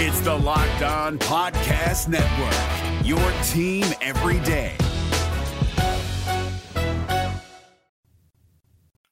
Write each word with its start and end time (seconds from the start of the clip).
It's 0.00 0.20
the 0.20 0.32
Locked 0.32 0.82
On 0.82 1.18
Podcast 1.18 2.06
Network, 2.06 3.04
your 3.04 3.18
team 3.42 3.84
every 4.00 4.38
day. 4.46 4.76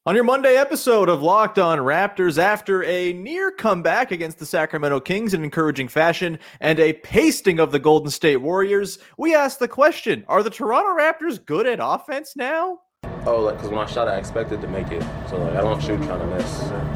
On 0.06 0.14
your 0.14 0.22
Monday 0.22 0.54
episode 0.56 1.08
of 1.08 1.22
Locked 1.22 1.58
On 1.58 1.80
Raptors, 1.80 2.38
after 2.38 2.84
a 2.84 3.12
near 3.14 3.50
comeback 3.50 4.12
against 4.12 4.38
the 4.38 4.46
Sacramento 4.46 5.00
Kings 5.00 5.34
in 5.34 5.42
encouraging 5.42 5.88
fashion 5.88 6.38
and 6.60 6.78
a 6.78 6.92
pasting 6.92 7.58
of 7.58 7.72
the 7.72 7.80
Golden 7.80 8.12
State 8.12 8.36
Warriors, 8.36 9.00
we 9.18 9.34
ask 9.34 9.58
the 9.58 9.66
question 9.66 10.24
Are 10.28 10.44
the 10.44 10.50
Toronto 10.50 10.90
Raptors 10.96 11.44
good 11.44 11.66
at 11.66 11.80
offense 11.82 12.36
now? 12.36 12.78
Oh, 13.26 13.40
like, 13.40 13.56
because 13.56 13.70
when 13.70 13.80
I 13.80 13.86
shot, 13.86 14.06
I 14.06 14.18
expected 14.18 14.60
to 14.60 14.68
make 14.68 14.92
it. 14.92 15.02
So, 15.28 15.36
like, 15.36 15.56
I 15.56 15.62
don't 15.62 15.82
shoot 15.82 16.00
trying 16.04 16.20
to 16.20 16.26
miss. 16.26 16.95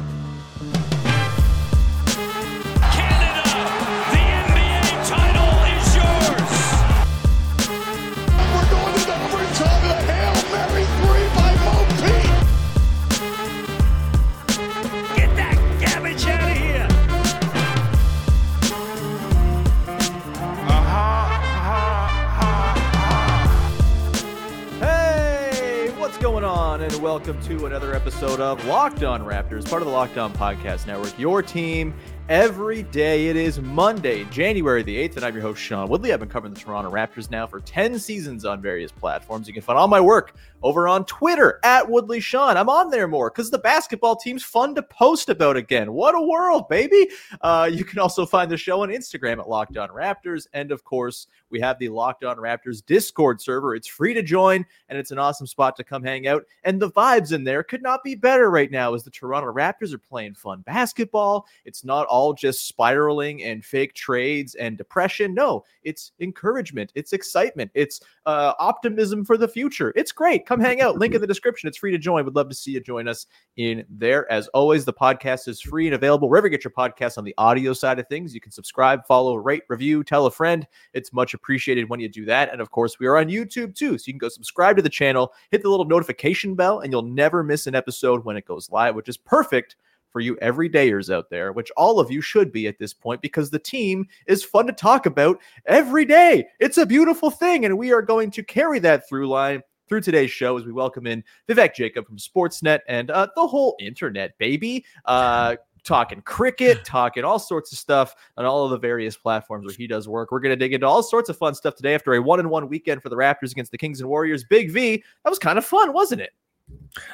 On? 26.71 26.81
And 26.81 26.95
welcome 27.01 27.41
to 27.41 27.65
another 27.65 27.93
episode 27.93 28.39
of 28.39 28.63
Locked 28.65 29.03
On 29.03 29.25
Raptors, 29.25 29.69
part 29.69 29.81
of 29.81 29.89
the 29.89 29.93
Locked 29.93 30.17
On 30.17 30.31
Podcast 30.31 30.87
Network, 30.87 31.19
your 31.19 31.41
team 31.41 31.93
every 32.29 32.83
day. 32.83 33.27
It 33.27 33.35
is 33.35 33.59
Monday, 33.59 34.23
January 34.25 34.81
the 34.81 34.95
8th, 34.95 35.17
and 35.17 35.25
I'm 35.25 35.33
your 35.33 35.41
host, 35.41 35.61
Sean 35.61 35.89
Woodley. 35.89 36.13
I've 36.13 36.21
been 36.21 36.29
covering 36.29 36.53
the 36.53 36.59
Toronto 36.61 36.89
Raptors 36.89 37.29
now 37.29 37.45
for 37.45 37.59
10 37.59 37.99
seasons 37.99 38.45
on 38.45 38.61
various 38.61 38.89
platforms. 38.89 39.49
You 39.49 39.53
can 39.53 39.63
find 39.63 39.77
all 39.77 39.89
my 39.89 39.99
work 39.99 40.33
over 40.61 40.87
on 40.87 41.05
Twitter 41.05 41.59
at 41.63 41.89
Woodley 41.89 42.19
Sean. 42.19 42.57
I'm 42.57 42.69
on 42.69 42.89
there 42.89 43.07
more 43.07 43.29
because 43.29 43.49
the 43.49 43.57
basketball 43.57 44.15
team's 44.15 44.43
fun 44.43 44.75
to 44.75 44.83
post 44.83 45.29
about 45.29 45.57
again. 45.57 45.93
What 45.93 46.15
a 46.15 46.21
world, 46.21 46.69
baby! 46.69 47.09
Uh, 47.41 47.69
you 47.71 47.83
can 47.83 47.99
also 47.99 48.25
find 48.25 48.51
the 48.51 48.57
show 48.57 48.83
on 48.83 48.89
Instagram 48.89 49.39
at 49.39 49.49
Locked 49.49 49.77
On 49.77 49.89
Raptors. 49.89 50.47
And 50.53 50.71
of 50.71 50.83
course, 50.83 51.27
we 51.49 51.59
have 51.59 51.79
the 51.79 51.89
Locked 51.89 52.23
On 52.23 52.37
Raptors 52.37 52.85
Discord 52.85 53.41
server. 53.41 53.75
It's 53.75 53.87
free 53.87 54.13
to 54.13 54.23
join, 54.23 54.65
and 54.89 54.97
it's 54.97 55.11
an 55.11 55.19
awesome 55.19 55.47
spot 55.47 55.75
to 55.77 55.83
come 55.83 56.03
hang 56.03 56.27
out. 56.27 56.43
And 56.63 56.79
the 56.79 56.91
vibes 56.91 57.33
in 57.33 57.43
there 57.43 57.63
could 57.63 57.81
not 57.81 58.03
be 58.03 58.15
better 58.15 58.49
right 58.49 58.71
now 58.71 58.93
as 58.93 59.03
the 59.03 59.11
Toronto 59.11 59.51
Raptors 59.51 59.93
are 59.93 59.97
playing 59.99 60.35
fun 60.35 60.61
basketball. 60.61 61.47
It's 61.65 61.83
not 61.83 62.07
all 62.07 62.33
just 62.33 62.67
spiraling 62.67 63.43
and 63.43 63.63
fake 63.63 63.93
trades 63.93 64.55
and 64.55 64.77
depression. 64.77 65.33
No, 65.33 65.63
it's 65.83 66.11
encouragement, 66.19 66.91
it's 66.95 67.13
excitement, 67.13 67.71
it's 67.73 68.01
uh, 68.25 68.53
optimism 68.59 69.25
for 69.25 69.37
the 69.37 69.47
future. 69.47 69.93
It's 69.95 70.11
great. 70.11 70.45
Come 70.51 70.59
hang 70.59 70.81
out. 70.81 70.99
Link 70.99 71.15
in 71.15 71.21
the 71.21 71.27
description. 71.27 71.69
It's 71.69 71.77
free 71.77 71.91
to 71.91 71.97
join. 71.97 72.25
Would 72.25 72.35
love 72.35 72.49
to 72.49 72.55
see 72.55 72.71
you 72.71 72.81
join 72.81 73.07
us 73.07 73.25
in 73.55 73.85
there. 73.89 74.29
As 74.29 74.49
always, 74.49 74.83
the 74.83 74.91
podcast 74.91 75.47
is 75.47 75.61
free 75.61 75.87
and 75.87 75.95
available 75.95 76.27
wherever 76.27 76.47
you 76.47 76.51
get 76.51 76.65
your 76.65 76.71
podcasts 76.71 77.17
on 77.17 77.23
the 77.23 77.33
audio 77.37 77.71
side 77.71 77.99
of 77.99 78.07
things. 78.09 78.33
You 78.35 78.41
can 78.41 78.51
subscribe, 78.51 79.07
follow, 79.07 79.37
rate, 79.37 79.63
review, 79.69 80.03
tell 80.03 80.25
a 80.25 80.31
friend. 80.31 80.67
It's 80.91 81.13
much 81.13 81.33
appreciated 81.33 81.87
when 81.87 82.01
you 82.01 82.09
do 82.09 82.25
that. 82.25 82.51
And 82.51 82.59
of 82.59 82.69
course, 82.69 82.99
we 82.99 83.07
are 83.07 83.15
on 83.15 83.29
YouTube 83.29 83.75
too. 83.75 83.97
So 83.97 84.03
you 84.07 84.13
can 84.13 84.17
go 84.17 84.27
subscribe 84.27 84.75
to 84.75 84.81
the 84.81 84.89
channel, 84.89 85.31
hit 85.51 85.63
the 85.63 85.69
little 85.69 85.85
notification 85.85 86.53
bell, 86.53 86.81
and 86.81 86.91
you'll 86.91 87.03
never 87.03 87.43
miss 87.43 87.65
an 87.65 87.73
episode 87.73 88.25
when 88.25 88.35
it 88.35 88.45
goes 88.45 88.69
live, 88.69 88.93
which 88.95 89.07
is 89.07 89.15
perfect 89.15 89.77
for 90.09 90.19
you 90.19 90.35
everydayers 90.41 91.13
out 91.13 91.29
there, 91.29 91.53
which 91.53 91.71
all 91.77 91.97
of 91.97 92.11
you 92.11 92.19
should 92.19 92.51
be 92.51 92.67
at 92.67 92.77
this 92.77 92.93
point 92.93 93.21
because 93.21 93.49
the 93.49 93.57
team 93.57 94.05
is 94.27 94.43
fun 94.43 94.67
to 94.67 94.73
talk 94.73 95.05
about 95.05 95.39
every 95.65 96.03
day. 96.03 96.45
It's 96.59 96.77
a 96.77 96.85
beautiful 96.85 97.31
thing. 97.31 97.63
And 97.63 97.77
we 97.77 97.93
are 97.93 98.01
going 98.01 98.31
to 98.31 98.43
carry 98.43 98.79
that 98.79 99.07
through 99.07 99.29
line 99.29 99.63
through 99.91 99.99
today's 99.99 100.31
show 100.31 100.57
as 100.57 100.63
we 100.63 100.71
welcome 100.71 101.05
in 101.05 101.21
Vivek 101.49 101.75
Jacob 101.75 102.07
from 102.07 102.15
Sportsnet 102.15 102.79
and 102.87 103.11
uh, 103.11 103.27
the 103.35 103.45
whole 103.45 103.75
internet, 103.77 104.37
baby. 104.37 104.85
Uh, 105.03 105.57
talking 105.83 106.21
cricket, 106.21 106.79
talking 106.85 107.25
all 107.25 107.37
sorts 107.37 107.73
of 107.73 107.77
stuff 107.77 108.15
on 108.37 108.45
all 108.45 108.63
of 108.63 108.71
the 108.71 108.77
various 108.77 109.17
platforms 109.17 109.65
where 109.65 109.75
he 109.75 109.87
does 109.87 110.07
work. 110.07 110.31
We're 110.31 110.39
going 110.39 110.51
to 110.51 110.55
dig 110.55 110.73
into 110.73 110.87
all 110.87 111.03
sorts 111.03 111.27
of 111.29 111.37
fun 111.37 111.55
stuff 111.55 111.75
today 111.75 111.93
after 111.93 112.13
a 112.13 112.21
one 112.21 112.39
and 112.39 112.49
one 112.49 112.69
weekend 112.69 113.03
for 113.03 113.09
the 113.09 113.17
Raptors 113.17 113.51
against 113.51 113.69
the 113.73 113.77
Kings 113.77 113.99
and 113.99 114.07
Warriors. 114.07 114.45
Big 114.45 114.71
V, 114.71 115.03
that 115.25 115.29
was 115.29 115.39
kind 115.39 115.57
of 115.57 115.65
fun, 115.65 115.91
wasn't 115.91 116.21
it? 116.21 116.31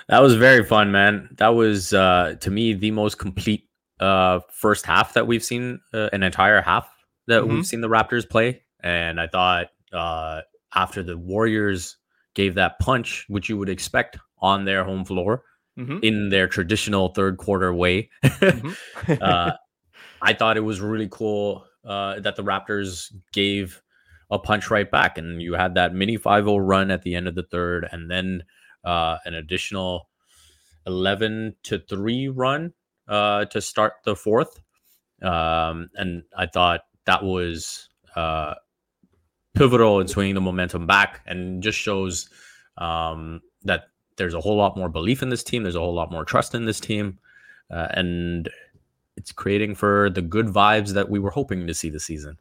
That 0.10 0.22
was 0.22 0.36
very 0.36 0.64
fun, 0.64 0.92
man. 0.92 1.30
That 1.38 1.56
was 1.56 1.94
uh, 1.94 2.36
to 2.42 2.52
me 2.52 2.74
the 2.74 2.92
most 2.92 3.18
complete 3.18 3.68
uh, 4.00 4.42
first 4.52 4.86
half 4.86 5.16
that 5.16 5.26
we've 5.26 5.44
seen, 5.44 5.80
uh, 5.96 6.10
an 6.14 6.22
entire 6.22 6.62
half 6.62 6.88
that 7.26 7.42
Mhm. 7.42 7.48
we've 7.50 7.66
seen 7.66 7.82
the 7.82 7.90
Raptors 7.90 8.30
play. 8.30 8.62
And 8.82 9.20
I 9.20 9.26
thought 9.26 9.70
uh, 9.92 10.42
after 10.76 11.02
the 11.02 11.18
Warriors 11.18 11.97
gave 12.38 12.54
that 12.54 12.78
punch, 12.80 13.26
which 13.28 13.50
you 13.50 13.58
would 13.58 13.68
expect 13.68 14.18
on 14.40 14.64
their 14.66 14.84
home 14.84 15.04
floor 15.04 15.44
Mhm. 15.78 16.04
in 16.04 16.30
their 16.30 16.48
traditional 16.48 17.10
third 17.10 17.38
quarter 17.38 17.74
way, 17.74 18.10
Mhm. 18.24 18.76
uh, 19.22 19.54
I 20.22 20.34
thought 20.34 20.58
it 20.58 20.62
was 20.62 20.80
really 20.80 21.10
cool 21.12 21.66
uh, 21.84 22.20
that 22.20 22.36
the 22.36 22.44
Raptors 22.44 23.14
gave 23.32 23.82
a 24.30 24.38
punch 24.38 24.70
right 24.70 24.90
back, 24.90 25.18
and 25.18 25.42
you 25.42 25.54
had 25.54 25.74
that 25.76 25.94
mini 25.94 26.18
5-0 26.18 26.60
run 26.60 26.92
at 26.92 27.02
the 27.04 27.16
end 27.16 27.28
of 27.28 27.36
the 27.36 27.44
third, 27.44 27.88
and 27.92 28.12
then 28.12 28.44
uh, 28.84 29.18
an 29.26 29.34
additional 29.34 30.10
11 30.86 31.56
to 31.64 31.80
3 31.80 32.28
run 32.28 32.74
uh, 33.08 33.46
to 33.46 33.62
start 33.62 33.94
the 34.04 34.16
fourth. 34.16 34.60
Um, 35.22 35.90
and 35.96 36.24
I 36.36 36.46
thought 36.46 36.82
that 37.06 37.24
was 37.24 37.90
uh, 38.16 38.56
pivotal 39.58 40.00
in 40.00 40.08
swinging 40.08 40.36
the 40.36 40.42
momentum 40.42 40.86
back 40.86 41.22
and 41.26 41.62
just 41.64 41.78
shows 41.78 42.30
um, 42.78 43.42
that 43.64 43.90
there's 44.18 44.34
a 44.34 44.42
whole 44.42 44.56
lot 44.56 44.78
more 44.78 44.90
belief 44.90 45.22
in 45.22 45.30
this 45.30 45.44
team. 45.44 45.64
There's 45.64 45.76
a 45.76 45.80
whole 45.80 45.94
lot 45.94 46.12
more 46.12 46.26
trust 46.26 46.56
in 46.56 46.66
this 46.66 46.80
team. 46.80 47.20
Uh, 47.72 47.88
and 47.92 48.50
it's 49.16 49.32
creating 49.32 49.76
for 49.76 50.10
the 50.10 50.22
good 50.22 50.48
vibes 50.48 50.94
that 50.94 51.10
we 51.10 51.20
were 51.20 51.32
hoping 51.32 51.68
to 51.68 51.74
see 51.74 51.90
this 51.90 52.06
season. 52.06 52.38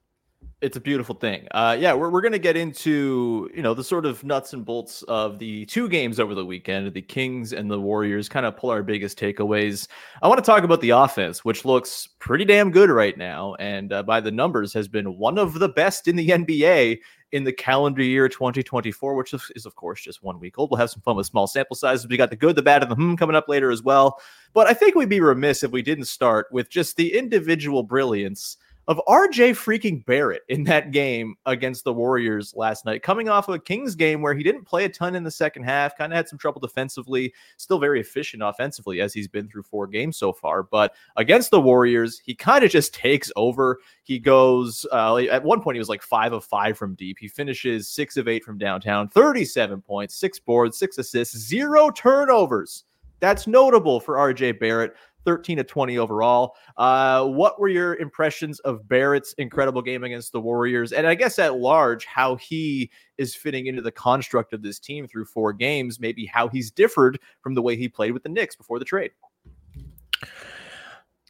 It's 0.63 0.77
a 0.77 0.81
beautiful 0.81 1.15
thing. 1.15 1.47
Uh, 1.51 1.77
yeah, 1.79 1.93
we're, 1.93 2.09
we're 2.09 2.23
going 2.23 2.33
to 2.33 2.39
get 2.39 2.57
into 2.57 3.51
you 3.55 3.63
know 3.63 3.75
the 3.75 3.85
sort 3.85 4.07
of 4.07 4.25
nuts 4.25 4.55
and 4.55 4.65
bolts 4.65 5.03
of 5.03 5.39
the 5.39 5.67
two 5.67 5.89
games 5.89 6.19
over 6.19 6.35
the 6.35 6.45
weekend, 6.45 6.93
the 6.95 7.03
Kings 7.03 7.53
and 7.53 7.71
the 7.71 7.81
Warriors. 7.81 8.29
Kind 8.29 8.47
of 8.47 8.57
pull 8.57 8.71
our 8.71 8.83
biggest 8.83 9.19
takeaways. 9.19 9.87
I 10.23 10.29
want 10.29 10.43
to 10.43 10.45
talk 10.45 10.65
about 10.65 10.81
the 10.81 10.91
offense, 10.91 11.45
which 11.45 11.65
looks 11.65 12.09
pretty 12.21 12.47
damn 12.47 12.71
good 12.71 12.89
right 12.89 13.17
now, 13.19 13.55
and 13.57 13.93
uh, 13.93 14.03
by 14.03 14.21
the 14.21 14.31
numbers 14.31 14.73
has 14.73 14.89
been 14.89 15.19
one 15.19 15.37
of 15.37 15.59
the 15.59 15.69
best 15.69 16.09
in 16.09 16.17
the 16.17 16.29
NBA 16.29 16.99
in 17.33 17.45
the 17.45 17.53
calendar 17.53 18.03
year 18.03 18.29
2024, 18.29 19.15
which 19.15 19.35
is, 19.35 19.67
of 19.67 19.75
course 19.75 20.01
just 20.01 20.23
one 20.23 20.41
week 20.41 20.59
old. 20.59 20.71
We'll 20.71 20.79
have 20.79 20.91
some 20.91 21.03
fun 21.03 21.17
with 21.17 21.27
small 21.27 21.47
sample 21.47 21.77
sizes. 21.77 22.07
We 22.09 22.17
got 22.17 22.31
the 22.31 22.37
good, 22.37 22.57
the 22.57 22.63
bad, 22.63 22.83
and 22.83 22.91
the 22.91 22.95
hmm 22.95 23.15
coming 23.17 23.37
up 23.37 23.49
later 23.49 23.71
as 23.71 23.83
well. 23.83 24.21
But 24.55 24.69
I 24.69 24.73
think 24.73 24.95
we'd 24.95 25.11
be 25.11 25.21
remiss 25.21 25.63
if 25.63 25.71
we 25.71 25.83
didn't 25.83 26.07
start 26.07 26.47
with 26.51 26.71
just 26.71 26.97
the 26.97 27.15
individual 27.15 27.83
brilliance 27.83 28.57
of 28.89 29.01
RJ 29.09 29.51
freaking 29.51 30.05
Barrett 30.07 30.43
in 30.49 30.63
that 30.65 30.93
game 30.93 31.35
against 31.45 31.83
the 31.83 31.93
Warriors 31.93 32.55
last 32.55 32.85
night, 32.85 33.03
coming 33.03 33.29
off 33.29 33.49
of 33.49 33.57
a 33.57 33.59
Kings 33.59 33.97
game 33.97 34.23
where 34.23 34.35
he 34.35 34.45
didn't 34.45 34.65
play 34.65 34.85
a 34.85 34.89
ton 34.89 35.17
in 35.17 35.25
the 35.25 35.31
second 35.31 35.65
half, 35.65 35.97
kind 35.97 36.13
of 36.13 36.17
had 36.17 36.29
some 36.29 36.39
trouble 36.39 36.61
defensively, 36.61 37.35
still 37.57 37.81
very 37.81 38.01
efficient 38.01 38.45
offensively 38.45 39.01
as 39.01 39.13
he's 39.13 39.27
been 39.27 39.49
through 39.49 39.65
four 39.65 39.89
games 39.89 40.17
so 40.17 40.33
far. 40.33 40.63
But 40.63 40.95
against 41.17 41.51
the 41.51 41.61
Warriors, 41.61 42.21
he 42.25 42.35
kind 42.35 42.65
of 42.65 42.71
just 42.71 42.95
takes 42.95 43.33
over. 43.35 43.81
He 44.05 44.21
goes, 44.21 44.87
uh, 44.93 45.17
at 45.17 45.43
one 45.43 45.61
point, 45.61 45.75
he 45.75 45.81
was 45.81 45.89
like 45.89 46.03
five 46.03 46.33
of 46.33 46.45
five 46.45 46.79
from 46.79 46.95
deep. 46.95 47.19
He 47.19 47.27
finishes 47.27 47.89
six 47.89 48.17
of 48.17 48.29
eight 48.29 48.45
from 48.45 48.57
downtown, 48.57 49.09
37 49.09 49.83
points, 49.83 50.15
six 50.15 50.39
boards, 50.39 50.79
six 50.79 50.99
assists, 50.99 51.37
zero 51.37 51.91
turnovers. 51.91 52.85
That's 53.19 53.47
notable 53.47 53.99
for 53.99 54.17
RJ 54.17 54.61
Barrett. 54.61 54.95
13 55.27 55.59
to 55.59 55.65
20 55.65 55.99
overall. 55.99 56.55
Uh, 56.79 57.27
what 57.27 57.61
were 57.61 57.69
your 57.69 57.97
impressions 57.97 58.61
of 58.61 58.89
Barrett's 58.89 59.35
incredible 59.35 59.83
game 59.83 60.05
against 60.05 60.33
the 60.33 60.41
Warriors? 60.41 60.93
And 60.93 61.07
I 61.07 61.15
guess 61.15 61.39
at 61.39 61.59
large, 61.59 62.07
how 62.07 62.37
he 62.37 62.91
is 63.19 63.35
fitting 63.35 63.67
into 63.67 63.83
the 63.83 63.93
construct 63.93 64.55
of 64.55 64.63
this 64.63 64.79
team 64.79 65.07
through 65.07 65.27
four 65.27 65.53
games, 65.53 66.01
maybe 66.01 66.25
how 66.25 66.49
he's 66.49 66.71
differed 66.71 67.19
from 67.43 67.55
the 67.55 67.61
way 67.61 67.77
he 67.77 67.89
played 67.89 68.13
with 68.13 68.23
the 68.23 68.29
Knicks 68.31 68.57
before 68.57 68.79
the 68.79 68.85
trade. 68.85 69.11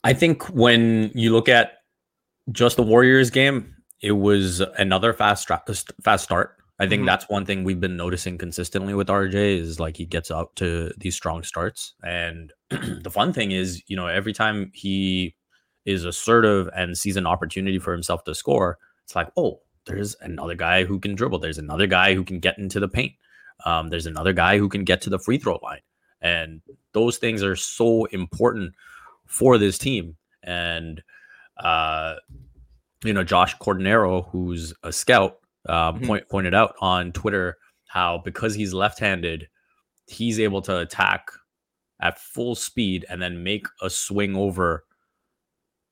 I 0.05 0.13
think 0.13 0.45
when 0.51 1.11
you 1.15 1.33
look 1.33 1.49
at 1.49 1.79
just 2.53 2.77
the 2.77 2.83
Warriors 2.83 3.31
game, 3.31 3.75
it 4.01 4.13
was 4.13 4.61
another 4.79 5.13
fast 5.13 5.43
stra- 5.43 5.63
fast 6.03 6.23
start. 6.23 6.57
I 6.79 6.87
think 6.87 7.03
Mhm. 7.03 7.07
that's 7.07 7.29
one 7.29 7.47
thing 7.47 7.65
we've 7.65 7.81
been 7.81 7.97
noticing 7.97 8.37
consistently 8.37 8.93
with 8.95 9.09
RJ 9.09 9.59
is 9.59 9.81
like 9.81 9.97
he 9.97 10.05
gets 10.05 10.31
out 10.31 10.55
to 10.57 10.93
these 10.99 11.15
strong 11.17 11.43
starts. 11.43 11.95
And 12.03 12.53
the 12.71 13.11
fun 13.11 13.33
thing 13.33 13.51
is, 13.53 13.83
you 13.87 13.97
know, 13.97 14.07
every 14.09 14.33
time 14.35 14.71
he 14.75 15.35
is 15.87 16.05
assertive 16.05 16.69
and 16.77 16.99
sees 16.99 17.17
an 17.17 17.27
opportunity 17.27 17.79
for 17.79 17.93
himself 17.93 18.25
to 18.25 18.35
score, 18.35 18.79
it's 19.05 19.17
like, 19.17 19.29
oh, 19.37 19.61
there's 19.87 20.17
another 20.21 20.55
guy 20.55 20.85
who 20.85 20.99
can 20.99 21.15
dribble. 21.15 21.39
There's 21.39 21.59
another 21.59 21.87
guy 21.87 22.15
who 22.15 22.25
can 22.25 22.41
get 22.41 22.59
into 22.59 22.81
the 22.81 22.89
paint. 22.89 23.13
Um, 23.65 23.89
there's 23.89 24.07
another 24.07 24.33
guy 24.35 24.59
who 24.59 24.69
can 24.69 24.85
get 24.85 25.01
to 25.03 25.11
the 25.11 25.19
free 25.19 25.39
throw 25.39 25.59
line. 25.63 25.81
And 26.21 26.61
those 26.93 27.17
things 27.19 27.43
are 27.43 27.57
so 27.57 28.05
important 28.07 28.75
for 29.27 29.57
this 29.59 29.79
team. 29.79 30.17
And 30.43 31.03
uh, 31.57 32.17
you 33.05 33.13
know, 33.13 33.25
Josh 33.25 33.57
Cordonero, 33.59 34.29
who's 34.31 34.75
a 34.83 34.93
scout, 34.93 35.39
um, 35.69 36.01
Mhm. 36.01 36.07
point, 36.07 36.29
pointed 36.29 36.55
out 36.55 36.75
on 36.81 37.13
Twitter 37.13 37.57
how 37.89 38.19
because 38.25 38.55
he's 38.55 38.73
left-handed, 38.75 39.49
he's 40.07 40.39
able 40.41 40.63
to 40.63 40.79
attack 40.79 41.29
at 42.01 42.19
full 42.19 42.55
speed 42.55 43.05
and 43.09 43.21
then 43.23 43.43
make 43.43 43.67
a 43.83 43.89
swing 43.91 44.37
over 44.37 44.85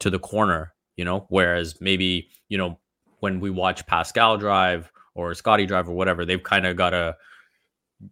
to 0.01 0.11
the 0.11 0.19
corner. 0.19 0.73
You 0.97 1.05
know, 1.05 1.27
whereas 1.29 1.81
maybe 1.81 2.29
you 2.49 2.59
know 2.59 2.79
when 3.21 3.41
we 3.41 3.51
watch 3.51 3.87
Pascal 3.87 4.37
drive 4.37 4.93
or 5.15 5.35
Scotty 5.35 5.67
drive 5.67 5.89
or 5.89 5.95
whatever, 5.95 6.25
they've 6.25 6.43
kind 6.43 6.67
of 6.67 6.77
got 6.77 6.91
to 6.91 7.17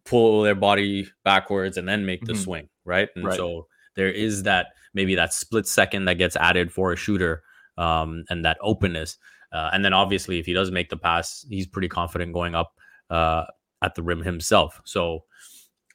pull 0.04 0.42
their 0.42 0.54
body 0.54 1.08
backwards 1.24 1.76
and 1.76 1.88
then 1.88 2.06
make 2.06 2.24
the 2.24 2.32
Mhm. 2.32 2.36
swing, 2.44 2.68
right? 2.84 3.08
And 3.14 3.26
Right. 3.26 3.36
so 3.36 3.66
there 3.94 4.10
is 4.10 4.44
that 4.44 4.68
maybe 4.94 5.14
that 5.16 5.32
split 5.34 5.66
second 5.66 6.06
that 6.06 6.14
gets 6.14 6.36
added 6.36 6.72
for 6.72 6.92
a 6.92 6.96
shooter 6.96 7.42
um, 7.78 8.24
and 8.30 8.44
that 8.44 8.56
openness. 8.60 9.18
Uh, 9.52 9.70
and 9.72 9.84
then 9.84 9.92
obviously, 9.92 10.38
if 10.38 10.46
he 10.46 10.52
does 10.52 10.70
make 10.70 10.88
the 10.90 10.96
pass, 10.96 11.44
he's 11.48 11.66
pretty 11.66 11.88
confident 11.88 12.32
going 12.32 12.54
up 12.54 12.74
uh, 13.10 13.44
at 13.82 13.94
the 13.94 14.02
rim 14.02 14.22
himself. 14.22 14.80
So 14.84 15.24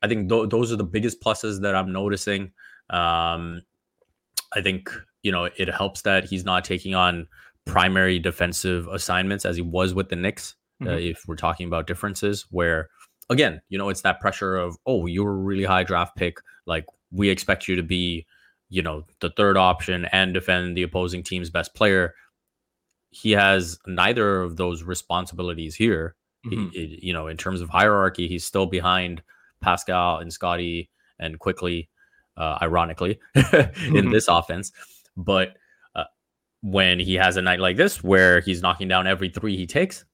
I 0.04 0.08
think 0.08 0.30
th- 0.30 0.50
those 0.50 0.72
are 0.72 0.76
the 0.76 0.84
biggest 0.84 1.22
pluses 1.22 1.62
that 1.62 1.74
I'm 1.76 1.92
noticing. 1.92 2.52
Um, 2.92 3.62
I 4.54 4.62
think 4.62 4.90
you 5.24 5.32
know 5.32 5.46
it 5.46 5.68
helps 5.70 6.04
that 6.04 6.26
he's 6.26 6.46
not 6.46 6.64
taking 6.64 6.96
on 6.96 7.28
primary 7.66 8.18
defensive 8.20 8.88
assignments 8.88 9.44
as 9.46 9.56
he 9.58 9.62
was 9.62 9.94
with 9.94 10.10
the 10.10 10.16
Knicks. 10.16 10.56
Uh, 10.82 10.86
Mhm. 10.90 11.10
if 11.12 11.24
we're 11.28 11.36
talking 11.36 11.66
about 11.68 11.88
differences, 11.88 12.46
where 12.52 12.90
again, 13.32 13.60
you 13.70 13.78
know, 13.80 13.90
it's 13.90 14.02
that 14.04 14.20
pressure 14.20 14.56
of 14.56 14.78
oh, 14.86 15.08
you're 15.08 15.32
a 15.32 15.36
really 15.36 15.64
high 15.66 15.84
draft 15.84 16.16
pick, 16.16 16.38
like 16.68 16.86
we 17.12 17.30
expect 17.30 17.68
you 17.68 17.76
to 17.76 17.82
be, 17.84 18.26
you 18.70 18.84
know, 18.84 19.04
the 19.22 19.32
third 19.32 19.58
option 19.58 20.06
and 20.12 20.34
defend 20.36 20.78
the 20.78 20.84
opposing 20.84 21.24
team's 21.24 21.50
best 21.50 21.74
player. 21.74 22.14
He 23.10 23.32
has 23.32 23.80
neither 23.88 24.42
of 24.42 24.58
those 24.58 24.84
responsibilities 24.84 25.76
here. 25.76 26.16
He- 26.44 26.50
Mhm. 26.56 26.72
he- 26.72 27.00
you 27.04 27.14
know, 27.14 27.28
in 27.28 27.38
terms 27.38 27.62
of 27.62 27.70
hierarchy, 27.70 28.28
he's 28.28 28.46
still 28.46 28.66
behind 28.66 29.24
Pascal 29.62 30.20
and 30.20 30.32
Scotty 30.32 30.90
and 31.20 31.40
Quickley, 31.40 31.90
uh, 32.38 32.58
ironically, 32.62 33.20
in 33.36 34.06
Mhm. 34.06 34.12
this 34.12 34.28
offense. 34.28 34.72
But 35.16 35.58
uh, 35.96 36.04
when 36.62 37.00
he 37.00 37.16
has 37.16 37.38
a 37.38 37.42
night 37.42 37.60
like 37.60 37.76
this 37.78 38.04
where 38.04 38.40
he's 38.42 38.62
knocking 38.62 38.88
down 38.88 39.08
every 39.08 39.30
three 39.30 39.58
he 39.58 39.66
takes, 39.66 40.06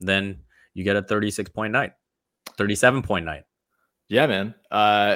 then 0.00 0.38
you 0.74 0.84
get 0.84 0.94
a 0.96 1.02
36 1.02 1.50
point 1.50 1.72
night, 1.72 1.92
37 2.56 3.02
point 3.02 3.24
night. 3.24 3.44
Yeah, 4.08 4.26
man. 4.28 4.54
Uh, 4.70 4.74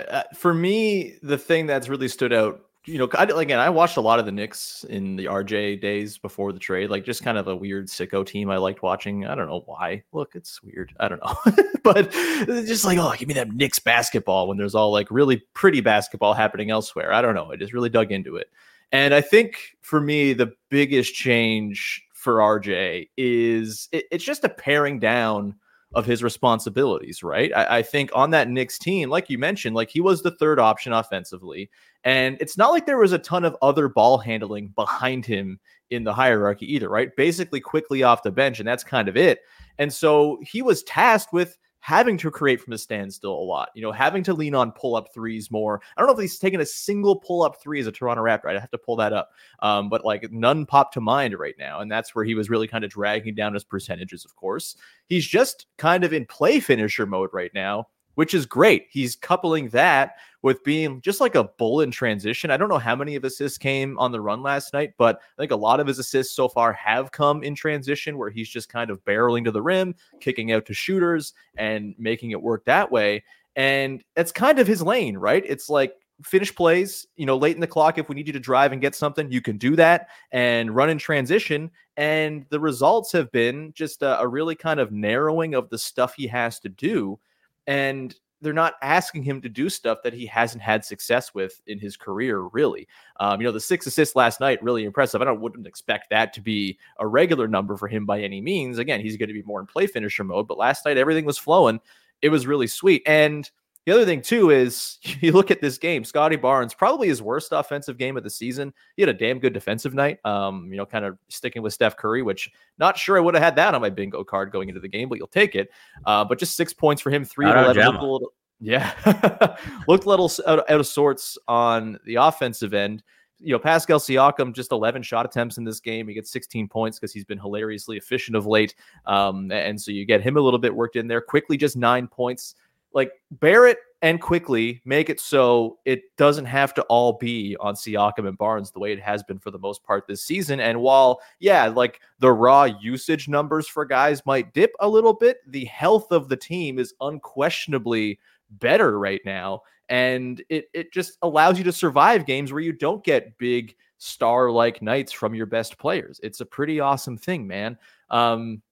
uh, 0.08 0.22
for 0.34 0.52
me, 0.52 1.14
the 1.22 1.38
thing 1.38 1.66
that's 1.66 1.88
really 1.88 2.08
stood 2.08 2.32
out, 2.32 2.62
you 2.90 2.98
know, 2.98 3.08
I, 3.14 3.24
again, 3.24 3.60
I 3.60 3.70
watched 3.70 3.96
a 3.96 4.00
lot 4.00 4.18
of 4.18 4.26
the 4.26 4.32
Knicks 4.32 4.84
in 4.88 5.14
the 5.14 5.26
RJ 5.26 5.80
days 5.80 6.18
before 6.18 6.52
the 6.52 6.58
trade, 6.58 6.90
like 6.90 7.04
just 7.04 7.22
kind 7.22 7.38
of 7.38 7.46
a 7.46 7.54
weird 7.54 7.86
sicko 7.86 8.26
team 8.26 8.50
I 8.50 8.56
liked 8.56 8.82
watching. 8.82 9.24
I 9.26 9.36
don't 9.36 9.46
know 9.46 9.62
why. 9.66 10.02
Look, 10.12 10.34
it's 10.34 10.60
weird. 10.62 10.92
I 10.98 11.08
don't 11.08 11.22
know, 11.24 11.36
but 11.84 12.08
uh, 12.14 12.62
just 12.62 12.84
like, 12.84 12.98
oh, 12.98 13.14
give 13.16 13.28
me 13.28 13.34
that 13.34 13.52
Knicks 13.52 13.78
basketball 13.78 14.48
when 14.48 14.58
there's 14.58 14.74
all 14.74 14.90
like 14.90 15.08
really 15.10 15.36
pretty 15.54 15.80
basketball 15.80 16.34
happening 16.34 16.70
elsewhere. 16.70 17.12
I 17.12 17.22
don't 17.22 17.34
know. 17.34 17.52
I 17.52 17.56
just 17.56 17.72
really 17.72 17.90
dug 17.90 18.10
into 18.10 18.36
it, 18.36 18.50
and 18.90 19.14
I 19.14 19.20
think 19.20 19.76
for 19.80 20.00
me, 20.00 20.32
the 20.32 20.52
biggest 20.68 21.14
change 21.14 22.02
for 22.12 22.38
RJ 22.38 23.08
is 23.16 23.88
it, 23.92 24.06
it's 24.10 24.24
just 24.24 24.44
a 24.44 24.48
paring 24.48 24.98
down 24.98 25.54
of 25.94 26.06
his 26.06 26.22
responsibilities, 26.22 27.22
right? 27.22 27.52
I, 27.54 27.78
I 27.78 27.82
think 27.82 28.10
on 28.14 28.30
that 28.30 28.48
Knicks 28.48 28.78
team, 28.78 29.10
like 29.10 29.28
you 29.28 29.38
mentioned, 29.38 29.74
like 29.74 29.90
he 29.90 30.00
was 30.00 30.22
the 30.22 30.30
third 30.30 30.60
option 30.60 30.92
offensively. 30.92 31.68
And 32.04 32.36
it's 32.40 32.56
not 32.56 32.70
like 32.70 32.86
there 32.86 32.98
was 32.98 33.12
a 33.12 33.18
ton 33.18 33.44
of 33.44 33.56
other 33.60 33.88
ball 33.88 34.16
handling 34.16 34.68
behind 34.68 35.26
him 35.26 35.58
in 35.90 36.04
the 36.04 36.14
hierarchy 36.14 36.72
either, 36.72 36.88
right? 36.88 37.14
Basically, 37.16 37.60
Quickley 37.60 38.02
off 38.04 38.22
the 38.22 38.30
bench, 38.30 38.60
and 38.60 38.68
that's 38.68 38.84
kind 38.84 39.08
of 39.08 39.16
it. 39.16 39.40
And 39.78 39.92
so 39.92 40.38
he 40.42 40.62
was 40.62 40.84
tasked 40.84 41.32
with 41.32 41.58
having 41.80 42.16
to 42.18 42.30
create 42.30 42.60
from 42.60 42.70
the 42.70 42.78
standstill 42.78 43.32
a 43.32 43.42
lot, 43.42 43.70
you 43.74 43.82
know, 43.82 43.92
having 43.92 44.22
to 44.22 44.34
lean 44.34 44.54
on 44.54 44.70
pull 44.72 44.94
up 44.94 45.12
threes 45.12 45.50
more. 45.50 45.80
I 45.96 46.00
don't 46.00 46.08
know 46.08 46.14
if 46.14 46.20
he's 46.20 46.38
taken 46.38 46.60
a 46.60 46.66
single 46.66 47.16
pull 47.16 47.42
up 47.42 47.60
three 47.60 47.80
as 47.80 47.86
a 47.86 47.92
Toronto 47.92 48.22
Raptor. 48.22 48.46
I'd 48.46 48.60
have 48.60 48.70
to 48.70 48.78
pull 48.78 48.96
that 48.96 49.12
up. 49.12 49.30
Um, 49.60 49.88
but 49.88 50.04
like 50.04 50.30
none 50.30 50.66
popped 50.66 50.94
to 50.94 51.00
mind 51.00 51.38
right 51.38 51.56
now. 51.58 51.80
And 51.80 51.90
that's 51.90 52.14
where 52.14 52.24
he 52.24 52.34
was 52.34 52.50
really 52.50 52.68
kind 52.68 52.84
of 52.84 52.90
dragging 52.90 53.34
down 53.34 53.54
his 53.54 53.64
percentages, 53.64 54.24
of 54.24 54.36
course. 54.36 54.76
He's 55.06 55.26
just 55.26 55.66
kind 55.78 56.04
of 56.04 56.12
in 56.12 56.26
play 56.26 56.60
finisher 56.60 57.06
mode 57.06 57.30
right 57.32 57.52
now, 57.54 57.88
which 58.14 58.34
is 58.34 58.46
great. 58.46 58.86
He's 58.90 59.16
coupling 59.16 59.68
that 59.70 60.16
with 60.42 60.64
being 60.64 61.00
just 61.00 61.20
like 61.20 61.34
a 61.34 61.44
bull 61.44 61.80
in 61.82 61.90
transition. 61.90 62.50
I 62.50 62.56
don't 62.56 62.68
know 62.68 62.78
how 62.78 62.96
many 62.96 63.14
of 63.16 63.24
assists 63.24 63.58
came 63.58 63.98
on 63.98 64.12
the 64.12 64.20
run 64.20 64.42
last 64.42 64.72
night, 64.72 64.94
but 64.96 65.16
I 65.16 65.42
think 65.42 65.52
a 65.52 65.56
lot 65.56 65.80
of 65.80 65.86
his 65.86 65.98
assists 65.98 66.34
so 66.34 66.48
far 66.48 66.72
have 66.72 67.12
come 67.12 67.42
in 67.42 67.54
transition 67.54 68.18
where 68.18 68.30
he's 68.30 68.48
just 68.48 68.68
kind 68.68 68.90
of 68.90 69.04
barreling 69.04 69.44
to 69.44 69.50
the 69.50 69.62
rim, 69.62 69.94
kicking 70.20 70.52
out 70.52 70.66
to 70.66 70.74
shooters, 70.74 71.34
and 71.56 71.94
making 71.98 72.30
it 72.30 72.42
work 72.42 72.64
that 72.64 72.90
way. 72.90 73.22
And 73.56 74.02
it's 74.16 74.32
kind 74.32 74.58
of 74.58 74.66
his 74.66 74.82
lane, 74.82 75.16
right? 75.16 75.44
It's 75.46 75.68
like 75.68 75.94
finish 76.22 76.54
plays, 76.54 77.06
you 77.16 77.26
know, 77.26 77.36
late 77.36 77.54
in 77.54 77.60
the 77.60 77.66
clock. 77.66 77.98
If 77.98 78.08
we 78.08 78.14
need 78.14 78.26
you 78.26 78.32
to 78.32 78.40
drive 78.40 78.72
and 78.72 78.80
get 78.80 78.94
something, 78.94 79.30
you 79.30 79.40
can 79.40 79.58
do 79.58 79.76
that 79.76 80.08
and 80.32 80.74
run 80.74 80.90
in 80.90 80.98
transition. 80.98 81.70
And 81.96 82.46
the 82.50 82.60
results 82.60 83.12
have 83.12 83.30
been 83.32 83.72
just 83.74 84.02
a, 84.02 84.20
a 84.20 84.28
really 84.28 84.54
kind 84.54 84.80
of 84.80 84.92
narrowing 84.92 85.54
of 85.54 85.68
the 85.70 85.78
stuff 85.78 86.14
he 86.14 86.26
has 86.28 86.60
to 86.60 86.68
do. 86.68 87.18
And 87.66 88.14
they're 88.40 88.52
not 88.52 88.74
asking 88.82 89.22
him 89.22 89.40
to 89.42 89.48
do 89.48 89.68
stuff 89.68 89.98
that 90.02 90.14
he 90.14 90.24
hasn't 90.26 90.62
had 90.62 90.84
success 90.84 91.34
with 91.34 91.60
in 91.66 91.78
his 91.78 91.96
career, 91.96 92.40
really. 92.52 92.88
Um, 93.18 93.40
you 93.40 93.46
know, 93.46 93.52
the 93.52 93.60
six 93.60 93.86
assists 93.86 94.16
last 94.16 94.40
night, 94.40 94.62
really 94.62 94.84
impressive. 94.84 95.20
I 95.20 95.26
don't 95.26 95.40
wouldn't 95.40 95.66
expect 95.66 96.10
that 96.10 96.32
to 96.34 96.40
be 96.40 96.78
a 96.98 97.06
regular 97.06 97.46
number 97.46 97.76
for 97.76 97.86
him 97.86 98.06
by 98.06 98.20
any 98.20 98.40
means. 98.40 98.78
Again, 98.78 99.00
he's 99.00 99.16
going 99.16 99.28
to 99.28 99.34
be 99.34 99.42
more 99.42 99.60
in 99.60 99.66
play 99.66 99.86
finisher 99.86 100.24
mode, 100.24 100.48
but 100.48 100.58
last 100.58 100.86
night 100.86 100.96
everything 100.96 101.26
was 101.26 101.38
flowing. 101.38 101.80
It 102.22 102.30
was 102.30 102.46
really 102.46 102.66
sweet. 102.66 103.02
And 103.06 103.50
the 103.86 103.92
other 103.92 104.04
thing 104.04 104.20
too 104.22 104.50
is 104.50 104.98
you 105.20 105.32
look 105.32 105.50
at 105.50 105.60
this 105.60 105.78
game, 105.78 106.04
Scottie 106.04 106.36
Barnes, 106.36 106.74
probably 106.74 107.08
his 107.08 107.22
worst 107.22 107.52
offensive 107.52 107.98
game 107.98 108.16
of 108.16 108.22
the 108.22 108.30
season. 108.30 108.72
He 108.96 109.02
had 109.02 109.08
a 109.08 109.14
damn 109.14 109.38
good 109.38 109.52
defensive 109.52 109.94
night. 109.94 110.18
Um, 110.24 110.68
you 110.70 110.76
know, 110.76 110.86
kind 110.86 111.04
of 111.04 111.18
sticking 111.28 111.62
with 111.62 111.72
Steph 111.72 111.96
Curry, 111.96 112.22
which 112.22 112.50
not 112.78 112.98
sure 112.98 113.16
I 113.16 113.20
would 113.20 113.34
have 113.34 113.42
had 113.42 113.56
that 113.56 113.74
on 113.74 113.80
my 113.80 113.90
bingo 113.90 114.24
card 114.24 114.52
going 114.52 114.68
into 114.68 114.80
the 114.80 114.88
game, 114.88 115.08
but 115.08 115.18
you'll 115.18 115.28
take 115.28 115.54
it. 115.54 115.70
Uh, 116.04 116.24
but 116.24 116.38
just 116.38 116.56
six 116.56 116.72
points 116.72 117.00
for 117.02 117.10
him, 117.10 117.24
three 117.24 117.46
Shout 117.46 117.76
of 117.76 117.76
11. 117.76 117.84
Looked 117.92 118.02
a 118.02 118.06
little, 118.06 118.32
yeah, 118.60 119.56
looked 119.88 120.04
a 120.04 120.08
little 120.08 120.30
out, 120.46 120.70
out 120.70 120.80
of 120.80 120.86
sorts 120.86 121.38
on 121.48 121.98
the 122.04 122.16
offensive 122.16 122.74
end. 122.74 123.02
You 123.38 123.54
know, 123.54 123.58
Pascal 123.58 123.98
Siakam 123.98 124.54
just 124.54 124.70
11 124.70 125.02
shot 125.02 125.24
attempts 125.24 125.56
in 125.56 125.64
this 125.64 125.80
game. 125.80 126.06
He 126.06 126.12
gets 126.12 126.30
16 126.30 126.68
points 126.68 126.98
because 126.98 127.10
he's 127.10 127.24
been 127.24 127.38
hilariously 127.38 127.96
efficient 127.96 128.36
of 128.36 128.44
late. 128.44 128.74
Um, 129.06 129.50
and 129.50 129.80
so 129.80 129.92
you 129.92 130.04
get 130.04 130.20
him 130.20 130.36
a 130.36 130.40
little 130.40 130.58
bit 130.58 130.74
worked 130.74 130.96
in 130.96 131.08
there. 131.08 131.22
Quickley, 131.22 131.56
just 131.56 131.74
nine 131.74 132.06
points. 132.06 132.54
Like 132.92 133.12
Barrett 133.30 133.78
and 134.02 134.20
Quickley 134.20 134.80
make 134.84 135.10
it 135.10 135.20
so 135.20 135.78
it 135.84 136.02
doesn't 136.16 136.46
have 136.46 136.72
to 136.74 136.82
all 136.84 137.14
be 137.14 137.56
on 137.60 137.74
Siakam 137.74 138.26
and 138.26 138.38
Barnes 138.38 138.70
the 138.70 138.78
way 138.78 138.92
it 138.92 139.00
has 139.00 139.22
been 139.22 139.38
for 139.38 139.50
the 139.50 139.58
most 139.58 139.84
part 139.84 140.06
this 140.06 140.24
season. 140.24 140.58
And 140.60 140.80
while, 140.80 141.20
yeah, 141.38 141.66
like 141.68 142.00
the 142.18 142.32
raw 142.32 142.64
usage 142.64 143.28
numbers 143.28 143.68
for 143.68 143.84
guys 143.84 144.24
might 144.24 144.54
dip 144.54 144.72
a 144.80 144.88
little 144.88 145.12
bit, 145.12 145.38
the 145.46 145.66
health 145.66 146.12
of 146.12 146.28
the 146.28 146.36
team 146.36 146.78
is 146.78 146.94
unquestionably 147.00 148.18
better 148.52 148.98
right 148.98 149.20
now. 149.24 149.62
And 149.90 150.42
it, 150.48 150.70
it 150.72 150.92
just 150.92 151.18
allows 151.22 151.58
you 151.58 151.64
to 151.64 151.72
survive 151.72 152.24
games 152.24 152.52
where 152.52 152.62
you 152.62 152.72
don't 152.72 153.04
get 153.04 153.36
big 153.38 153.74
star 153.98 154.50
like 154.50 154.80
nights 154.80 155.12
from 155.12 155.34
your 155.34 155.46
best 155.46 155.78
players. 155.78 156.18
It's 156.22 156.40
a 156.40 156.46
pretty 156.46 156.80
awesome 156.80 157.18
thing, 157.18 157.46
man. 157.46 157.76
Um, 158.08 158.62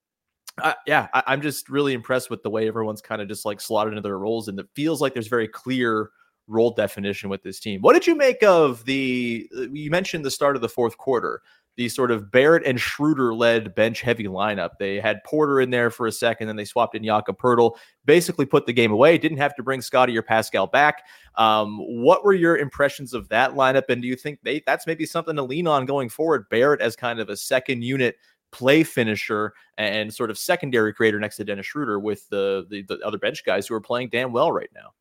uh, 0.63 0.75
yeah, 0.87 1.09
I, 1.15 1.23
I'm 1.27 1.43
just 1.43 1.69
really 1.69 1.93
impressed 1.93 2.31
with 2.31 2.43
the 2.43 2.51
way 2.51 2.69
everyone's 2.69 3.01
kind 3.01 3.23
of 3.23 3.29
just 3.29 3.45
like 3.45 3.61
slotted 3.61 3.93
into 3.93 4.03
their 4.03 4.19
roles, 4.19 4.49
and 4.49 4.59
it 4.59 4.67
feels 4.75 5.01
like 5.01 5.15
there's 5.15 5.29
very 5.29 5.49
clear 5.49 6.11
role 6.47 6.71
definition 6.71 7.29
with 7.29 7.43
this 7.43 7.61
team. 7.61 7.81
What 7.83 7.93
did 7.93 8.07
you 8.07 8.15
make 8.15 8.43
of 8.43 8.85
the? 8.85 9.49
uh, 9.57 9.69
You 9.71 9.91
mentioned 9.91 10.25
the 10.25 10.31
start 10.31 10.57
of 10.57 10.63
the 10.63 10.69
fourth 10.69 10.97
quarter, 10.97 11.43
the 11.77 11.89
sort 11.89 12.11
of 12.11 12.33
Barrett 12.33 12.67
and 12.67 12.81
Schroeder 12.81 13.35
led 13.35 13.75
bench 13.75 14.01
heavy 14.01 14.25
lineup. 14.25 14.71
They 14.79 14.99
had 14.99 15.23
Porter 15.25 15.61
in 15.61 15.71
there 15.71 15.91
for 15.91 16.07
a 16.07 16.13
second, 16.13 16.49
then 16.49 16.57
they 16.57 16.65
swapped 16.65 16.97
in 16.97 17.05
Jakob 17.05 17.39
Poeltl, 17.39 17.77
basically 18.05 18.47
put 18.47 18.67
the 18.67 18.73
game 18.73 18.91
away. 18.91 19.17
Didn't 19.17 19.39
have 19.39 19.55
to 19.57 19.63
bring 19.63 19.81
Scotty 19.81 20.17
or 20.19 20.23
Pascal 20.23 20.67
back. 20.67 21.05
Um, 21.37 21.79
what 21.79 22.25
were 22.25 22.33
your 22.33 22.57
impressions 22.57 23.15
of 23.15 23.29
that 23.29 23.53
lineup, 23.53 23.85
and 23.91 24.03
do 24.03 24.09
you 24.09 24.17
think 24.17 24.41
they 24.43 24.63
that's 24.67 24.87
maybe 24.87 25.07
something 25.07 25.37
to 25.37 25.43
lean 25.43 25.69
on 25.69 25.87
going 25.87 26.09
forward? 26.09 26.49
Barrett 26.49 26.81
as 26.81 26.97
kind 26.97 27.21
of 27.21 27.29
a 27.29 27.37
second 27.37 27.85
unit 27.85 28.17
play 28.51 28.83
finisher 28.83 29.53
and 29.77 30.13
sort 30.13 30.31
of 30.31 30.39
secondary 30.39 30.93
creator 30.93 31.21
next 31.21 31.37
to 31.37 31.45
Dennis 31.45 31.67
Schroeder 31.67 31.99
with 31.99 32.29
the, 32.31 32.67
the 32.71 32.83
the 32.83 32.99
other 33.05 33.19
bench 33.19 33.45
guys 33.45 33.67
who 33.67 33.75
are 33.75 33.81
playing 33.81 34.09
damn 34.11 34.33
well 34.33 34.51
right 34.53 34.71
now. 34.75 34.93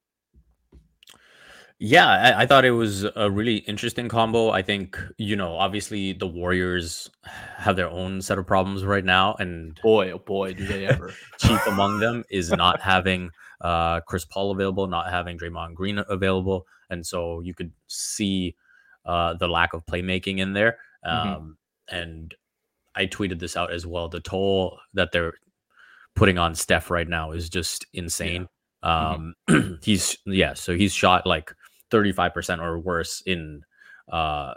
Yeah, 1.80 2.08
I, 2.08 2.42
I 2.42 2.46
thought 2.48 2.66
it 2.66 2.72
was 2.72 3.06
a 3.16 3.30
really 3.30 3.58
interesting 3.58 4.10
combo. 4.10 4.50
I 4.50 4.64
think, 4.64 5.00
you 5.20 5.36
know, 5.36 5.56
obviously 5.56 6.14
the 6.14 6.26
Warriors 6.26 7.08
have 7.24 7.76
their 7.76 7.90
own 7.90 8.20
set 8.20 8.40
of 8.40 8.48
problems 8.48 8.84
right 8.84 9.06
now, 9.06 9.36
and 9.36 9.80
Boy, 9.84 10.12
oh 10.12 10.18
boy, 10.18 10.54
do 10.56 10.66
they 10.66 10.88
ever! 10.88 11.14
chief 11.38 11.66
among 11.68 12.00
them 12.00 12.24
is 12.32 12.50
not 12.50 12.82
having 12.82 13.30
uh, 13.62 14.00
Chris 14.02 14.26
Paul 14.26 14.52
available, 14.52 14.88
not 14.88 15.12
having 15.12 15.38
Draymond 15.38 15.76
Green 15.76 16.04
available, 16.10 16.66
and 16.90 17.06
so 17.06 17.42
you 17.42 17.54
could 17.54 17.72
see 17.86 18.56
uh, 19.06 19.36
the 19.36 19.48
lack 19.48 19.74
of 19.74 19.86
playmaking 19.86 20.40
in 20.40 20.54
there. 20.54 20.80
Um, 21.04 21.28
Mhm. 21.28 21.54
And 21.90 22.36
I 22.98 23.06
tweeted 23.08 23.40
this 23.40 23.56
out 23.56 23.72
as 23.72 23.86
well. 23.86 24.10
The 24.10 24.20
toll 24.20 24.80
that 24.94 25.12
they're 25.12 25.34
putting 26.16 26.38
on 26.38 26.56
Steph 26.56 26.90
right 26.90 27.08
now 27.08 27.32
is 27.32 27.50
just 27.50 27.86
insane. 27.94 28.48
Um, 28.84 29.34
he's 29.84 30.18
yeah, 30.26 30.54
so 30.54 30.76
he's 30.76 30.94
shot 30.94 31.26
like 31.26 31.54
35% 31.92 32.60
or 32.62 32.80
worse 32.80 33.22
in 33.26 33.62
uh 34.12 34.54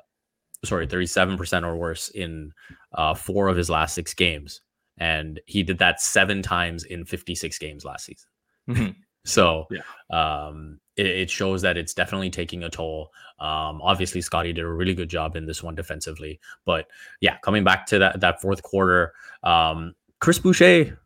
sorry, 0.65 0.87
37% 0.87 1.65
or 1.65 1.77
worse 1.77 2.09
in 2.11 2.53
uh 2.95 3.15
four 3.15 3.49
of 3.49 3.57
his 3.57 3.71
last 3.71 3.95
six 3.95 4.15
games. 4.15 4.61
And 4.99 5.41
he 5.47 5.63
did 5.63 5.79
that 5.79 6.01
seven 6.01 6.43
times 6.43 6.85
in 6.85 7.05
56 7.05 7.59
games 7.59 7.85
last 7.85 8.07
season. 8.07 8.29
Mhm. 8.69 8.97
So 9.27 9.67
Yeah. 9.71 9.83
um 10.11 10.81
it, 11.01 11.07
it 11.07 11.31
shows 11.31 11.63
that 11.63 11.77
it's 11.77 11.95
definitely 11.95 12.31
taking 12.31 12.63
a 12.65 12.71
toll. 12.71 13.11
Um 13.39 13.81
obviously 13.83 14.21
Scotty 14.21 14.53
did 14.53 14.65
a 14.65 14.69
really 14.69 14.95
good 14.95 15.09
job 15.11 15.37
in 15.37 15.47
this 15.47 15.63
one 15.63 15.75
defensively. 15.75 16.41
But 16.67 16.87
yeah, 17.21 17.39
coming 17.39 17.65
back 17.65 17.87
to 17.87 17.99
that 17.99 18.21
that 18.21 18.41
fourth 18.41 18.63
quarter, 18.63 19.13
um 19.43 19.95
Chris 20.21 20.39
Boucher 20.39 20.99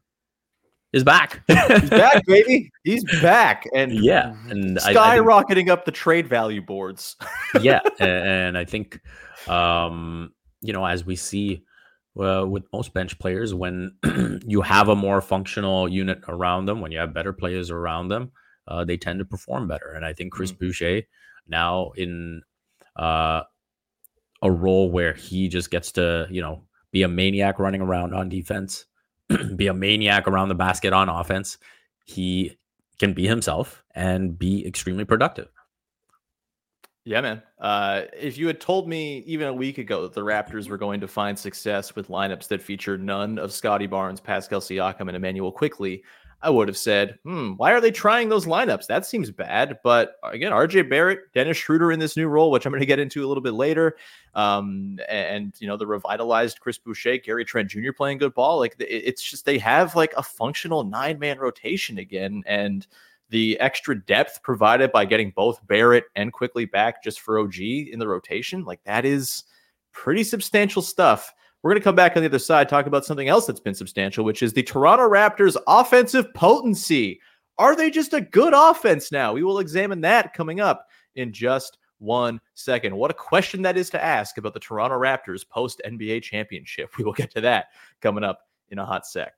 is 0.92 1.02
back. 1.04 1.42
He's 1.48 1.90
back, 1.90 2.24
baby. 2.26 2.70
He's 2.84 3.04
back, 3.20 3.64
and 3.74 3.92
Yeah, 3.92 4.34
and 4.48 4.78
I- 4.78 4.82
I 4.82 4.84
think- 4.84 4.96
skyrocketing 4.98 5.68
up 5.68 5.84
the 5.84 5.90
trade 5.92 6.28
value 6.28 6.62
boards. 6.62 7.16
yeah, 7.60 7.80
and 7.98 8.56
I 8.56 8.64
think 8.64 9.00
um, 9.48 10.32
you 10.60 10.72
know 10.72 10.84
as 10.86 11.04
we 11.04 11.16
see 11.16 11.64
uh, 12.18 12.44
with 12.48 12.62
most 12.72 12.94
bench 12.94 13.18
players, 13.18 13.52
when 13.54 13.92
you 14.46 14.60
have 14.62 14.88
a 14.88 14.94
more 14.94 15.20
functional 15.20 15.88
unit 15.88 16.20
around 16.28 16.66
them, 16.66 16.80
when 16.80 16.92
you 16.92 16.98
have 16.98 17.12
better 17.12 17.32
players 17.32 17.70
around 17.70 18.06
them, 18.08 18.30
uh, 18.68 18.85
they 18.85 18.97
tend 18.97 19.18
to 19.18 19.25
perform 19.25 19.68
better. 19.68 19.92
And 19.92 20.04
I 20.04 20.12
think 20.12 20.33
Chris 20.33 20.52
Boucher 20.52 21.02
now 21.47 21.92
in 21.97 22.42
uh, 22.97 23.42
a 24.42 24.50
role 24.50 24.90
where 24.90 25.14
he 25.14 25.49
just 25.49 25.71
gets 25.71 25.92
to 25.92 26.26
you 26.30 26.40
know 26.40 26.62
be 26.92 27.02
a 27.02 27.09
maniac 27.09 27.59
running 27.59 27.80
around 27.80 28.14
on 28.14 28.28
defense, 28.28 28.87
be 29.56 29.66
a 29.66 29.75
maniac 29.75 30.28
around 30.28 30.49
the 30.49 30.54
basket 30.54 30.92
on 30.92 31.09
offense. 31.09 31.59
He 32.04 32.56
can 32.99 33.12
be 33.14 33.26
himself 33.26 33.83
and 33.94 34.38
be 34.38 34.66
extremely 34.66 35.04
productive. 35.04 35.49
Yeah, 37.06 37.21
man. 37.21 37.42
Uh, 37.59 38.02
if 38.18 38.38
you 38.38 38.47
had 38.47 38.61
told 38.61 38.88
me 38.88 39.18
even 39.26 39.49
a 39.49 39.52
week 39.52 39.76
ago 39.76 40.02
that 40.02 40.14
the 40.14 40.23
Raptors 40.23 40.71
were 40.71 40.78
going 40.78 41.00
to 41.00 41.09
find 41.09 41.38
success 41.38 41.94
with 41.94 42.09
lineups 42.09 42.49
that 42.49 42.62
feature 42.62 42.97
none 42.97 43.38
of 43.38 43.52
Scottie 43.52 43.87
Barnes, 43.87 44.21
Pascal 44.21 44.61
Siakam, 44.61 45.09
and 45.09 45.16
Immanuel 45.16 45.52
Quickley, 45.52 46.02
I 46.44 46.50
would 46.50 46.68
have 46.68 46.76
said, 46.76 47.18
hmm, 47.24 47.52
why 47.52 47.72
are 47.72 47.80
they 47.80 47.90
trying 47.90 48.28
those 48.28 48.44
lineups? 48.44 48.86
That 48.86 49.06
seems 49.06 49.30
bad. 49.30 49.78
But 49.82 50.16
again, 50.22 50.52
RJ 50.52 50.90
Barrett, 50.90 51.32
Dennis 51.32 51.56
Schroeder 51.56 51.90
in 51.90 51.98
this 51.98 52.18
new 52.18 52.28
role, 52.28 52.50
which 52.50 52.66
I'm 52.66 52.72
going 52.72 52.80
to 52.80 52.86
get 52.86 52.98
into 52.98 53.24
a 53.24 53.28
little 53.28 53.42
bit 53.42 53.54
later. 53.54 53.96
Um, 54.34 54.98
and, 55.08 55.54
you 55.58 55.66
know, 55.66 55.78
the 55.78 55.86
revitalized 55.86 56.60
Chris 56.60 56.76
Boucher, 56.76 57.16
Gary 57.18 57.46
Trent 57.46 57.70
Jr. 57.70 57.92
playing 57.96 58.18
good 58.18 58.34
ball. 58.34 58.58
Like 58.58 58.76
it's 58.78 59.22
just 59.22 59.46
they 59.46 59.56
have 59.58 59.96
like 59.96 60.12
a 60.18 60.22
functional 60.22 60.84
nine 60.84 61.18
man 61.18 61.38
rotation 61.38 61.96
again. 61.96 62.42
And 62.46 62.86
the 63.30 63.58
extra 63.58 63.98
depth 63.98 64.42
provided 64.42 64.92
by 64.92 65.06
getting 65.06 65.30
both 65.30 65.66
Barrett 65.66 66.04
and 66.14 66.30
Quickley 66.30 66.66
back 66.66 67.02
just 67.02 67.20
for 67.20 67.38
OG 67.38 67.58
in 67.58 67.98
the 67.98 68.06
rotation, 68.06 68.64
like 68.64 68.84
that 68.84 69.06
is 69.06 69.44
pretty 69.92 70.24
substantial 70.24 70.82
stuff. 70.82 71.32
We're 71.64 71.71
going 71.71 71.80
to 71.80 71.85
come 71.85 71.94
back 71.94 72.14
on 72.14 72.23
the 72.23 72.28
other 72.28 72.38
side, 72.38 72.68
talk 72.68 72.87
about 72.87 73.06
something 73.06 73.28
else 73.28 73.47
that's 73.47 73.59
been 73.59 73.75
substantial, 73.75 74.23
which 74.23 74.42
is 74.42 74.52
the 74.52 74.62
Toronto 74.62 75.09
Raptors 75.09 75.56
offensive 75.66 76.26
potency. 76.35 77.23
Are 77.56 77.75
they 77.75 77.90
just 77.90 78.12
a 78.12 78.21
good 78.21 78.52
offense 78.54 79.11
now? 79.11 79.33
We 79.33 79.44
will 79.44 79.61
examine 79.61 80.02
that 80.02 80.35
coming 80.35 80.61
up 80.61 80.87
in 81.14 81.33
just 81.33 81.78
one 82.00 82.38
second. 82.52 82.94
What 82.94 83.11
a 83.11 83.14
question 83.14 83.62
that 83.62 83.78
is 83.78 83.88
to 83.90 84.04
ask 84.04 84.37
about 84.37 84.52
the 84.52 84.61
Toronto 84.61 84.99
Raptors 84.99 85.49
post 85.49 85.80
NBA 85.87 86.23
championship. 86.23 86.90
We 86.99 87.04
will 87.04 87.14
get 87.14 87.30
to 87.30 87.40
that 87.40 87.68
coming 88.02 88.25
up 88.25 88.40
in 88.68 88.78
a 88.78 88.85
hot 88.85 89.06
sec. 89.06 89.33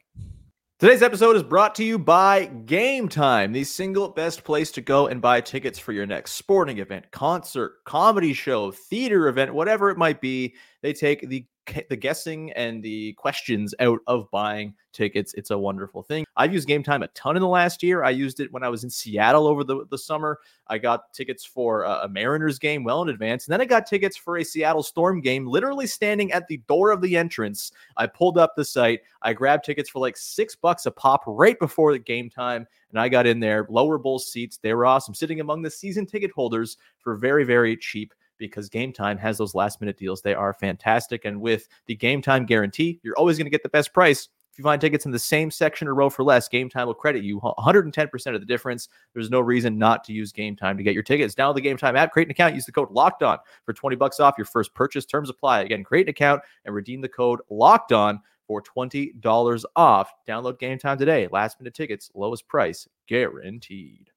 Today's 0.80 1.02
episode 1.02 1.36
is 1.36 1.44
brought 1.44 1.76
to 1.76 1.84
you 1.84 1.96
by 1.96 2.46
Game 2.46 3.08
Time, 3.08 3.52
the 3.52 3.62
single 3.62 4.08
best 4.08 4.42
place 4.42 4.72
to 4.72 4.80
go 4.80 5.06
and 5.06 5.22
buy 5.22 5.40
tickets 5.40 5.78
for 5.78 5.92
your 5.92 6.06
next 6.06 6.32
sporting 6.32 6.78
event, 6.78 7.08
concert, 7.12 7.84
comedy 7.84 8.32
show, 8.32 8.72
theater 8.72 9.28
event, 9.28 9.54
whatever 9.54 9.90
it 9.90 9.96
might 9.96 10.20
be. 10.20 10.56
They 10.82 10.92
take 10.92 11.28
the 11.28 11.46
the 11.88 11.96
guessing 11.96 12.52
and 12.52 12.82
the 12.82 13.12
questions 13.14 13.74
out 13.80 14.00
of 14.06 14.30
buying 14.30 14.74
tickets. 14.92 15.34
It's 15.34 15.50
a 15.50 15.58
wonderful 15.58 16.02
thing. 16.02 16.24
I've 16.36 16.52
used 16.52 16.66
Game 16.66 16.82
Time 16.82 17.02
a 17.02 17.08
ton 17.08 17.36
in 17.36 17.42
the 17.42 17.48
last 17.48 17.82
year. 17.82 18.02
I 18.02 18.10
used 18.10 18.40
it 18.40 18.52
when 18.52 18.62
I 18.62 18.68
was 18.68 18.84
in 18.84 18.90
Seattle 18.90 19.46
over 19.46 19.64
the, 19.64 19.86
the 19.90 19.98
summer. 19.98 20.38
I 20.68 20.78
got 20.78 21.12
tickets 21.12 21.44
for 21.44 21.82
a, 21.82 22.00
a 22.04 22.08
Mariners 22.08 22.58
game 22.58 22.84
well 22.84 23.02
in 23.02 23.08
advance. 23.08 23.46
And 23.46 23.52
then 23.52 23.60
I 23.60 23.64
got 23.64 23.86
tickets 23.86 24.16
for 24.16 24.38
a 24.38 24.44
Seattle 24.44 24.82
Storm 24.82 25.20
game, 25.20 25.46
literally 25.46 25.86
standing 25.86 26.32
at 26.32 26.48
the 26.48 26.58
door 26.68 26.90
of 26.90 27.00
the 27.00 27.16
entrance. 27.16 27.72
I 27.96 28.06
pulled 28.06 28.38
up 28.38 28.54
the 28.56 28.64
site. 28.64 29.00
I 29.22 29.32
grabbed 29.32 29.64
tickets 29.64 29.90
for 29.90 29.98
like 29.98 30.16
six 30.16 30.54
bucks 30.54 30.86
a 30.86 30.90
pop 30.90 31.22
right 31.26 31.58
before 31.58 31.92
the 31.92 31.98
game 31.98 32.30
time. 32.30 32.66
And 32.90 33.00
I 33.00 33.08
got 33.08 33.26
in 33.26 33.40
there, 33.40 33.66
lower 33.68 33.98
bowl 33.98 34.18
seats. 34.18 34.58
They 34.58 34.72
were 34.72 34.86
awesome, 34.86 35.14
sitting 35.14 35.40
among 35.40 35.62
the 35.62 35.70
season 35.70 36.06
ticket 36.06 36.30
holders 36.30 36.78
for 36.98 37.16
very, 37.16 37.44
very 37.44 37.76
cheap 37.76 38.14
because 38.38 38.68
Game 38.68 38.92
Time 38.92 39.18
has 39.18 39.38
those 39.38 39.54
last 39.54 39.80
minute 39.80 39.98
deals. 39.98 40.22
They 40.22 40.34
are 40.34 40.52
fantastic. 40.52 41.24
And 41.24 41.40
with 41.40 41.68
the 41.86 41.94
Game 41.94 42.22
Time 42.22 42.46
guarantee, 42.46 43.00
you're 43.02 43.16
always 43.16 43.38
going 43.38 43.46
to 43.46 43.50
get 43.50 43.62
the 43.62 43.68
best 43.68 43.92
price. 43.92 44.28
If 44.56 44.60
you 44.60 44.64
find 44.64 44.80
tickets 44.80 45.04
in 45.04 45.12
the 45.12 45.18
same 45.18 45.50
section 45.50 45.86
or 45.86 45.94
row 45.94 46.08
for 46.08 46.22
less, 46.22 46.48
Game 46.48 46.70
Time 46.70 46.86
will 46.86 46.94
credit 46.94 47.22
you 47.22 47.38
110% 47.40 48.34
of 48.34 48.40
the 48.40 48.46
difference. 48.46 48.88
There's 49.12 49.28
no 49.28 49.40
reason 49.40 49.76
not 49.76 50.02
to 50.04 50.14
use 50.14 50.32
Game 50.32 50.56
Time 50.56 50.78
to 50.78 50.82
get 50.82 50.94
your 50.94 51.02
tickets. 51.02 51.34
Download 51.34 51.56
the 51.56 51.60
Game 51.60 51.76
Time 51.76 51.94
app, 51.94 52.10
create 52.10 52.28
an 52.28 52.30
account, 52.30 52.54
use 52.54 52.64
the 52.64 52.72
code 52.72 52.90
Locked 52.90 53.22
On 53.22 53.36
for 53.66 53.74
20 53.74 53.96
bucks 53.96 54.18
off 54.18 54.38
your 54.38 54.46
first 54.46 54.72
purchase. 54.72 55.04
Terms 55.04 55.28
apply. 55.28 55.60
Again, 55.60 55.84
create 55.84 56.06
an 56.06 56.10
account 56.10 56.40
and 56.64 56.74
redeem 56.74 57.02
the 57.02 57.08
code 57.08 57.40
Locked 57.50 57.92
On 57.92 58.18
for 58.46 58.62
$20 58.62 59.64
off. 59.76 60.10
Download 60.26 60.58
Game 60.58 60.78
Time 60.78 60.96
today. 60.96 61.28
Last 61.30 61.60
minute 61.60 61.74
tickets, 61.74 62.10
lowest 62.14 62.48
price 62.48 62.88
guaranteed. 63.06 64.10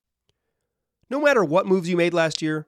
No 1.10 1.20
matter 1.20 1.44
what 1.44 1.68
moves 1.68 1.90
you 1.90 1.98
made 1.98 2.14
last 2.14 2.42
year, 2.42 2.68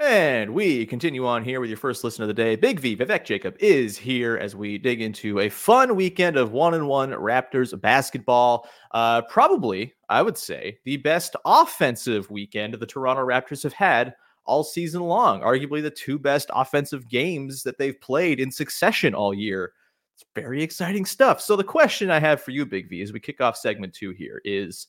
And 0.00 0.52
we 0.52 0.86
continue 0.86 1.24
on 1.24 1.44
here 1.44 1.60
with 1.60 1.70
your 1.70 1.76
first 1.76 2.02
listen 2.02 2.22
of 2.22 2.28
the 2.28 2.34
day. 2.34 2.56
Big 2.56 2.80
V, 2.80 2.96
Vivek 2.96 3.24
Jacob 3.24 3.56
is 3.60 3.96
here 3.96 4.36
as 4.36 4.56
we 4.56 4.76
dig 4.76 5.00
into 5.00 5.38
a 5.38 5.48
fun 5.48 5.94
weekend 5.94 6.36
of 6.36 6.50
one 6.50 6.74
and 6.74 6.88
one 6.88 7.12
Raptors 7.12 7.80
basketball. 7.80 8.68
Uh, 8.90 9.22
probably, 9.22 9.94
I 10.08 10.22
would 10.22 10.36
say, 10.36 10.78
the 10.84 10.96
best 10.96 11.36
offensive 11.44 12.28
weekend 12.28 12.74
the 12.74 12.86
Toronto 12.86 13.24
Raptors 13.24 13.62
have 13.62 13.72
had 13.72 14.14
all 14.46 14.64
season 14.64 15.02
long. 15.02 15.42
Arguably 15.42 15.80
the 15.80 15.90
two 15.90 16.18
best 16.18 16.50
offensive 16.52 17.08
games 17.08 17.62
that 17.62 17.78
they've 17.78 18.00
played 18.00 18.40
in 18.40 18.50
succession 18.50 19.14
all 19.14 19.32
year. 19.32 19.74
It's 20.16 20.24
very 20.34 20.60
exciting 20.60 21.04
stuff. 21.04 21.40
So 21.40 21.54
the 21.54 21.62
question 21.62 22.10
I 22.10 22.18
have 22.18 22.42
for 22.42 22.50
you, 22.50 22.66
Big 22.66 22.90
V, 22.90 23.00
as 23.00 23.12
we 23.12 23.20
kick 23.20 23.40
off 23.40 23.56
segment 23.56 23.94
two 23.94 24.10
here 24.10 24.42
is 24.44 24.88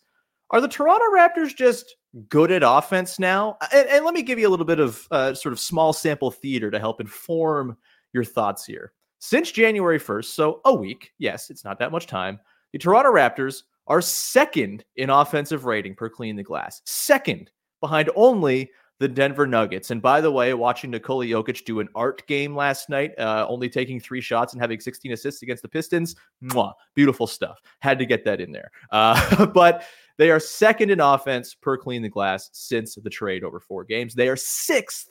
are 0.51 0.61
the 0.61 0.67
Toronto 0.67 1.05
Raptors 1.15 1.55
just 1.55 1.95
good 2.29 2.51
at 2.51 2.63
offense 2.63 3.19
now? 3.19 3.57
And, 3.73 3.87
and 3.89 4.05
let 4.05 4.13
me 4.13 4.21
give 4.21 4.39
you 4.39 4.47
a 4.47 4.51
little 4.51 4.65
bit 4.65 4.79
of 4.79 5.07
uh, 5.11 5.33
sort 5.33 5.53
of 5.53 5.59
small 5.59 5.93
sample 5.93 6.31
theater 6.31 6.71
to 6.71 6.79
help 6.79 7.01
inform 7.01 7.77
your 8.13 8.23
thoughts 8.23 8.65
here. 8.65 8.93
Since 9.19 9.51
January 9.51 9.99
1st, 9.99 10.25
so 10.25 10.61
a 10.65 10.73
week, 10.73 11.11
yes, 11.17 11.49
it's 11.49 11.63
not 11.63 11.79
that 11.79 11.91
much 11.91 12.07
time, 12.07 12.39
the 12.73 12.79
Toronto 12.79 13.11
Raptors 13.11 13.63
are 13.87 14.01
second 14.01 14.83
in 14.95 15.09
offensive 15.09 15.65
rating 15.65 15.95
per 15.95 16.09
clean 16.09 16.35
the 16.35 16.43
glass, 16.43 16.81
second 16.85 17.49
behind 17.81 18.09
only 18.15 18.69
the 18.99 19.07
Denver 19.07 19.45
Nuggets. 19.45 19.91
And 19.91 20.01
by 20.01 20.21
the 20.21 20.31
way, 20.31 20.53
watching 20.53 20.91
Nikola 20.91 21.25
Jokic 21.25 21.65
do 21.65 21.79
an 21.79 21.89
art 21.95 22.25
game 22.27 22.55
last 22.55 22.89
night, 22.89 23.17
uh, 23.19 23.45
only 23.49 23.69
taking 23.69 23.99
three 23.99 24.21
shots 24.21 24.53
and 24.53 24.61
having 24.61 24.79
16 24.79 25.11
assists 25.11 25.41
against 25.41 25.63
the 25.63 25.69
Pistons, 25.69 26.15
mwah, 26.43 26.73
beautiful 26.93 27.27
stuff. 27.27 27.59
Had 27.79 27.99
to 27.99 28.05
get 28.05 28.23
that 28.25 28.39
in 28.39 28.51
there. 28.51 28.71
Uh, 28.91 29.45
but 29.53 29.85
they 30.17 30.31
are 30.31 30.39
second 30.39 30.91
in 30.91 31.01
offense 31.01 31.53
per 31.53 31.77
clean 31.77 32.01
the 32.01 32.09
glass 32.09 32.49
since 32.53 32.95
the 32.95 33.09
trade 33.09 33.43
over 33.43 33.59
four 33.59 33.83
games. 33.83 34.13
They 34.13 34.29
are 34.29 34.37
sixth 34.37 35.09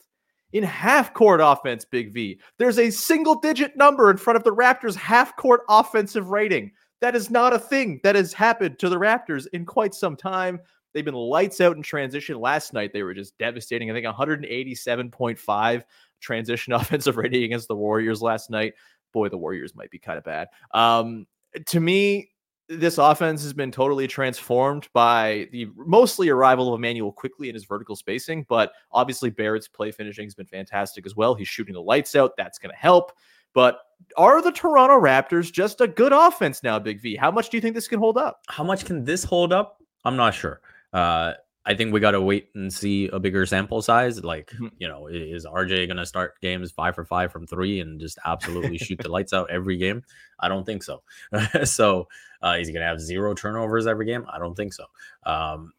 in 0.54 0.62
half 0.62 1.12
court 1.12 1.40
offense, 1.42 1.84
Big 1.84 2.12
V. 2.12 2.40
There's 2.58 2.78
a 2.78 2.90
single 2.90 3.34
digit 3.34 3.76
number 3.76 4.10
in 4.10 4.16
front 4.16 4.36
of 4.36 4.44
the 4.44 4.54
Raptors' 4.54 4.94
half 4.94 5.36
court 5.36 5.62
offensive 5.68 6.30
rating. 6.30 6.70
That 7.00 7.16
is 7.16 7.28
not 7.28 7.52
a 7.52 7.58
thing 7.58 8.00
that 8.02 8.14
has 8.14 8.32
happened 8.32 8.78
to 8.78 8.88
the 8.88 8.96
Raptors 8.96 9.46
in 9.52 9.66
quite 9.66 9.94
some 9.94 10.16
time. 10.16 10.60
They've 10.94 11.04
been 11.04 11.14
lights 11.14 11.60
out 11.60 11.76
in 11.76 11.82
transition. 11.82 12.40
Last 12.40 12.72
night, 12.72 12.92
they 12.92 13.02
were 13.02 13.14
just 13.14 13.36
devastating. 13.36 13.90
I 13.90 13.94
think 13.94 14.06
187.5 14.06 15.82
transition 16.20 16.72
offensive 16.72 17.16
rating 17.16 17.42
against 17.42 17.68
the 17.68 17.76
Warriors 17.76 18.22
last 18.22 18.48
night. 18.48 18.74
Boy, 19.12 19.28
the 19.28 19.36
Warriors 19.36 19.74
might 19.74 19.90
be 19.90 19.98
kind 19.98 20.18
of 20.18 20.24
bad. 20.24 20.48
Um, 20.72 21.26
to 21.66 21.80
me, 21.80 22.30
this 22.68 22.98
offense 22.98 23.42
has 23.42 23.52
been 23.52 23.70
totally 23.70 24.06
transformed 24.06 24.88
by 24.94 25.48
the 25.52 25.68
mostly 25.76 26.30
arrival 26.30 26.72
of 26.72 26.78
Immanuel 26.78 27.12
Quickley 27.12 27.48
in 27.48 27.54
his 27.54 27.66
vertical 27.66 27.94
spacing, 27.94 28.46
but 28.48 28.72
obviously 28.90 29.28
Barrett's 29.30 29.68
play 29.68 29.90
finishing 29.90 30.24
has 30.24 30.34
been 30.34 30.46
fantastic 30.46 31.04
as 31.04 31.14
well. 31.14 31.34
He's 31.34 31.48
shooting 31.48 31.74
the 31.74 31.82
lights 31.82 32.16
out. 32.16 32.32
That's 32.38 32.58
going 32.58 32.70
to 32.70 32.76
help. 32.80 33.12
But 33.52 33.80
are 34.16 34.42
the 34.42 34.50
Toronto 34.50 34.98
Raptors 35.00 35.52
just 35.52 35.80
a 35.80 35.86
good 35.86 36.12
offense 36.12 36.62
now, 36.62 36.78
Big 36.78 37.00
V? 37.00 37.16
How 37.16 37.30
much 37.30 37.50
do 37.50 37.56
you 37.56 37.60
think 37.60 37.74
this 37.74 37.86
can 37.86 38.00
hold 38.00 38.16
up? 38.16 38.40
How 38.48 38.64
much 38.64 38.84
can 38.84 39.04
this 39.04 39.24
hold 39.24 39.52
up? 39.52 39.80
I'm 40.04 40.16
not 40.16 40.34
sure. 40.34 40.60
Uh, 40.94 41.34
I 41.66 41.74
think 41.74 41.92
we 41.92 42.00
got 42.00 42.10
to 42.10 42.20
wait 42.20 42.50
and 42.54 42.72
see 42.72 43.08
a 43.08 43.18
bigger 43.18 43.46
sample 43.46 43.80
size. 43.80 44.22
Like, 44.22 44.50
mm-hmm. 44.50 44.68
you 44.78 44.86
know, 44.86 45.06
is 45.06 45.46
RJ 45.46 45.86
going 45.86 45.96
to 45.96 46.04
start 46.04 46.40
games 46.40 46.70
five 46.70 46.94
for 46.94 47.04
five 47.04 47.32
from 47.32 47.46
three 47.46 47.80
and 47.80 47.98
just 47.98 48.18
absolutely 48.24 48.76
shoot 48.78 48.98
the 48.98 49.08
lights 49.08 49.32
out 49.32 49.50
every 49.50 49.76
game? 49.76 50.02
I 50.38 50.48
don't 50.48 50.64
think 50.64 50.82
so. 50.82 51.02
so, 51.64 52.06
uh, 52.42 52.56
is 52.60 52.68
he 52.68 52.74
going 52.74 52.82
to 52.82 52.88
have 52.88 53.00
zero 53.00 53.34
turnovers 53.34 53.86
every 53.86 54.04
game? 54.04 54.26
I 54.30 54.38
don't 54.38 54.54
think 54.54 54.74
so. 54.74 54.84
Um, 55.24 55.72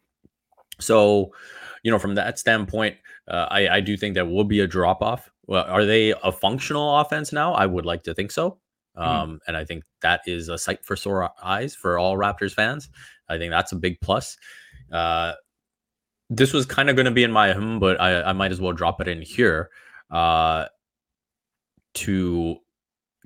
so, 0.79 1.31
you 1.84 1.91
know, 1.91 2.00
from 2.00 2.15
that 2.15 2.39
standpoint, 2.39 2.98
uh, 3.27 3.48
I, 3.50 3.67
I 3.69 3.79
do 3.79 3.95
think 3.95 4.15
that 4.15 4.27
will 4.27 4.43
be 4.43 4.62
a 4.62 4.67
drop 4.67 5.01
off. 5.03 5.29
Well, 5.45 5.65
are 5.67 5.86
they 5.86 6.15
a 6.24 6.31
functional 6.31 7.00
offense 7.00 7.31
now? 7.31 7.53
I 7.53 7.67
would 7.67 7.86
like 7.86 8.03
to 8.03 8.13
think 8.15 8.31
so. 8.31 8.57
Mm-hmm. 8.98 9.01
Um, 9.07 9.29
mm-hmm. 9.29 9.38
And 9.48 9.57
I 9.57 9.65
think 9.65 9.84
that 10.01 10.22
is 10.25 10.50
a 10.50 10.57
sight 10.57 10.84
for 10.84 10.95
sore 10.95 11.29
eyes 11.43 11.75
for 11.75 12.00
all 12.00 12.17
Raptors 12.17 12.53
fans. 12.53 12.89
I 13.29 13.38
think 13.38 13.51
that's 13.51 13.72
a 13.72 13.75
big 13.75 14.01
plus. 14.01 14.38
Uh, 14.95 15.33
this 16.29 16.53
was 16.53 16.65
kind 16.65 16.89
of 16.89 16.95
going 16.95 17.05
to 17.05 17.11
be 17.11 17.23
in 17.23 17.31
my 17.31 17.53
home, 17.53 17.79
but 17.79 17.99
I, 17.99 18.23
I 18.23 18.33
might 18.33 18.51
as 18.51 18.61
well 18.61 18.73
drop 18.73 19.01
it 19.01 19.07
in 19.07 19.21
here 19.21 19.69
uh, 20.09 20.65
to 21.95 22.57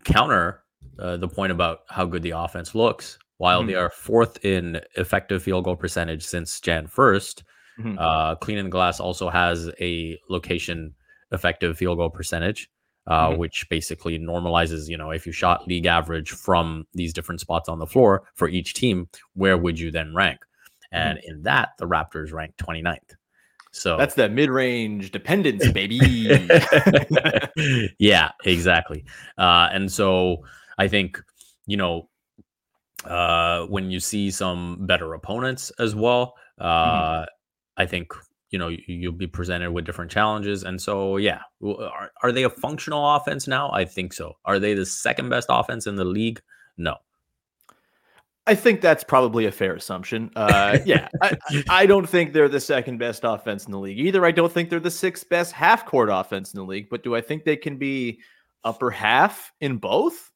counter 0.04 0.64
uh, 0.98 1.18
the 1.18 1.28
point 1.28 1.52
about 1.52 1.80
how 1.88 2.06
good 2.06 2.24
the 2.24 2.32
offense 2.32 2.76
looks. 2.76 3.18
While 3.38 3.60
mm-hmm. 3.60 3.70
they 3.70 3.76
are 3.76 3.90
fourth 3.90 4.44
in 4.44 4.82
effective 4.98 5.44
field 5.44 5.64
goal 5.64 5.78
percentage 5.78 6.26
since 6.26 6.60
Jan 6.60 6.88
1st, 6.88 7.44
mm-hmm. 7.80 7.96
uh, 7.98 8.36
Clean 8.36 8.58
and 8.58 8.72
Glass 8.72 9.00
also 9.00 9.30
has 9.30 9.70
a 9.80 10.20
location 10.30 10.94
effective 11.32 11.78
field 11.78 11.98
goal 11.98 12.10
percentage. 12.10 12.70
Uh, 13.08 13.30
mm-hmm. 13.30 13.40
which 13.40 13.66
basically 13.70 14.20
normalizes, 14.20 14.88
you 14.88 14.96
know, 14.96 15.10
if 15.10 15.26
you 15.26 15.32
shot 15.32 15.68
league 15.68 15.88
average 15.88 16.30
from 16.30 16.86
these 16.94 17.12
different 17.12 17.42
spots 17.42 17.68
on 17.68 17.80
the 17.80 17.88
floor 17.88 18.22
for 18.36 18.48
each 18.48 18.76
team, 18.76 19.10
where 19.34 19.58
would 19.58 19.80
you 19.80 19.90
then 19.90 20.14
rank? 20.14 20.38
And 20.92 21.20
mm-hmm. 21.20 21.32
in 21.32 21.44
that, 21.44 21.70
the 21.78 21.86
Raptors 21.86 22.32
ranked 22.32 22.58
29th. 22.58 23.16
So 23.72 23.98
that's 23.98 24.16
the 24.16 24.30
mid 24.30 24.50
range 24.50 25.12
dependence, 25.12 25.72
baby. 25.72 25.98
yeah, 28.00 28.32
exactly. 28.44 29.06
Uh, 29.38 29.70
and 29.72 29.92
so 29.92 30.44
I 30.80 30.88
think, 30.88 31.22
you 31.68 31.78
know, 31.78 32.10
uh, 33.06 33.66
when 33.66 33.92
you 33.92 34.00
see 34.00 34.32
some 34.32 34.88
better 34.88 35.14
opponents 35.14 35.72
as 35.78 35.96
well, 35.96 36.34
uh, 36.60 36.66
mm-hmm. 36.66 37.24
I 37.78 37.86
think 37.86 38.12
you 38.50 38.58
know 38.58 38.70
you'll 38.88 39.12
be 39.12 39.28
presented 39.28 39.72
with 39.72 39.86
different 39.86 40.10
challenges 40.10 40.64
and 40.64 40.82
so 40.82 41.18
yeah 41.18 41.42
are, 41.64 42.12
are 42.24 42.32
they 42.32 42.44
a 42.44 42.50
functional 42.50 43.16
offense 43.16 43.48
now 43.48 43.70
i 43.72 43.86
think 43.86 44.12
so 44.12 44.34
are 44.46 44.58
they 44.58 44.74
the 44.74 44.86
second 44.86 45.30
best 45.30 45.48
offense 45.52 45.86
in 45.86 45.96
the 45.96 46.06
league 46.06 46.42
no 46.78 46.96
I 48.50 48.56
think 48.56 48.82
that's 48.82 49.04
probably 49.04 49.46
a 49.46 49.52
fair 49.52 49.76
assumption. 49.76 50.32
Uh, 50.36 50.80
yeah, 50.86 51.08
I, 51.22 51.38
I, 51.70 51.86
don't 51.86 52.10
think 52.10 52.34
they're 52.34 52.50
the 52.50 52.60
second 52.60 52.98
best 52.98 53.22
offense 53.24 53.66
in 53.68 53.72
the 53.72 53.78
league 53.78 54.00
either. 54.00 54.26
I 54.26 54.32
don't 54.32 54.52
think 54.52 54.72
they're 54.72 54.80
the 54.80 54.90
sixth 54.90 55.30
best 55.30 55.52
half 55.52 55.86
court 55.86 56.10
offense 56.12 56.52
in 56.52 56.60
the 56.60 56.66
league, 56.66 56.90
but 56.90 57.04
do 57.04 57.16
I 57.16 57.22
think 57.22 57.44
they 57.44 57.56
can 57.56 57.78
be 57.78 58.22
upper 58.64 58.90
half 58.90 59.54
in 59.62 59.78
both? 59.78 60.32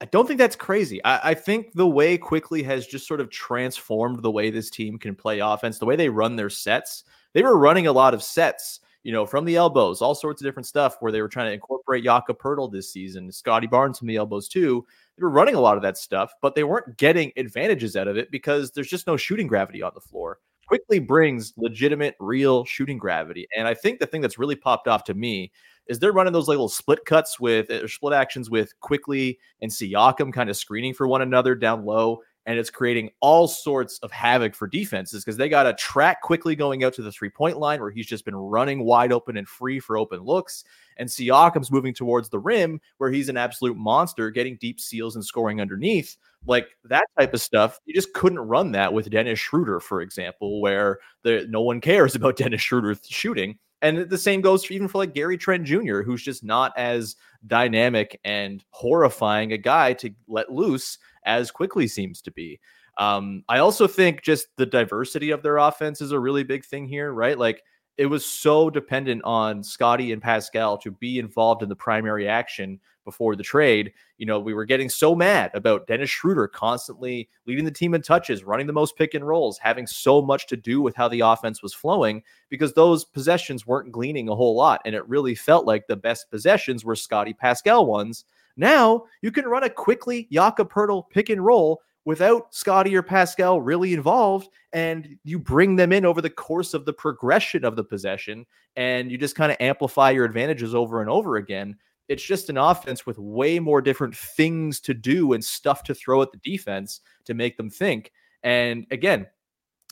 I 0.00 0.04
don't 0.04 0.28
think 0.28 0.38
that's 0.38 0.54
crazy. 0.54 1.04
I, 1.04 1.30
I 1.30 1.34
think 1.34 1.72
the 1.72 1.88
way 1.88 2.16
Quickley 2.16 2.62
has 2.62 2.86
just 2.86 3.08
sort 3.08 3.20
of 3.20 3.30
transformed 3.30 4.22
the 4.22 4.30
way 4.30 4.50
this 4.50 4.70
team 4.70 4.96
can 4.96 5.16
play 5.16 5.40
offense, 5.40 5.80
the 5.80 5.86
way 5.86 5.96
they 5.96 6.08
run 6.08 6.36
their 6.36 6.50
sets. 6.50 7.02
They 7.32 7.42
were 7.42 7.58
running 7.58 7.88
a 7.88 7.92
lot 7.92 8.14
of 8.14 8.22
sets 8.22 8.78
you 9.06 9.12
know, 9.12 9.24
from 9.24 9.44
the 9.44 9.54
elbows, 9.54 10.02
all 10.02 10.16
sorts 10.16 10.42
of 10.42 10.46
different 10.46 10.66
stuff 10.66 10.96
where 10.98 11.12
they 11.12 11.22
were 11.22 11.28
trying 11.28 11.46
to 11.46 11.52
incorporate 11.52 12.02
Jakob 12.02 12.40
Poeltl 12.40 12.72
this 12.72 12.92
season, 12.92 13.30
Scottie 13.30 13.68
Barnes 13.68 14.00
from 14.00 14.08
the 14.08 14.16
elbows 14.16 14.48
too. 14.48 14.84
They 15.18 15.24
were 15.24 15.30
running 15.30 15.54
a 15.54 15.60
lot 15.60 15.76
of 15.76 15.82
that 15.82 15.96
stuff, 15.96 16.32
but 16.42 16.54
they 16.54 16.64
weren't 16.64 16.98
getting 16.98 17.32
advantages 17.36 17.96
out 17.96 18.08
of 18.08 18.16
it 18.16 18.30
because 18.30 18.70
there's 18.72 18.88
just 18.88 19.06
no 19.06 19.16
shooting 19.16 19.46
gravity 19.46 19.82
on 19.82 19.92
the 19.94 20.00
floor. 20.00 20.38
Quickley 20.66 20.98
brings 20.98 21.52
legitimate, 21.56 22.16
real 22.18 22.64
shooting 22.64 22.98
gravity. 22.98 23.46
And 23.56 23.68
I 23.68 23.74
think 23.74 23.98
the 23.98 24.06
thing 24.06 24.20
that's 24.20 24.38
really 24.38 24.56
popped 24.56 24.88
off 24.88 25.04
to 25.04 25.14
me 25.14 25.52
is 25.86 25.98
they're 25.98 26.12
running 26.12 26.32
those 26.32 26.48
little 26.48 26.68
split 26.68 27.04
cuts 27.04 27.38
with 27.38 27.70
or 27.70 27.88
split 27.88 28.12
actions 28.12 28.50
with 28.50 28.78
Quickley 28.80 29.38
and 29.62 29.70
Siakam 29.70 30.32
kind 30.32 30.50
of 30.50 30.56
screening 30.56 30.92
for 30.92 31.06
one 31.06 31.22
another 31.22 31.54
down 31.54 31.84
low 31.84 32.20
and 32.46 32.58
it's 32.58 32.70
creating 32.70 33.10
all 33.20 33.48
sorts 33.48 33.98
of 33.98 34.12
havoc 34.12 34.54
for 34.54 34.68
defenses 34.68 35.24
because 35.24 35.36
they 35.36 35.48
got 35.48 35.64
to 35.64 35.74
track 35.74 36.22
Quickley 36.22 36.54
going 36.54 36.84
out 36.84 36.94
to 36.94 37.02
the 37.02 37.10
three 37.10 37.28
point 37.28 37.58
line 37.58 37.80
where 37.80 37.90
he's 37.90 38.06
just 38.06 38.24
been 38.24 38.36
running 38.36 38.84
wide 38.84 39.12
open 39.12 39.36
and 39.36 39.48
free 39.48 39.80
for 39.80 39.98
open 39.98 40.20
looks. 40.20 40.64
And 40.96 41.08
Siakam's 41.08 41.72
moving 41.72 41.92
towards 41.92 42.28
the 42.28 42.38
rim 42.38 42.80
where 42.98 43.10
he's 43.10 43.28
an 43.28 43.36
absolute 43.36 43.76
monster, 43.76 44.30
getting 44.30 44.56
deep 44.56 44.80
seals 44.80 45.16
and 45.16 45.24
scoring 45.24 45.60
underneath. 45.60 46.16
Like 46.46 46.68
that 46.84 47.04
type 47.18 47.34
of 47.34 47.40
stuff, 47.40 47.80
you 47.84 47.92
just 47.92 48.12
couldn't 48.14 48.38
run 48.38 48.70
that 48.72 48.92
with 48.92 49.10
Dennis 49.10 49.40
Schroeder, 49.40 49.80
for 49.80 50.00
example, 50.00 50.60
where 50.60 51.00
the, 51.24 51.46
no 51.50 51.62
one 51.62 51.80
cares 51.80 52.14
about 52.16 52.36
Dennis 52.36 52.62
Schroeder 52.62 52.96
shooting. 53.04 53.58
And 53.82 54.08
the 54.08 54.18
same 54.18 54.40
goes 54.40 54.64
for 54.64 54.72
even 54.72 54.88
for 54.88 54.98
like 54.98 55.14
Gary 55.14 55.36
Trent 55.36 55.64
Jr., 55.64 56.00
who's 56.00 56.22
just 56.22 56.42
not 56.42 56.72
as 56.76 57.16
dynamic 57.46 58.18
and 58.24 58.64
horrifying 58.70 59.52
a 59.52 59.58
guy 59.58 59.92
to 59.94 60.10
let 60.28 60.50
loose 60.50 60.98
as 61.24 61.50
Quickley 61.50 61.86
seems 61.86 62.22
to 62.22 62.30
be. 62.30 62.58
Um, 62.98 63.42
I 63.48 63.58
also 63.58 63.86
think 63.86 64.22
just 64.22 64.48
the 64.56 64.66
diversity 64.66 65.30
of 65.30 65.42
their 65.42 65.58
offense 65.58 66.00
is 66.00 66.12
a 66.12 66.20
really 66.20 66.44
big 66.44 66.64
thing 66.64 66.86
here, 66.86 67.12
right? 67.12 67.38
Like 67.38 67.62
it 67.98 68.06
was 68.06 68.24
so 68.24 68.70
dependent 68.70 69.22
on 69.24 69.62
Scotty 69.62 70.12
and 70.12 70.22
Pascal 70.22 70.78
to 70.78 70.90
be 70.90 71.18
involved 71.18 71.62
in 71.62 71.68
the 71.68 71.76
primary 71.76 72.28
action 72.28 72.80
before 73.06 73.34
the 73.34 73.42
trade. 73.42 73.94
You 74.18 74.26
know, 74.26 74.38
we 74.38 74.52
were 74.52 74.66
getting 74.66 74.90
so 74.90 75.14
mad 75.14 75.50
about 75.54 75.86
Dennis 75.86 76.10
Schroeder 76.10 76.46
constantly 76.46 77.30
leading 77.46 77.64
the 77.64 77.70
team 77.70 77.94
in 77.94 78.02
touches, 78.02 78.44
running 78.44 78.66
the 78.66 78.74
most 78.74 78.98
pick 78.98 79.14
and 79.14 79.26
rolls, 79.26 79.56
having 79.56 79.86
so 79.86 80.20
much 80.20 80.46
to 80.48 80.56
do 80.58 80.82
with 80.82 80.94
how 80.94 81.08
the 81.08 81.20
offense 81.20 81.62
was 81.62 81.72
flowing 81.72 82.22
because 82.50 82.74
those 82.74 83.06
possessions 83.06 83.66
weren't 83.66 83.92
gleaning 83.92 84.28
a 84.28 84.34
whole 84.34 84.54
lot. 84.54 84.82
And 84.84 84.94
it 84.94 85.08
really 85.08 85.34
felt 85.34 85.64
like 85.64 85.86
the 85.86 85.96
best 85.96 86.30
possessions 86.30 86.84
were 86.84 86.96
Scottie 86.96 87.32
Pascal 87.32 87.86
ones. 87.86 88.26
Now 88.58 89.04
you 89.22 89.30
can 89.30 89.46
run 89.46 89.64
a 89.64 89.70
Quickley 89.70 90.28
Jakob 90.30 90.70
Poeltl 90.70 91.08
pick 91.08 91.30
and 91.30 91.42
roll 91.42 91.80
without 92.06 92.54
Scottie 92.54 92.96
or 92.96 93.02
Pascal 93.02 93.60
really 93.60 93.92
involved, 93.92 94.48
and 94.72 95.18
you 95.24 95.38
bring 95.38 95.74
them 95.74 95.92
in 95.92 96.06
over 96.06 96.22
the 96.22 96.30
course 96.30 96.72
of 96.72 96.84
the 96.84 96.92
progression 96.92 97.64
of 97.64 97.76
the 97.76 97.84
possession, 97.84 98.46
and 98.76 99.10
you 99.10 99.18
just 99.18 99.34
kind 99.34 99.50
of 99.50 99.58
amplify 99.60 100.12
your 100.12 100.24
advantages 100.24 100.74
over 100.74 101.00
and 101.00 101.10
over 101.10 101.36
again. 101.36 101.76
It's 102.08 102.22
just 102.22 102.50
an 102.50 102.58
offense 102.58 103.04
with 103.04 103.18
way 103.18 103.58
more 103.58 103.80
different 103.82 104.16
things 104.16 104.80
to 104.80 104.94
do 104.94 105.32
and 105.32 105.44
stuff 105.44 105.82
to 105.84 105.94
throw 105.94 106.22
at 106.22 106.32
the 106.32 106.38
defense 106.38 107.00
to 107.24 107.34
make 107.34 107.56
them 107.56 107.70
think. 107.70 108.12
And 108.42 108.86
again, 108.90 109.26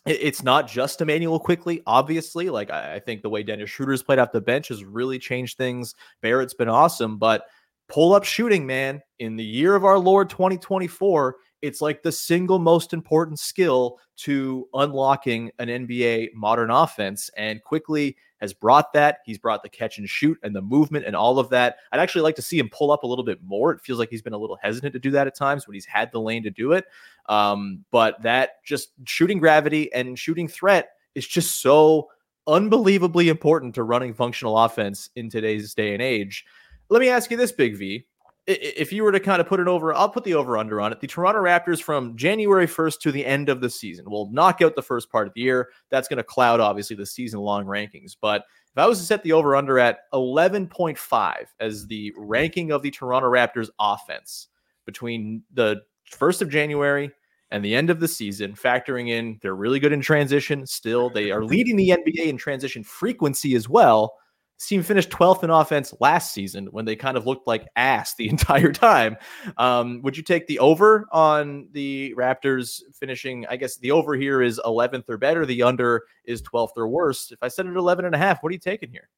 it's 0.06 0.42
not 0.42 0.68
just 0.68 1.00
Immanuel 1.00 1.40
Quickley, 1.40 1.82
obviously. 1.86 2.50
Like 2.50 2.70
I 2.70 3.00
think 3.00 3.22
the 3.22 3.30
way 3.30 3.42
Dennis 3.42 3.70
Schroeder's 3.70 4.02
played 4.02 4.18
off 4.18 4.32
the 4.32 4.40
bench 4.40 4.68
has 4.68 4.84
really 4.84 5.18
changed 5.18 5.56
things. 5.56 5.94
Barrett's 6.20 6.54
been 6.54 6.68
awesome, 6.68 7.18
but 7.18 7.46
pull 7.88 8.14
up 8.14 8.24
shooting, 8.24 8.66
man, 8.66 9.02
in 9.18 9.36
the 9.36 9.44
year 9.44 9.74
of 9.74 9.84
our 9.84 9.98
Lord 9.98 10.28
2024, 10.28 11.36
it's 11.64 11.80
like 11.80 12.02
the 12.02 12.12
single 12.12 12.58
most 12.58 12.92
important 12.92 13.38
skill 13.38 13.98
to 14.16 14.68
unlocking 14.74 15.50
an 15.58 15.68
NBA 15.68 16.34
modern 16.34 16.70
offense. 16.70 17.30
And 17.38 17.64
Quickley 17.64 18.18
has 18.42 18.52
brought 18.52 18.92
that. 18.92 19.20
He's 19.24 19.38
brought 19.38 19.62
the 19.62 19.70
catch 19.70 19.96
and 19.96 20.06
shoot 20.06 20.38
and 20.42 20.54
the 20.54 20.60
movement 20.60 21.06
and 21.06 21.16
all 21.16 21.38
of 21.38 21.48
that. 21.48 21.76
I'd 21.90 22.00
actually 22.00 22.20
like 22.20 22.36
to 22.36 22.42
see 22.42 22.58
him 22.58 22.68
pull 22.68 22.92
up 22.92 23.02
a 23.02 23.06
little 23.06 23.24
bit 23.24 23.42
more. 23.42 23.72
It 23.72 23.80
feels 23.80 23.98
like 23.98 24.10
he's 24.10 24.20
been 24.20 24.34
a 24.34 24.38
little 24.38 24.58
hesitant 24.62 24.92
to 24.92 24.98
do 24.98 25.10
that 25.12 25.26
at 25.26 25.34
times 25.34 25.66
when 25.66 25.72
he's 25.72 25.86
had 25.86 26.12
the 26.12 26.20
lane 26.20 26.42
to 26.42 26.50
do 26.50 26.72
it. 26.72 26.84
Um, 27.30 27.82
but 27.90 28.20
that 28.22 28.62
just 28.62 28.90
shooting 29.06 29.38
gravity 29.38 29.90
and 29.94 30.18
shooting 30.18 30.48
threat 30.48 30.90
is 31.14 31.26
just 31.26 31.62
so 31.62 32.10
unbelievably 32.46 33.30
important 33.30 33.74
to 33.76 33.84
running 33.84 34.12
functional 34.12 34.58
offense 34.58 35.08
in 35.16 35.30
today's 35.30 35.72
day 35.72 35.94
and 35.94 36.02
age. 36.02 36.44
Let 36.90 37.00
me 37.00 37.08
ask 37.08 37.30
you 37.30 37.38
this, 37.38 37.52
Big 37.52 37.78
V. 37.78 38.06
If 38.46 38.92
you 38.92 39.04
were 39.04 39.12
to 39.12 39.20
kind 39.20 39.40
of 39.40 39.46
put 39.46 39.58
it 39.58 39.68
over, 39.68 39.94
I'll 39.94 40.10
put 40.10 40.24
the 40.24 40.34
over 40.34 40.58
under 40.58 40.78
on 40.78 40.92
it. 40.92 41.00
The 41.00 41.06
Toronto 41.06 41.40
Raptors 41.40 41.82
from 41.82 42.14
January 42.14 42.66
1st 42.66 43.00
to 43.00 43.12
the 43.12 43.24
end 43.24 43.48
of 43.48 43.62
the 43.62 43.70
season 43.70 44.10
will 44.10 44.30
knock 44.30 44.60
out 44.60 44.76
the 44.76 44.82
first 44.82 45.10
part 45.10 45.26
of 45.26 45.32
the 45.32 45.40
year. 45.40 45.70
That's 45.88 46.08
going 46.08 46.18
to 46.18 46.24
cloud, 46.24 46.60
obviously, 46.60 46.94
the 46.94 47.06
season 47.06 47.40
long 47.40 47.64
rankings. 47.64 48.14
But 48.20 48.44
if 48.70 48.76
I 48.76 48.86
was 48.86 48.98
to 48.98 49.04
set 49.06 49.22
the 49.22 49.32
over 49.32 49.56
under 49.56 49.78
at 49.78 50.00
11.5 50.12 51.34
as 51.58 51.86
the 51.86 52.12
ranking 52.18 52.70
of 52.70 52.82
the 52.82 52.90
Toronto 52.90 53.30
Raptors 53.30 53.70
offense 53.78 54.48
between 54.84 55.42
the 55.54 55.80
1st 56.12 56.42
of 56.42 56.50
January 56.50 57.10
and 57.50 57.64
the 57.64 57.74
end 57.74 57.88
of 57.88 57.98
the 57.98 58.08
season, 58.08 58.52
factoring 58.52 59.08
in 59.08 59.38
they're 59.40 59.54
really 59.54 59.78
good 59.78 59.92
in 59.92 60.02
transition 60.02 60.66
still. 60.66 61.08
They 61.08 61.30
are 61.30 61.44
leading 61.44 61.76
the 61.76 61.90
NBA 61.90 62.26
in 62.26 62.36
transition 62.36 62.84
frequency 62.84 63.54
as 63.54 63.70
well. 63.70 64.18
This 64.58 64.68
team 64.68 64.82
finished 64.82 65.10
12th 65.10 65.42
in 65.42 65.50
offense 65.50 65.92
last 66.00 66.32
season 66.32 66.66
when 66.66 66.84
they 66.84 66.94
kind 66.94 67.16
of 67.16 67.26
looked 67.26 67.46
like 67.46 67.66
ass 67.76 68.14
the 68.14 68.28
entire 68.30 68.72
time. 68.72 69.16
Um, 69.56 70.00
would 70.02 70.16
you 70.16 70.22
take 70.22 70.46
the 70.46 70.58
over 70.60 71.06
on 71.12 71.68
the 71.72 72.14
Raptors 72.16 72.82
finishing? 72.92 73.46
I 73.46 73.56
guess 73.56 73.76
the 73.76 73.90
over 73.90 74.14
here 74.14 74.42
is 74.42 74.60
11th 74.64 75.08
or 75.08 75.18
better. 75.18 75.44
The 75.44 75.62
under 75.62 76.04
is 76.24 76.40
12th 76.42 76.76
or 76.76 76.88
worse. 76.88 77.32
If 77.32 77.42
I 77.42 77.48
said 77.48 77.66
it 77.66 77.70
at 77.70 77.76
11 77.76 78.04
and 78.04 78.14
a 78.14 78.18
half, 78.18 78.42
what 78.42 78.50
are 78.50 78.52
you 78.52 78.58
taking 78.58 78.90
here? 78.90 79.08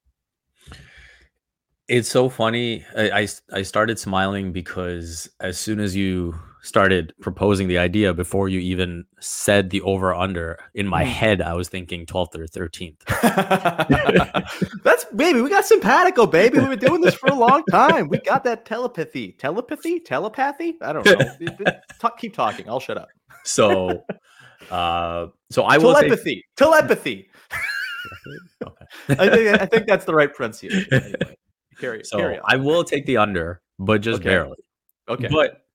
It's 1.88 2.08
so 2.08 2.28
funny. 2.28 2.84
I, 2.96 3.10
I, 3.10 3.28
I 3.52 3.62
started 3.62 3.98
smiling 3.98 4.52
because 4.52 5.30
as 5.40 5.56
soon 5.58 5.78
as 5.78 5.94
you 5.94 6.34
started 6.62 7.12
proposing 7.20 7.68
the 7.68 7.78
idea, 7.78 8.12
before 8.14 8.48
you 8.48 8.60
even 8.60 9.04
said 9.20 9.70
the 9.70 9.80
over 9.82 10.14
under, 10.14 10.58
in 10.74 10.86
my 10.88 11.04
Mm. 11.04 11.06
head 11.06 11.42
I 11.42 11.54
was 11.54 11.68
thinking 11.68 12.06
12th 12.06 12.34
or 12.36 12.46
13th. 12.46 12.96
That's 14.84 15.04
baby. 15.06 15.40
We 15.42 15.48
got 15.50 15.64
simpatico, 15.64 16.26
baby. 16.26 16.58
We've 16.58 16.70
been 16.70 16.78
doing 16.78 17.00
this 17.00 17.14
for 17.14 17.28
a 17.28 17.34
long 17.34 17.64
time. 17.70 18.08
We 18.08 18.18
got 18.18 18.44
that 18.44 18.64
telepathy, 18.64 19.32
telepathy, 19.32 20.00
telepathy. 20.00 20.76
I 20.82 20.92
don't 20.92 21.04
know. 21.06 21.66
Talk, 21.98 22.18
keep 22.18 22.34
talking. 22.34 22.68
I'll 22.68 22.80
shut 22.80 22.98
up. 22.98 23.08
So, 23.44 24.04
uh, 24.70 25.26
so 25.50 25.62
I 25.62 25.78
will 25.78 25.94
take. 25.94 26.02
telepathy, 26.08 26.44
telepathy. 26.56 27.28
Okay. 28.62 28.84
I 29.18 29.28
think 29.28 29.60
I 29.60 29.66
think 29.66 29.86
that's 29.86 30.04
the 30.04 30.14
right 30.14 30.32
pronunciation. 30.32 30.86
Anyway, 30.92 31.36
carry, 31.80 32.04
So 32.04 32.18
carry. 32.18 32.38
I 32.44 32.54
will 32.56 32.84
take 32.84 33.04
the 33.06 33.16
under, 33.16 33.60
but 33.78 34.00
just 34.00 34.20
Okay. 34.20 34.28
barely. 34.30 34.56
okay. 35.08 35.28
But 35.30 35.65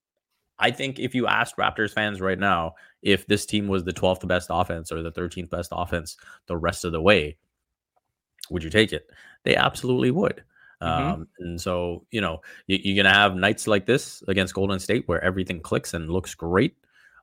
I 0.62 0.72
think 0.72 1.00
if 1.00 1.14
you 1.16 1.28
asked 1.28 1.58
Raptors 1.58 1.92
fans 1.92 2.22
right 2.22 2.40
now 2.40 2.76
if 3.02 3.28
this 3.28 3.46
team 3.46 3.68
was 3.68 3.84
the 3.84 3.94
12th 3.94 4.28
best 4.28 4.48
offense 4.52 4.92
or 4.92 5.02
the 5.02 5.12
13th 5.12 5.50
best 5.50 5.72
offense 5.74 6.18
the 6.46 6.56
rest 6.56 6.86
of 6.86 6.92
the 6.92 7.02
way, 7.02 7.36
would 8.50 8.64
you 8.64 8.70
take 8.70 8.94
it? 8.94 9.10
They 9.44 9.56
absolutely 9.56 10.12
would. 10.12 10.44
Mhm. 10.82 10.88
Um, 10.88 11.28
and 11.40 11.62
so, 11.62 12.06
you 12.12 12.22
know, 12.22 12.42
you, 12.68 12.80
you're 12.84 13.04
going 13.04 13.12
to 13.12 13.20
have 13.20 13.36
nights 13.36 13.68
like 13.68 13.86
this 13.86 14.24
against 14.28 14.54
Golden 14.54 14.80
State 14.80 15.08
where 15.08 15.24
everything 15.24 15.60
clicks 15.60 15.94
and 15.94 16.10
looks 16.10 16.34
great. 16.36 16.76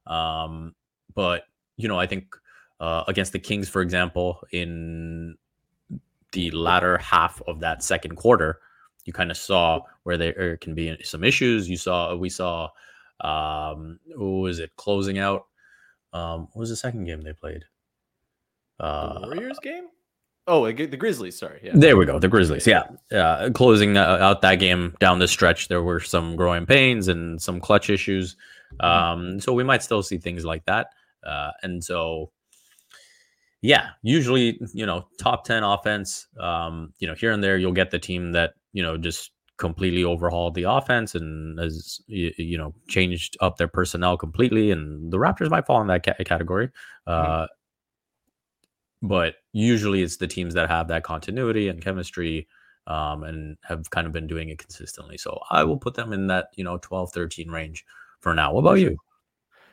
Um, 0.07 0.75
but, 1.15 1.45
you 1.77 1.89
know, 1.89 1.99
I 1.99 2.07
think 2.07 2.37
uh, 2.81 3.05
against 3.09 3.33
the 3.33 3.39
Kings, 3.39 3.69
for 3.69 3.83
example, 3.83 4.41
in 4.53 5.37
the 6.33 6.51
latter 6.53 6.99
half 6.99 7.43
of 7.47 7.61
that 7.61 7.83
second 7.83 8.17
quarter, 8.17 8.61
you 9.05 9.13
kind 9.13 9.31
of 9.31 9.37
saw 9.37 9.81
where 10.05 10.17
there 10.17 10.57
can 10.59 10.75
be 10.75 10.97
some 11.03 11.25
issues. 11.25 11.69
You 11.69 11.77
saw, 11.77 12.15
we 12.15 12.29
saw, 12.29 12.69
um, 13.21 13.99
who 14.15 14.41
was 14.41 14.59
it 14.59 14.75
closing 14.77 15.19
out? 15.19 15.47
Um, 16.13 16.49
what 16.53 16.61
was 16.61 16.71
the 16.71 16.77
second 16.77 17.05
game 17.05 17.21
they 17.23 17.33
played? 17.33 17.65
the 18.79 18.85
Uh, 18.85 19.21
Warriors 19.25 19.59
game. 19.61 19.89
Oh, 20.47 20.71
the 20.71 20.87
the 20.87 20.97
Grizzlies. 20.97 21.39
Sorry. 21.39 21.61
Yeah. 21.63 21.73
there 21.75 21.97
we 21.97 22.07
go, 22.07 22.19
the 22.19 22.29
Grizzlies. 22.29 22.67
Yeah, 22.67 22.85
yeah. 23.11 23.51
Closing 23.53 23.97
uh, 23.99 24.19
out 24.21 24.41
that 24.43 24.57
game 24.57 24.97
down 24.99 25.19
the 25.19 25.29
stretch, 25.29 25.69
there 25.69 25.83
were 25.83 26.01
some 26.01 26.37
growing 26.37 26.65
pains 26.65 27.09
and 27.09 27.41
some 27.41 27.61
clutch 27.61 27.91
issues. 27.91 28.37
Um, 28.81 29.41
so 29.41 29.53
we 29.53 29.65
might 29.65 29.83
still 29.83 30.03
see 30.03 30.17
things 30.19 30.45
like 30.45 30.65
that. 30.67 30.89
Uh, 31.27 31.51
and 31.63 31.83
so, 31.85 32.31
yeah, 33.61 33.91
usually 34.03 34.59
you 34.73 34.87
know 34.87 35.07
top 35.21 35.45
ten 35.45 35.65
offense. 35.65 36.27
Um, 36.41 36.95
you 36.99 37.09
know 37.09 37.15
here 37.15 37.33
and 37.33 37.45
there 37.45 37.59
you'll 37.59 37.73
get 37.73 37.91
the 37.91 37.99
team 37.99 38.33
that 38.33 38.55
you 38.73 38.83
know 38.83 38.97
just 38.97 39.33
completely 39.59 40.05
overhauled 40.05 40.55
the 40.55 40.63
offense 40.63 41.15
and 41.15 41.59
has 41.59 42.01
you, 42.07 42.33
you 42.39 42.57
know 42.57 42.75
changed 42.89 43.37
up 43.41 43.57
their 43.57 43.69
personnel 43.69 44.17
completely. 44.17 44.71
And 44.71 45.13
the 45.13 45.19
Raptors 45.19 45.51
might 45.51 45.67
fall 45.67 45.81
in 45.81 45.89
that 45.89 46.05
ca- 46.05 46.25
category. 46.25 46.71
Uh, 47.07 47.47
but 49.03 49.35
usually 49.53 50.03
it's 50.03 50.17
the 50.17 50.27
teams 50.27 50.55
that 50.55 50.69
have 50.69 50.89
that 50.89 51.05
continuity 51.05 51.69
and 51.69 51.83
chemistry 51.83 52.49
um, 52.87 53.23
and 53.23 53.57
have 53.63 53.89
kind 53.91 54.07
of 54.07 54.13
been 54.13 54.27
doing 54.27 54.49
it 54.49 54.59
consistently. 54.59 55.19
So 55.19 55.39
I 55.51 55.63
will 55.65 55.77
put 55.77 55.95
them 55.95 56.13
in 56.13 56.27
that, 56.29 56.49
you 56.55 56.65
know, 56.65 56.79
12, 56.79 57.13
13 57.13 57.51
range 57.51 57.85
for 58.21 58.35
now. 58.35 58.53
What 58.53 58.61
about 58.61 58.81
you? 58.81 58.97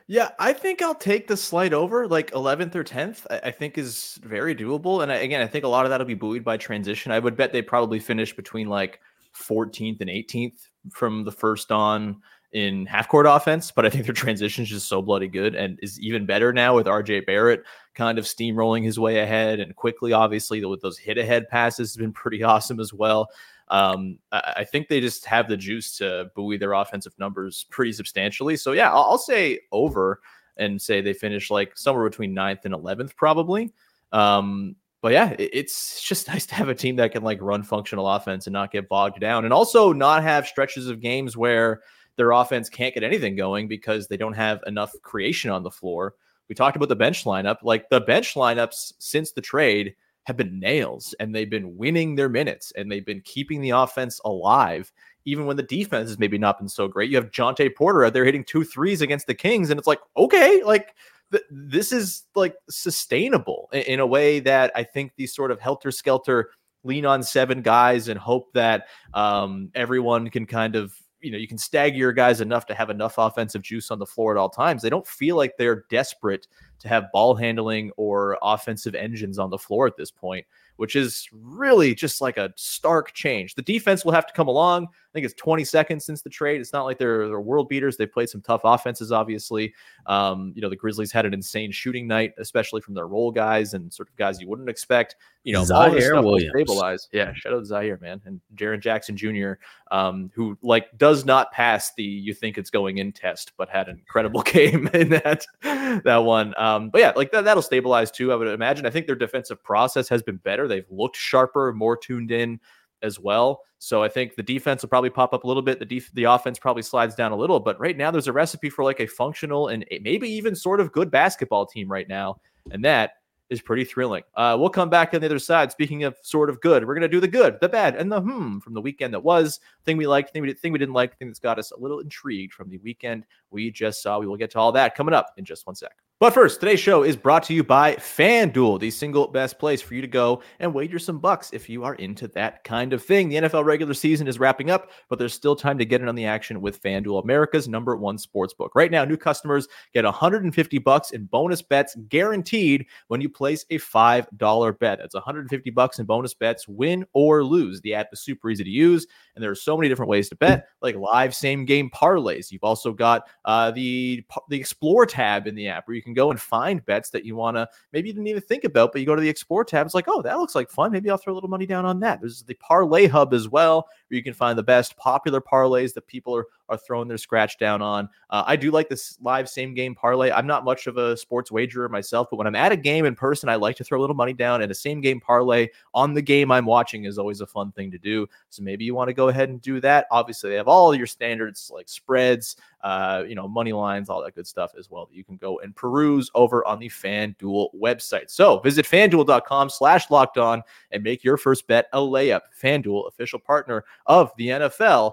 Yeah, 0.08 0.30
I 0.38 0.52
think 0.52 0.82
I'll 0.82 0.94
take 0.94 1.26
the 1.26 1.36
slight 1.36 1.72
over, 1.72 2.06
like 2.06 2.30
11th 2.30 2.76
or 2.76 2.84
10th. 2.84 3.26
I, 3.28 3.48
I 3.48 3.50
think 3.50 3.76
is 3.76 4.20
very 4.22 4.54
doable. 4.54 5.02
And 5.02 5.10
I, 5.10 5.16
again, 5.16 5.40
I 5.40 5.48
think 5.48 5.64
a 5.64 5.68
lot 5.68 5.84
of 5.84 5.90
that'll 5.90 6.06
be 6.06 6.14
buoyed 6.14 6.44
by 6.44 6.56
transition. 6.56 7.10
I 7.10 7.18
would 7.18 7.36
bet 7.36 7.52
they 7.52 7.62
probably 7.62 7.98
finish 7.98 8.36
between 8.36 8.68
like 8.68 9.00
14th 9.36 10.00
and 10.00 10.10
18th 10.10 10.68
from 10.92 11.24
the 11.24 11.32
first 11.32 11.70
on 11.70 12.20
in 12.52 12.86
half 12.86 13.08
court 13.08 13.26
offense. 13.28 13.70
But 13.70 13.84
I 13.84 13.90
think 13.90 14.04
their 14.06 14.14
transition 14.14 14.64
is 14.64 14.70
just 14.70 14.88
so 14.88 15.02
bloody 15.02 15.28
good 15.28 15.54
and 15.54 15.78
is 15.82 16.00
even 16.00 16.26
better 16.26 16.52
now 16.52 16.74
with 16.74 16.86
RJ 16.86 17.26
Barrett 17.26 17.62
kind 17.94 18.18
of 18.18 18.24
steamrolling 18.24 18.84
his 18.84 18.98
way 18.98 19.18
ahead 19.18 19.60
and 19.60 19.74
Quickley, 19.76 20.12
obviously, 20.12 20.64
with 20.64 20.80
those 20.80 20.98
hit 20.98 21.18
ahead 21.18 21.48
passes 21.48 21.90
has 21.90 21.96
been 21.96 22.12
pretty 22.12 22.42
awesome 22.42 22.80
as 22.80 22.92
well. 22.92 23.28
Um, 23.68 24.18
I, 24.30 24.64
think 24.64 24.86
they 24.86 25.00
just 25.00 25.26
have 25.26 25.48
the 25.48 25.56
juice 25.56 25.96
to 25.98 26.30
buoy 26.36 26.56
their 26.56 26.72
offensive 26.72 27.12
numbers 27.18 27.66
pretty 27.68 27.92
substantially. 27.92 28.56
So 28.56 28.70
yeah, 28.70 28.92
I'll, 28.92 29.18
say 29.18 29.58
over 29.72 30.20
and 30.56 30.80
say 30.80 31.00
they 31.00 31.12
finish 31.12 31.50
like 31.50 31.76
somewhere 31.76 32.08
between 32.08 32.32
9th 32.32 32.64
and 32.64 32.72
11th 32.72 33.16
probably. 33.16 33.72
Um, 34.12 34.76
but 35.06 35.12
yeah, 35.12 35.30
it- 35.38 35.50
it's 35.52 36.02
just 36.02 36.26
nice 36.34 36.46
to 36.46 36.56
have 36.56 36.68
a 36.68 36.74
team 36.74 36.96
that 36.96 37.12
can 37.12 37.22
like 37.22 37.40
run 37.40 37.62
functional 37.62 38.08
offense 38.10 38.48
and 38.48 38.52
not 38.52 38.72
get 38.72 38.88
bogged 38.88 39.20
down, 39.20 39.44
and 39.44 39.54
also 39.54 39.92
not 39.92 40.24
have 40.24 40.48
stretches 40.48 40.88
of 40.88 40.98
games 41.00 41.36
where 41.36 41.80
their 42.16 42.32
offense 42.32 42.68
can't 42.68 42.92
get 42.92 43.04
anything 43.04 43.36
going 43.36 43.68
because 43.68 44.08
they 44.08 44.16
don't 44.16 44.32
have 44.32 44.58
enough 44.66 44.92
creation 45.02 45.52
on 45.52 45.62
the 45.62 45.70
floor. 45.70 46.14
We 46.48 46.56
talked 46.56 46.74
about 46.74 46.88
the 46.88 46.96
bench 46.96 47.22
lineup, 47.22 47.58
like 47.62 47.88
the 47.88 48.00
bench 48.00 48.34
lineups 48.34 48.94
since 48.98 49.30
the 49.30 49.40
trade 49.40 49.94
have 50.24 50.36
been 50.36 50.58
nails 50.58 51.14
and 51.20 51.32
they've 51.32 51.48
been 51.48 51.76
winning 51.76 52.16
their 52.16 52.28
minutes 52.28 52.72
and 52.74 52.90
they've 52.90 53.06
been 53.06 53.20
keeping 53.20 53.60
the 53.60 53.70
offense 53.70 54.20
alive, 54.24 54.92
even 55.24 55.46
when 55.46 55.56
the 55.56 55.62
defense 55.62 56.08
has 56.08 56.18
maybe 56.18 56.36
not 56.36 56.58
been 56.58 56.68
so 56.68 56.88
great. 56.88 57.10
You 57.10 57.16
have 57.16 57.30
Jontay 57.30 57.76
Porter 57.76 58.04
out 58.04 58.12
there 58.12 58.24
hitting 58.24 58.42
two 58.42 58.64
threes 58.64 59.02
against 59.02 59.28
the 59.28 59.34
Kings, 59.36 59.70
and 59.70 59.78
it's 59.78 59.86
like, 59.86 60.00
okay, 60.16 60.62
like 60.64 60.96
th- 61.32 61.44
this 61.50 61.92
is 61.92 62.24
like 62.34 62.54
sustainable 62.68 63.68
in, 63.72 63.82
in 63.82 64.00
a 64.00 64.06
way 64.06 64.40
that 64.40 64.72
I 64.74 64.82
think 64.82 65.12
these 65.16 65.34
sort 65.34 65.50
of 65.50 65.60
helter 65.60 65.90
skelter 65.90 66.50
lean 66.84 67.04
on 67.04 67.22
seven 67.22 67.62
guys 67.62 68.08
and 68.08 68.18
hope 68.18 68.52
that 68.54 68.86
um, 69.14 69.70
everyone 69.74 70.30
can 70.30 70.46
kind 70.46 70.76
of 70.76 70.94
you 71.20 71.32
know 71.32 71.38
you 71.38 71.48
can 71.48 71.58
stagger 71.58 71.96
your 71.96 72.12
guys 72.12 72.40
enough 72.40 72.66
to 72.66 72.74
have 72.74 72.90
enough 72.90 73.14
offensive 73.18 73.62
juice 73.62 73.90
on 73.90 73.98
the 73.98 74.06
floor 74.06 74.32
at 74.32 74.38
all 74.38 74.50
times. 74.50 74.82
They 74.82 74.90
don't 74.90 75.06
feel 75.06 75.36
like 75.36 75.54
they're 75.58 75.84
desperate 75.90 76.46
to 76.80 76.88
have 76.88 77.10
ball 77.12 77.34
handling 77.34 77.90
or 77.96 78.38
offensive 78.42 78.94
engines 78.94 79.38
on 79.38 79.50
the 79.50 79.58
floor 79.58 79.86
at 79.86 79.96
this 79.96 80.10
point, 80.10 80.46
which 80.76 80.96
is 80.96 81.28
really 81.32 81.94
just 81.94 82.20
like 82.20 82.36
a 82.36 82.52
stark 82.56 83.12
change. 83.14 83.54
The 83.54 83.62
defense 83.62 84.04
will 84.04 84.12
have 84.12 84.26
to 84.26 84.32
come 84.32 84.48
along. 84.48 84.84
I 84.84 85.12
think 85.12 85.24
it's 85.24 85.34
20 85.34 85.64
seconds 85.64 86.04
since 86.04 86.22
the 86.22 86.30
trade. 86.30 86.60
It's 86.60 86.72
not 86.72 86.84
like 86.84 86.98
they're, 86.98 87.28
they're 87.28 87.40
world 87.40 87.68
beaters. 87.68 87.96
They've 87.96 88.10
played 88.10 88.28
some 88.28 88.42
tough 88.42 88.60
offenses, 88.64 89.12
obviously. 89.12 89.72
Um, 90.06 90.52
you 90.54 90.62
know, 90.62 90.68
the 90.68 90.76
Grizzlies 90.76 91.12
had 91.12 91.24
an 91.24 91.32
insane 91.32 91.72
shooting 91.72 92.06
night, 92.06 92.34
especially 92.38 92.82
from 92.82 92.94
their 92.94 93.06
role 93.06 93.30
guys 93.30 93.72
and 93.72 93.92
sort 93.92 94.08
of 94.08 94.16
guys 94.16 94.40
you 94.40 94.48
wouldn't 94.48 94.68
expect. 94.68 95.16
You 95.44 95.52
know, 95.52 95.62
Ziaire 95.62 96.22
Williams. 96.22 96.50
stabilize. 96.54 97.08
Yeah, 97.12 97.32
shout 97.32 97.52
out 97.52 97.64
to 97.64 97.72
Ziaire, 97.72 98.00
man, 98.00 98.20
and 98.24 98.40
Jaren 98.56 98.80
Jackson 98.80 99.16
Jr., 99.16 99.52
um, 99.92 100.30
who 100.34 100.58
like 100.60 100.98
does 100.98 101.24
not 101.24 101.52
pass 101.52 101.94
the 101.94 102.02
you 102.02 102.34
think 102.34 102.58
it's 102.58 102.68
going 102.68 102.98
in 102.98 103.12
test, 103.12 103.52
but 103.56 103.68
had 103.68 103.88
an 103.88 103.96
incredible 103.96 104.42
game 104.42 104.90
in 104.92 105.10
that 105.10 105.46
that 105.62 106.24
one. 106.24 106.52
Um, 106.58 106.65
but 106.90 107.00
yeah, 107.00 107.12
like 107.16 107.30
that 107.32 107.44
that'll 107.44 107.62
stabilize 107.62 108.10
too. 108.10 108.32
I 108.32 108.36
would 108.36 108.48
imagine. 108.48 108.86
I 108.86 108.90
think 108.90 109.06
their 109.06 109.16
defensive 109.16 109.62
process 109.62 110.08
has 110.08 110.22
been 110.22 110.38
better. 110.38 110.66
They've 110.66 110.90
looked 110.90 111.16
sharper, 111.16 111.72
more 111.72 111.96
tuned 111.96 112.30
in 112.30 112.60
as 113.02 113.20
well. 113.20 113.62
So 113.78 114.02
I 114.02 114.08
think 114.08 114.36
the 114.36 114.42
defense 114.42 114.82
will 114.82 114.88
probably 114.88 115.10
pop 115.10 115.34
up 115.34 115.44
a 115.44 115.46
little 115.46 115.62
bit. 115.62 115.78
The 115.78 115.84
def- 115.84 116.12
the 116.14 116.24
offense 116.24 116.58
probably 116.58 116.82
slides 116.82 117.14
down 117.14 117.32
a 117.32 117.36
little. 117.36 117.60
But 117.60 117.78
right 117.78 117.96
now, 117.96 118.10
there's 118.10 118.28
a 118.28 118.32
recipe 118.32 118.70
for 118.70 118.84
like 118.84 119.00
a 119.00 119.06
functional 119.06 119.68
and 119.68 119.84
maybe 120.02 120.28
even 120.30 120.54
sort 120.54 120.80
of 120.80 120.92
good 120.92 121.10
basketball 121.10 121.66
team 121.66 121.90
right 121.90 122.08
now, 122.08 122.40
and 122.70 122.84
that 122.84 123.12
is 123.48 123.60
pretty 123.60 123.84
thrilling. 123.84 124.22
Uh, 124.34 124.56
we'll 124.58 124.70
come 124.70 124.90
back 124.90 125.14
on 125.14 125.20
the 125.20 125.26
other 125.26 125.38
side. 125.38 125.70
Speaking 125.70 126.04
of 126.04 126.16
sort 126.22 126.50
of 126.50 126.60
good, 126.60 126.86
we're 126.86 126.94
gonna 126.94 127.08
do 127.08 127.20
the 127.20 127.28
good, 127.28 127.58
the 127.60 127.68
bad, 127.68 127.94
and 127.96 128.10
the 128.10 128.20
hmm 128.20 128.58
from 128.58 128.74
the 128.74 128.80
weekend 128.80 129.14
that 129.14 129.22
was. 129.22 129.60
Thing 129.84 129.96
we 129.96 130.06
liked, 130.06 130.32
thing 130.32 130.42
we, 130.42 130.52
thing 130.52 130.72
we 130.72 130.78
didn't 130.78 130.94
like, 130.94 131.16
thing 131.18 131.28
that's 131.28 131.38
got 131.38 131.58
us 131.58 131.70
a 131.70 131.78
little 131.78 132.00
intrigued 132.00 132.54
from 132.54 132.68
the 132.68 132.78
weekend 132.78 133.24
we 133.50 133.70
just 133.70 134.02
saw. 134.02 134.18
We 134.18 134.26
will 134.26 134.36
get 134.36 134.50
to 134.52 134.58
all 134.58 134.72
that 134.72 134.94
coming 134.94 135.14
up 135.14 135.32
in 135.36 135.44
just 135.44 135.66
one 135.66 135.76
sec. 135.76 135.92
But 136.18 136.32
first, 136.32 136.60
today's 136.60 136.80
show 136.80 137.02
is 137.02 137.14
brought 137.14 137.42
to 137.42 137.52
you 137.52 137.62
by 137.62 137.96
FanDuel, 137.96 138.80
the 138.80 138.90
single 138.90 139.26
best 139.26 139.58
place 139.58 139.82
for 139.82 139.92
you 139.92 140.00
to 140.00 140.06
go 140.06 140.42
and 140.60 140.72
wager 140.72 140.98
some 140.98 141.18
bucks 141.18 141.50
if 141.52 141.68
you 141.68 141.84
are 141.84 141.94
into 141.96 142.26
that 142.28 142.64
kind 142.64 142.94
of 142.94 143.04
thing. 143.04 143.28
The 143.28 143.36
NFL 143.36 143.66
regular 143.66 143.92
season 143.92 144.26
is 144.26 144.38
wrapping 144.38 144.70
up, 144.70 144.92
but 145.10 145.18
there's 145.18 145.34
still 145.34 145.54
time 145.54 145.76
to 145.76 145.84
get 145.84 146.00
in 146.00 146.08
on 146.08 146.14
the 146.14 146.24
action 146.24 146.62
with 146.62 146.82
FanDuel, 146.82 147.22
America's 147.22 147.68
number 147.68 147.94
one 147.96 148.16
sports 148.16 148.54
book. 148.54 148.72
Right 148.74 148.90
now, 148.90 149.04
new 149.04 149.18
customers 149.18 149.68
get 149.92 150.06
150 150.06 150.78
bucks 150.78 151.10
in 151.10 151.26
bonus 151.26 151.60
bets 151.60 151.94
guaranteed 152.08 152.86
when 153.08 153.20
you 153.20 153.28
place 153.28 153.66
a 153.68 153.76
$5 153.78 154.78
bet. 154.78 154.98
That's 154.98 155.14
150 155.14 155.68
bucks 155.68 155.98
in 155.98 156.06
bonus 156.06 156.32
bets, 156.32 156.66
win 156.66 157.04
or 157.12 157.44
lose. 157.44 157.82
The 157.82 157.92
app 157.92 158.08
is 158.14 158.20
super 158.20 158.48
easy 158.48 158.64
to 158.64 158.70
use, 158.70 159.06
and 159.34 159.42
there 159.42 159.50
are 159.50 159.54
so 159.54 159.76
many 159.76 159.90
different 159.90 160.08
ways 160.08 160.30
to 160.30 160.36
bet, 160.36 160.68
like 160.80 160.96
live 160.96 161.34
same 161.34 161.66
game 161.66 161.90
parlays. 161.90 162.50
You've 162.50 162.64
also 162.64 162.94
got 162.94 163.28
uh, 163.44 163.70
the 163.70 164.24
the 164.48 164.58
Explore 164.58 165.04
tab 165.04 165.46
in 165.46 165.54
the 165.54 165.68
app 165.68 165.86
where 165.86 165.94
you 165.94 166.05
can 166.06 166.14
go 166.14 166.30
and 166.30 166.40
find 166.40 166.84
bets 166.86 167.10
that 167.10 167.24
you 167.24 167.36
want 167.36 167.56
to 167.56 167.68
maybe 167.92 168.08
you 168.08 168.14
didn't 168.14 168.28
even 168.28 168.42
think 168.42 168.64
about, 168.64 168.92
but 168.92 169.00
you 169.00 169.06
go 169.06 169.14
to 169.14 169.20
the 169.20 169.28
Explore 169.28 169.64
tab. 169.64 169.84
It's 169.84 169.94
like, 169.94 170.06
oh, 170.08 170.22
that 170.22 170.38
looks 170.38 170.54
like 170.54 170.70
fun. 170.70 170.92
Maybe 170.92 171.10
I'll 171.10 171.18
throw 171.18 171.32
a 171.32 171.36
little 171.36 171.50
money 171.50 171.66
down 171.66 171.84
on 171.84 172.00
that. 172.00 172.20
There's 172.20 172.42
the 172.42 172.54
Parlay 172.54 173.06
Hub 173.06 173.34
as 173.34 173.48
well, 173.48 173.88
where 174.08 174.16
you 174.16 174.22
can 174.22 174.32
find 174.32 174.58
the 174.58 174.62
best 174.62 174.96
popular 174.96 175.40
parlays 175.40 175.92
that 175.94 176.06
people 176.06 176.34
are 176.34 176.46
are 176.68 176.76
throwing 176.76 177.08
their 177.08 177.18
scratch 177.18 177.58
down 177.58 177.82
on. 177.82 178.08
Uh, 178.30 178.44
I 178.46 178.56
do 178.56 178.70
like 178.70 178.88
this 178.88 179.18
live 179.20 179.48
same 179.48 179.74
game 179.74 179.94
parlay. 179.94 180.30
I'm 180.30 180.46
not 180.46 180.64
much 180.64 180.86
of 180.86 180.96
a 180.96 181.16
sports 181.16 181.50
wagerer 181.50 181.88
myself, 181.88 182.28
but 182.30 182.36
when 182.36 182.46
I'm 182.46 182.54
at 182.54 182.72
a 182.72 182.76
game 182.76 183.04
in 183.04 183.14
person, 183.14 183.48
I 183.48 183.56
like 183.56 183.76
to 183.76 183.84
throw 183.84 183.98
a 183.98 184.02
little 184.02 184.16
money 184.16 184.32
down, 184.32 184.62
and 184.62 184.70
a 184.70 184.74
same 184.74 185.00
game 185.00 185.20
parlay 185.20 185.68
on 185.94 186.14
the 186.14 186.22
game 186.22 186.50
I'm 186.50 186.66
watching 186.66 187.04
is 187.04 187.18
always 187.18 187.40
a 187.40 187.46
fun 187.46 187.72
thing 187.72 187.90
to 187.90 187.98
do. 187.98 188.26
So 188.50 188.62
maybe 188.62 188.84
you 188.84 188.94
want 188.94 189.08
to 189.08 189.14
go 189.14 189.28
ahead 189.28 189.48
and 189.48 189.60
do 189.60 189.80
that. 189.80 190.06
Obviously, 190.10 190.50
they 190.50 190.56
have 190.56 190.68
all 190.68 190.94
your 190.94 191.06
standards 191.06 191.70
like 191.72 191.88
spreads, 191.88 192.56
uh, 192.82 193.24
you 193.26 193.34
know, 193.34 193.48
money 193.48 193.72
lines, 193.72 194.08
all 194.08 194.22
that 194.22 194.34
good 194.34 194.46
stuff 194.46 194.72
as 194.78 194.90
well 194.90 195.06
that 195.06 195.14
you 195.14 195.24
can 195.24 195.36
go 195.36 195.58
and 195.60 195.74
peruse 195.74 196.30
over 196.34 196.64
on 196.66 196.78
the 196.78 196.88
FanDuel 196.88 197.74
website. 197.74 198.30
So 198.30 198.60
visit 198.60 198.86
fanduel.com 198.86 199.70
slash 199.70 200.10
locked 200.10 200.38
on 200.38 200.62
and 200.90 201.02
make 201.02 201.24
your 201.24 201.36
first 201.36 201.66
bet 201.66 201.86
a 201.92 201.98
layup. 201.98 202.42
FanDuel, 202.62 203.08
official 203.08 203.38
partner 203.38 203.84
of 204.06 204.30
the 204.36 204.48
NFL 204.48 205.12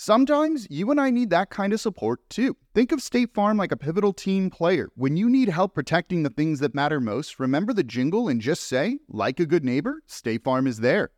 Sometimes 0.00 0.64
you 0.70 0.92
and 0.92 1.00
I 1.00 1.10
need 1.10 1.30
that 1.30 1.50
kind 1.50 1.72
of 1.72 1.80
support 1.80 2.20
too. 2.30 2.56
Think 2.72 2.92
of 2.92 3.02
State 3.02 3.34
Farm 3.34 3.56
like 3.56 3.72
a 3.72 3.76
pivotal 3.76 4.12
team 4.12 4.48
player. 4.48 4.90
When 4.94 5.16
you 5.16 5.28
need 5.28 5.48
help 5.48 5.74
protecting 5.74 6.22
the 6.22 6.30
things 6.30 6.60
that 6.60 6.72
matter 6.72 7.00
most, 7.00 7.40
remember 7.40 7.72
the 7.72 7.82
jingle 7.82 8.28
and 8.28 8.40
just 8.40 8.62
say, 8.62 9.00
like 9.08 9.40
a 9.40 9.44
good 9.44 9.64
neighbor, 9.64 10.00
State 10.06 10.44
Farm 10.44 10.68
is 10.68 10.78
there. 10.78 11.10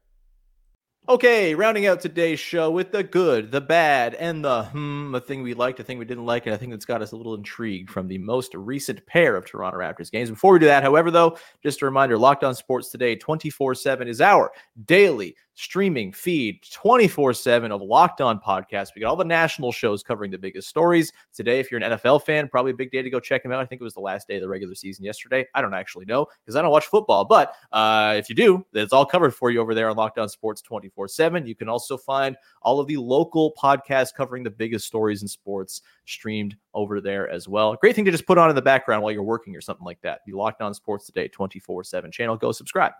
Okay, 1.10 1.54
rounding 1.54 1.86
out 1.86 2.00
today's 2.00 2.40
show 2.40 2.70
with 2.70 2.92
the 2.92 3.02
good, 3.02 3.50
the 3.50 3.60
bad, 3.60 4.14
and 4.14 4.44
the 4.44 4.64
hmm, 4.64 5.14
a 5.14 5.20
thing 5.20 5.42
we 5.42 5.54
liked, 5.54 5.80
a 5.80 5.82
thing 5.82 5.98
we 5.98 6.04
didn't 6.06 6.24
like, 6.24 6.46
and 6.46 6.54
I 6.54 6.56
think 6.56 6.72
that's 6.72 6.84
got 6.84 7.02
us 7.02 7.12
a 7.12 7.16
little 7.16 7.34
intrigued 7.34 7.90
from 7.90 8.06
the 8.06 8.18
most 8.18 8.54
recent 8.54 9.04
pair 9.06 9.36
of 9.36 9.44
Toronto 9.44 9.76
Raptors 9.76 10.10
games. 10.10 10.30
Before 10.30 10.52
we 10.52 10.58
do 10.58 10.66
that, 10.66 10.84
however, 10.84 11.10
though, 11.10 11.36
just 11.62 11.82
a 11.82 11.84
reminder 11.84 12.16
Locked 12.16 12.44
On 12.44 12.54
Sports 12.54 12.90
Today 12.90 13.16
24 13.16 13.74
7 13.74 14.08
is 14.08 14.20
our 14.20 14.52
daily 14.86 15.36
streaming 15.54 16.12
feed 16.12 16.60
24 16.72 17.34
7 17.34 17.72
of 17.72 17.82
Locked 17.82 18.20
On 18.20 18.40
Podcast. 18.40 18.88
We 18.94 19.02
got 19.02 19.10
all 19.10 19.16
the 19.16 19.24
national 19.24 19.72
shows 19.72 20.02
covering 20.02 20.30
the 20.30 20.38
biggest 20.38 20.68
stories. 20.68 21.12
Today, 21.34 21.60
if 21.60 21.70
you're 21.70 21.80
an 21.80 21.92
NFL 21.92 22.24
fan, 22.24 22.48
probably 22.48 22.72
a 22.72 22.74
big 22.74 22.90
day 22.90 23.02
to 23.02 23.10
go 23.10 23.20
check 23.20 23.42
them 23.42 23.52
out. 23.52 23.60
I 23.60 23.66
think 23.66 23.80
it 23.80 23.84
was 23.84 23.94
the 23.94 24.00
last 24.00 24.28
day 24.28 24.36
of 24.36 24.42
the 24.42 24.48
regular 24.48 24.74
season 24.74 25.04
yesterday. 25.04 25.46
I 25.54 25.60
don't 25.60 25.74
actually 25.74 26.06
know 26.06 26.26
because 26.44 26.56
I 26.56 26.62
don't 26.62 26.70
watch 26.70 26.86
football. 26.86 27.24
But 27.24 27.54
uh, 27.72 28.14
if 28.16 28.28
you 28.28 28.34
do, 28.34 28.64
it's 28.72 28.92
all 28.92 29.04
covered 29.04 29.34
for 29.34 29.50
you 29.50 29.60
over 29.60 29.74
there 29.74 29.90
on 29.90 29.96
Locked 29.96 30.18
On 30.18 30.28
Sports 30.28 30.62
24 30.62 31.08
7. 31.08 31.46
You 31.46 31.54
can 31.54 31.68
also 31.68 31.96
find 31.96 32.36
all 32.62 32.80
of 32.80 32.86
the 32.86 32.96
local 32.96 33.52
podcasts 33.60 34.14
covering 34.14 34.42
the 34.42 34.50
biggest 34.50 34.86
stories 34.86 35.22
in 35.22 35.28
sports 35.28 35.82
streamed 36.06 36.56
over 36.74 37.00
there 37.00 37.28
as 37.28 37.48
well. 37.48 37.74
Great 37.76 37.96
thing 37.96 38.04
to 38.04 38.10
just 38.10 38.26
put 38.26 38.38
on 38.38 38.48
in 38.48 38.56
the 38.56 38.62
background 38.62 39.02
while 39.02 39.12
you're 39.12 39.22
working 39.22 39.54
or 39.56 39.60
something 39.60 39.84
like 39.84 40.00
that. 40.02 40.20
The 40.26 40.32
Locked 40.32 40.62
On 40.62 40.72
Sports 40.74 41.06
Today 41.06 41.28
24 41.28 41.84
7 41.84 42.10
channel. 42.10 42.36
Go 42.36 42.52
subscribe. 42.52 42.92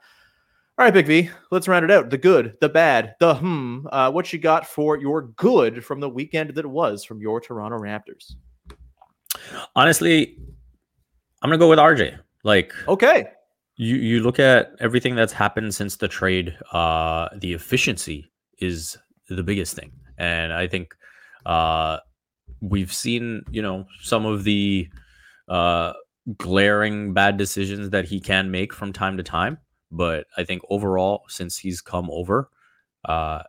All 0.81 0.87
right, 0.87 0.95
Big 0.95 1.07
V, 1.07 1.31
let's 1.51 1.69
round 1.69 1.85
it 1.85 1.91
out. 1.91 2.09
The 2.09 2.17
good, 2.17 2.57
the 2.63 2.69
bad, 2.71 3.15
the 3.21 3.35
hmm. 3.35 3.87
Uh, 3.93 4.11
what 4.11 4.33
you 4.33 4.39
got 4.39 4.67
for 4.67 4.97
your 4.97 5.25
good 5.37 5.85
from 5.85 6.01
the 6.01 6.09
weekend 6.09 6.55
that 6.55 6.65
it 6.65 6.69
was 6.69 7.05
from 7.05 7.21
your 7.21 7.39
Toronto 7.39 7.77
Raptors? 7.77 8.33
Honestly, 9.77 10.39
I'm 11.43 11.51
gonna 11.51 11.59
go 11.59 11.69
with 11.69 11.79
RJ. 11.79 12.19
Like, 12.45 12.73
okay, 12.89 13.27
you 13.77 13.97
you 13.97 14.21
look 14.21 14.39
at 14.39 14.71
everything 14.81 15.15
that's 15.15 15.35
happened 15.35 15.75
since 15.75 15.97
the 15.97 16.09
trade. 16.09 16.57
Uh, 16.73 17.29
the 17.37 17.53
efficiency 17.53 18.33
is 18.57 18.97
the 19.29 19.43
biggest 19.43 19.77
thing, 19.77 19.93
and 20.17 20.51
I 20.51 20.67
think 20.67 20.95
uh, 21.45 21.99
we've 22.63 22.91
seen 22.95 23.43
you 23.51 23.61
know 23.61 23.85
some 24.01 24.25
of 24.25 24.45
the 24.45 24.89
uh, 25.47 25.93
glaring 26.39 27.13
bad 27.13 27.37
decisions 27.37 27.91
that 27.91 28.07
he 28.07 28.19
can 28.19 28.51
make 28.51 28.73
from 28.73 28.95
time 28.95 29.19
to 29.19 29.23
time 29.23 29.59
but 29.91 30.27
I 30.37 30.45
think 30.45 30.63
overall, 30.71 31.25
since 31.29 31.59
he's 31.59 31.81
come 31.81 32.09
over, 32.11 32.51
uh, 33.05 33.43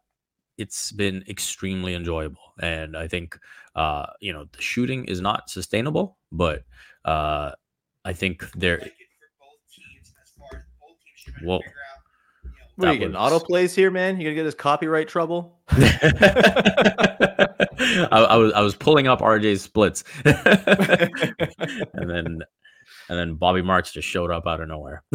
it's 0.58 0.92
been 0.92 1.24
extremely 1.28 1.94
enjoyable. 1.94 2.54
And 2.60 2.96
I 2.96 3.08
think, 3.08 3.38
uh, 3.76 4.08
you 4.20 4.34
know, 4.34 4.46
the 4.52 4.62
shooting 4.62 5.06
is 5.06 5.22
not 5.22 5.50
sustainable, 5.50 6.18
but 6.32 6.64
uh, 7.06 7.52
I 8.06 8.14
think 8.14 8.50
there. 8.54 8.88
Whoa. 11.44 11.62
What 12.76 12.88
are 12.88 12.94
you 12.94 13.00
getting 13.00 13.16
auto 13.16 13.40
plays 13.40 13.76
here, 13.76 13.92
man? 13.92 14.18
You 14.18 14.24
gonna 14.26 14.36
get 14.36 14.46
us 14.46 14.56
copyright 14.56 15.08
trouble? 15.08 15.60
I, 18.12 18.26
I, 18.30 18.36
was 18.38 18.54
I 18.54 18.62
was 18.62 18.76
pulling 18.76 19.08
up 19.08 19.20
RJ's 19.22 19.62
splits, 19.62 20.04
and 20.26 22.10
then 22.10 22.42
and 23.10 23.18
then 23.18 23.36
Bobby 23.36 23.62
Marks 23.62 23.92
just 23.92 24.08
showed 24.08 24.32
up 24.32 24.48
out 24.48 24.62
of 24.62 24.68
nowhere. 24.68 25.04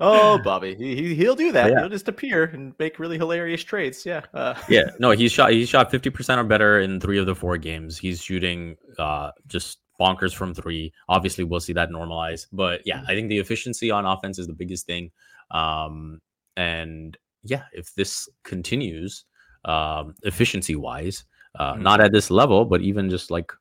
oh, 0.00 0.38
Bobby, 0.42 0.74
he, 0.74 1.14
he'll 1.14 1.36
do 1.36 1.52
that. 1.52 1.70
Yeah. 1.70 1.80
He'll 1.80 1.88
just 1.88 2.08
appear 2.08 2.44
and 2.44 2.74
make 2.78 2.98
really 2.98 3.18
hilarious 3.18 3.62
trades. 3.62 4.04
Yeah, 4.04 4.22
uh. 4.34 4.54
yeah. 4.68 4.84
No, 4.98 5.10
he's 5.10 5.32
shot. 5.32 5.52
He 5.52 5.64
shot 5.66 5.90
fifty 5.90 6.10
percent 6.10 6.40
or 6.40 6.44
better 6.44 6.80
in 6.80 7.00
three 7.00 7.18
of 7.18 7.26
the 7.26 7.34
four 7.34 7.58
games. 7.58 7.98
He's 7.98 8.22
shooting 8.22 8.76
uh, 8.98 9.30
just 9.46 9.78
bonkers 10.00 10.34
from 10.34 10.54
three. 10.54 10.92
Obviously, 11.08 11.44
we'll 11.44 11.60
see 11.60 11.72
that 11.74 11.90
normalize. 11.90 12.46
But 12.52 12.82
yeah, 12.84 13.02
I 13.06 13.14
think 13.14 13.28
the 13.28 13.38
efficiency 13.38 13.90
on 13.90 14.06
offense 14.06 14.38
is 14.38 14.46
the 14.46 14.54
biggest 14.54 14.86
thing. 14.86 15.10
Um, 15.50 16.20
and 16.56 17.16
yeah, 17.42 17.64
if 17.72 17.94
this 17.94 18.28
continues, 18.42 19.24
um, 19.64 20.14
efficiency 20.22 20.76
wise, 20.76 21.24
uh, 21.58 21.74
mm-hmm. 21.74 21.82
not 21.82 22.00
at 22.00 22.12
this 22.12 22.30
level, 22.30 22.64
but 22.64 22.80
even 22.80 23.10
just 23.10 23.30
like 23.30 23.52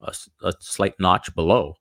a, 0.00 0.12
a 0.42 0.52
slight 0.60 0.94
notch 0.98 1.34
below. 1.34 1.74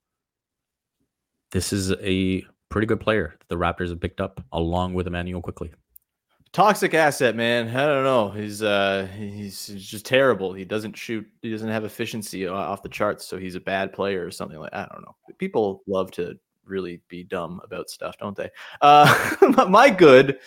This 1.52 1.72
is 1.72 1.92
a 1.92 2.44
pretty 2.70 2.88
good 2.88 3.00
player 3.00 3.36
that 3.40 3.48
the 3.48 3.56
Raptors 3.56 3.90
have 3.90 4.02
picked 4.02 4.20
up 4.20 4.44
along 4.52 4.94
with 4.94 5.08
Immanuel 5.08 5.42
Quickley. 5.42 5.74
Toxic 6.52 6.94
asset, 6.94 7.36
man. 7.36 7.68
I 7.76 7.86
don't 7.86 8.06
know. 8.06 8.30
He's 8.30 8.64
uh 8.64 9.10
he's, 9.18 9.68
he's 9.68 9.86
just 9.86 10.06
terrible. 10.06 10.54
He 10.54 10.64
doesn't 10.64 10.96
shoot. 10.96 11.28
He 11.42 11.52
doesn't 11.52 11.70
have 11.70 11.84
efficiency 11.84 12.48
off 12.48 12.82
the 12.82 12.88
charts, 12.88 13.26
so 13.26 13.38
he's 13.38 13.56
a 13.56 13.60
bad 13.60 13.92
player 13.92 14.26
or 14.26 14.32
something 14.32 14.58
like. 14.60 14.74
I 14.74 14.88
don't 14.90 15.02
know. 15.02 15.16
People 15.38 15.84
love 15.86 16.12
to 16.12 16.40
really 16.66 17.02
be 17.10 17.24
dumb 17.24 17.60
about 17.64 17.90
stuff, 17.90 18.18
don't 18.18 18.38
they? 18.38 18.50
Uh, 18.82 19.66
my 19.70 19.90
good, 19.90 20.40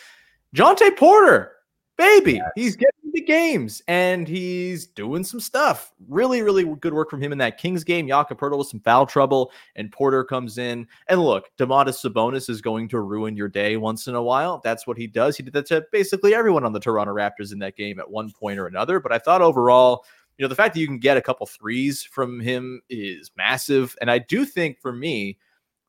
Jontay 0.56 0.96
Porter 0.96 1.52
baby. 1.98 2.34
Yes. 2.34 2.50
He's 2.54 2.76
getting 2.76 3.10
the 3.12 3.20
games 3.20 3.82
and 3.88 4.26
he's 4.26 4.86
doing 4.86 5.24
some 5.24 5.40
stuff. 5.40 5.92
Really, 6.08 6.40
really 6.40 6.64
good 6.76 6.94
work 6.94 7.10
from 7.10 7.20
him 7.20 7.32
in 7.32 7.38
that 7.38 7.58
Kings 7.58 7.84
game. 7.84 8.08
Jakob 8.08 8.38
Poeltl 8.38 8.58
with 8.58 8.68
some 8.68 8.80
foul 8.80 9.04
trouble, 9.04 9.52
and 9.76 9.92
Porter 9.92 10.24
comes 10.24 10.56
in. 10.56 10.86
And 11.08 11.20
look, 11.22 11.50
Domantas 11.58 12.02
Sabonis 12.02 12.48
is 12.48 12.62
going 12.62 12.88
to 12.88 13.00
ruin 13.00 13.36
your 13.36 13.48
day 13.48 13.76
once 13.76 14.06
in 14.06 14.14
a 14.14 14.22
while. 14.22 14.60
That's 14.62 14.86
what 14.86 14.96
he 14.96 15.06
does. 15.06 15.36
He 15.36 15.42
did 15.42 15.52
that 15.52 15.66
to 15.66 15.84
basically 15.92 16.34
everyone 16.34 16.64
on 16.64 16.72
the 16.72 16.80
Toronto 16.80 17.12
Raptors 17.12 17.52
in 17.52 17.58
that 17.58 17.76
game 17.76 17.98
at 17.98 18.10
one 18.10 18.30
point 18.30 18.58
or 18.58 18.66
another. 18.66 19.00
But 19.00 19.12
I 19.12 19.18
thought 19.18 19.42
overall, 19.42 20.04
you 20.38 20.44
know, 20.44 20.48
the 20.48 20.54
fact 20.54 20.74
that 20.74 20.80
you 20.80 20.86
can 20.86 20.98
get 20.98 21.16
a 21.16 21.22
couple 21.22 21.46
threes 21.46 22.04
from 22.04 22.38
him 22.40 22.80
is 22.88 23.32
massive. 23.36 23.96
And 24.00 24.10
I 24.10 24.18
do 24.18 24.44
think 24.44 24.80
for 24.80 24.92
me, 24.92 25.38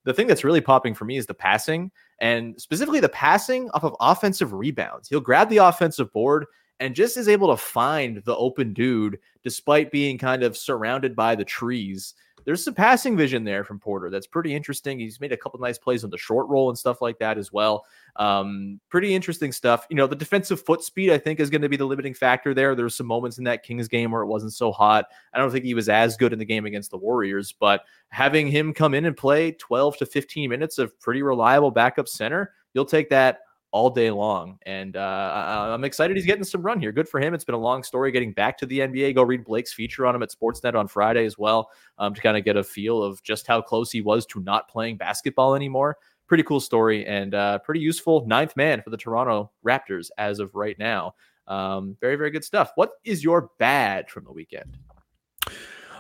the 0.06 0.14
thing 0.14 0.28
that's 0.28 0.44
really 0.44 0.62
popping 0.62 0.96
for 0.96 1.06
me 1.06 1.18
is 1.18 1.28
the 1.28 1.36
passing 1.36 1.92
and 2.22 2.60
specifically 2.60 3.00
the 3.00 3.10
passing 3.10 3.70
off 3.72 3.84
of 3.84 3.96
offensive 4.00 4.54
rebounds. 4.54 5.08
He'll 5.08 5.22
grab 5.22 5.50
the 5.50 5.58
offensive 5.58 6.12
board 6.12 6.46
and 6.80 6.96
just 6.96 7.18
is 7.18 7.28
able 7.28 7.50
to 7.50 7.58
find 7.58 8.24
the 8.24 8.36
open 8.36 8.74
dude 8.74 9.20
despite 9.44 9.92
being 9.92 10.18
kind 10.18 10.44
of 10.44 10.58
surrounded 10.58 11.16
by 11.16 11.36
the 11.36 11.46
trees. 11.46 12.14
There's 12.46 12.64
some 12.64 12.74
passing 12.74 13.16
vision 13.18 13.44
there 13.44 13.64
from 13.64 13.80
Porter 13.80 14.10
that's 14.10 14.28
pretty 14.28 14.56
interesting. 14.56 15.00
He's 15.00 15.20
made 15.20 15.32
a 15.32 15.38
couple 15.38 15.60
nice 15.60 15.78
plays 15.78 16.04
on 16.04 16.10
the 16.10 16.18
short 16.18 16.48
roll 16.48 16.70
and 16.70 16.78
stuff 16.78 17.02
like 17.02 17.20
that 17.20 17.38
as 17.38 17.52
well. 17.52 17.86
Um, 18.16 18.80
pretty 18.90 19.14
interesting 19.14 19.52
stuff. 19.52 19.86
You 19.90 19.96
know, 19.96 20.08
the 20.08 20.16
defensive 20.16 20.62
foot 20.62 20.84
speed, 20.84 21.12
I 21.12 21.18
think, 21.18 21.40
is 21.40 21.50
going 21.50 21.62
to 21.62 21.70
be 21.70 21.78
the 21.78 21.86
limiting 21.86 22.14
factor 22.14 22.54
there. 22.54 22.76
There 22.76 22.86
were 22.86 22.90
some 22.90 23.08
moments 23.08 23.38
in 23.38 23.44
that 23.46 23.64
Kings 23.64 23.88
game 23.88 24.12
where 24.12 24.22
it 24.22 24.28
wasn't 24.28 24.54
so 24.54 24.72
hot. 24.72 25.06
I 25.34 25.38
don't 25.38 25.52
think 25.52 25.66
he 25.66 25.74
was 25.74 25.90
as 25.90 26.18
good 26.18 26.34
in 26.34 26.40
the 26.40 26.46
game 26.46 26.66
against 26.66 26.92
the 26.92 26.98
Warriors, 26.98 27.52
but 27.52 27.84
having 28.10 28.48
him 28.48 28.74
come 28.74 28.94
in 28.94 29.06
and 29.06 29.16
play 29.16 29.52
12 29.54 29.98
to 29.98 30.06
15 30.06 30.50
minutes 30.50 30.78
of 30.78 31.00
pretty 31.00 31.22
reliable 31.22 31.72
backup 31.72 32.08
center, 32.08 32.54
you'll 32.74 32.86
take 32.86 33.10
that 33.10 33.42
all 33.72 33.90
day 33.90 34.10
long. 34.12 34.58
And 34.66 34.98
uh, 34.98 35.00
I- 35.00 35.74
I'm 35.74 35.84
excited 35.84 36.18
he's 36.18 36.26
getting 36.26 36.44
some 36.44 36.62
run 36.62 36.80
here. 36.80 36.92
Good 36.92 37.08
for 37.08 37.20
him. 37.20 37.34
It's 37.34 37.44
been 37.44 37.56
a 37.56 37.60
long 37.60 37.84
story 37.84 38.12
getting 38.12 38.34
back 38.34 38.58
to 38.60 38.66
the 38.66 38.80
NBA. 38.80 39.16
Go 39.16 39.24
read 39.24 39.44
Blake's 39.46 39.74
feature 39.74 40.06
on 40.06 40.16
him 40.16 40.24
at 40.24 40.30
Sportsnet 40.32 40.76
on 40.76 40.88
Friday 40.88 41.26
as 41.26 41.38
well 41.38 41.70
um, 41.98 42.14
to 42.14 42.22
kind 42.22 42.38
of 42.38 42.44
get 42.44 42.58
a 42.58 42.64
feel 42.64 43.04
of 43.04 43.22
just 43.24 43.46
how 43.48 43.62
close 43.62 43.92
he 43.92 44.02
was 44.02 44.26
to 44.28 44.40
not 44.42 44.68
playing 44.70 44.98
basketball 44.98 45.56
anymore. 45.56 45.98
Pretty 46.28 46.44
cool 46.44 46.60
story 46.60 47.06
and 47.06 47.34
uh, 47.34 47.60
pretty 47.60 47.80
useful 47.80 48.26
ninth 48.28 48.56
man 48.56 48.82
for 48.82 48.90
the 48.90 48.98
Toronto 48.98 49.52
Raptors 49.66 50.10
as 50.18 50.40
of 50.40 50.54
right 50.56 50.78
now. 50.78 51.14
Um, 51.48 51.98
very, 52.00 52.16
very 52.16 52.30
good 52.30 52.44
stuff. 52.44 52.72
What 52.76 52.92
is 53.04 53.24
your 53.24 53.50
bad 53.58 54.10
from 54.10 54.24
the 54.26 54.32
weekend? 54.32 54.78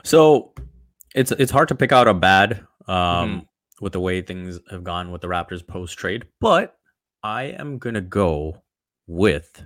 So 0.03 0.53
it's 1.15 1.31
it's 1.31 1.51
hard 1.51 1.67
to 1.69 1.75
pick 1.75 1.91
out 1.91 2.07
a 2.07 2.13
bad 2.13 2.65
um, 2.87 3.47
with 3.81 3.93
the 3.93 3.99
way 3.99 4.21
things 4.21 4.59
have 4.69 4.83
gone 4.83 5.11
with 5.11 5.21
the 5.21 5.27
Raptors 5.27 5.65
post 5.65 5.97
trade, 5.97 6.25
but 6.39 6.77
I 7.23 7.43
am 7.43 7.77
gonna 7.77 8.01
go 8.01 8.61
with 9.07 9.63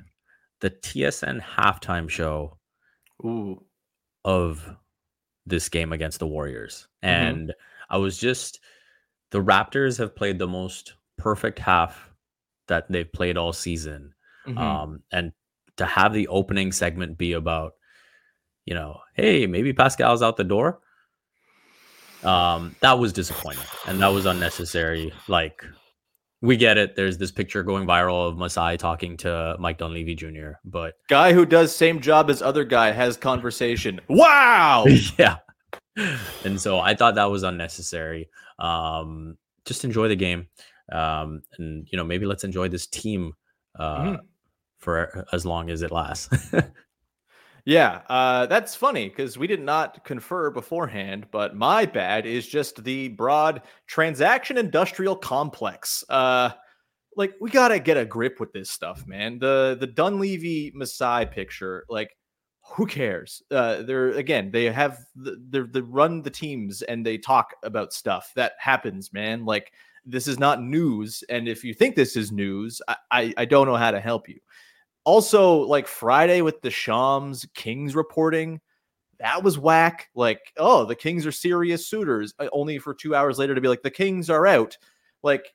the 0.61 0.69
TSN 0.69 1.41
halftime 1.41 2.09
show 2.09 2.57
Ooh, 3.23 3.63
of 4.25 4.75
this 5.45 5.69
game 5.69 5.91
against 5.91 6.19
the 6.19 6.27
Warriors. 6.27 6.87
Mhm. 7.03 7.09
And 7.09 7.53
I 7.89 7.97
was 7.97 8.17
just 8.17 8.61
the 9.31 9.43
Raptors 9.43 9.97
have 9.97 10.15
played 10.15 10.39
the 10.39 10.47
most 10.47 10.93
perfect 11.17 11.59
half 11.59 12.11
that 12.67 12.89
they've 12.89 13.11
played 13.11 13.37
all 13.37 13.51
season. 13.53 14.13
Mhm. 14.45 14.57
Um, 14.57 15.03
and 15.11 15.33
to 15.77 15.85
have 15.85 16.13
the 16.13 16.27
opening 16.27 16.71
segment 16.71 17.17
be 17.17 17.33
about, 17.33 17.73
you 18.65 18.73
know, 18.73 19.01
hey, 19.15 19.47
maybe 19.47 19.73
Pascal's 19.73 20.21
out 20.21 20.37
the 20.37 20.43
door. 20.43 20.81
Um, 22.23 22.75
that 22.79 22.97
was 22.99 23.11
disappointing 23.11 23.65
and 23.85 23.99
that 24.01 24.07
was 24.07 24.25
unnecessary. 24.25 25.11
Like, 25.27 25.65
we 26.43 26.58
get 26.58 26.77
it. 26.77 26.95
There's 26.95 27.17
this 27.17 27.32
picture 27.32 27.63
going 27.63 27.88
viral 27.88 28.27
of 28.29 28.38
Masai 28.38 28.75
talking 28.77 29.15
to 29.17 29.56
Mike 29.60 29.77
Dunleavy 29.77 30.13
Jr., 30.13 30.51
but 30.65 30.93
guy 31.10 31.32
who 31.34 31.45
does 31.45 31.73
same 31.75 31.99
job 32.01 32.29
as 32.29 32.41
other 32.41 32.65
guy 32.65 32.91
has 32.91 33.15
conversation. 33.17 33.99
Wow. 34.10 34.86
yeah. 35.17 35.38
And 36.43 36.60
so 36.60 36.79
I 36.79 36.95
thought 36.95 37.15
that 37.15 37.25
was 37.32 37.43
unnecessary. 37.43 38.29
Um, 38.60 39.38
just 39.65 39.86
enjoy 39.86 40.10
the 40.10 40.15
game. 40.15 40.47
Um, 40.91 41.41
and 41.58 41.88
you 41.91 41.97
know, 41.97 42.03
maybe 42.03 42.25
let's 42.25 42.43
enjoy 42.43 42.67
this 42.67 42.88
team 42.88 43.34
uh 43.79 44.03
Mhm. 44.03 44.19
for 44.79 45.25
as 45.32 45.45
long 45.45 45.69
as 45.69 45.82
it 45.82 45.91
lasts. 45.91 46.29
Yeah, 47.65 48.02
uh, 48.10 48.45
that's 48.47 48.76
funny 48.76 49.08
because 49.08 49.38
we 49.38 49.47
did 49.47 49.62
not 49.62 50.04
confer 50.04 50.49
beforehand, 50.52 51.28
but 51.32 51.56
my 51.56 51.86
bad 51.86 52.26
is 52.26 52.45
just 52.45 52.84
the 52.84 53.08
broad 53.10 53.62
transaction 53.88 54.58
industrial 54.58 55.15
complex. 55.15 56.04
Uh, 56.10 56.49
like 57.15 57.34
we 57.41 57.49
gotta 57.52 57.80
get 57.80 57.97
a 57.97 58.06
grip 58.06 58.39
with 58.39 58.52
this 58.54 58.69
stuff, 58.69 59.08
man. 59.08 59.39
The 59.39 59.78
the 59.80 59.88
Dunleavy 59.88 60.71
Masai 60.76 61.26
picture, 61.26 61.86
like 61.89 62.17
who 62.76 62.86
cares? 62.88 63.41
Uh, 63.52 63.84
they're 63.84 64.10
again, 64.12 64.52
they 64.52 64.65
have 64.71 64.99
the, 65.15 65.38
they're 65.49 65.67
they 65.67 65.82
run 65.82 66.21
the 66.23 66.30
teams 66.32 66.82
and 66.84 67.06
they 67.06 67.17
talk 67.17 67.56
about 67.63 67.93
stuff 67.93 68.32
that 68.36 68.54
happens, 68.60 69.13
man. 69.13 69.45
Like 69.45 69.71
this 70.06 70.28
is 70.28 70.39
not 70.39 70.62
news, 70.62 71.23
and 71.30 71.47
if 71.47 71.63
you 71.63 71.73
think 71.73 71.95
this 71.95 72.17
is 72.17 72.32
news, 72.32 72.82
I 72.89 72.95
I, 73.12 73.34
I 73.38 73.45
don't 73.45 73.67
know 73.67 73.76
how 73.78 73.91
to 73.91 74.02
help 74.02 74.28
you 74.30 74.39
also 75.05 75.57
like 75.57 75.87
Friday 75.87 76.41
with 76.41 76.61
the 76.61 76.71
Shams 76.71 77.45
Kings 77.53 77.95
reporting, 77.95 78.61
that 79.19 79.43
was 79.43 79.57
whack. 79.57 80.09
Like, 80.15 80.53
oh, 80.57 80.85
the 80.85 80.95
Kings 80.95 81.25
are 81.25 81.31
serious 81.31 81.87
suitors, 81.87 82.33
uh, 82.39 82.47
only 82.51 82.79
for 82.79 82.93
two 82.93 83.15
hours 83.15 83.37
later 83.37 83.55
to 83.55 83.61
be 83.61 83.67
like, 83.67 83.83
the 83.83 83.91
Kings 83.91 84.29
are 84.29 84.47
out. 84.47 84.77
Like, 85.21 85.53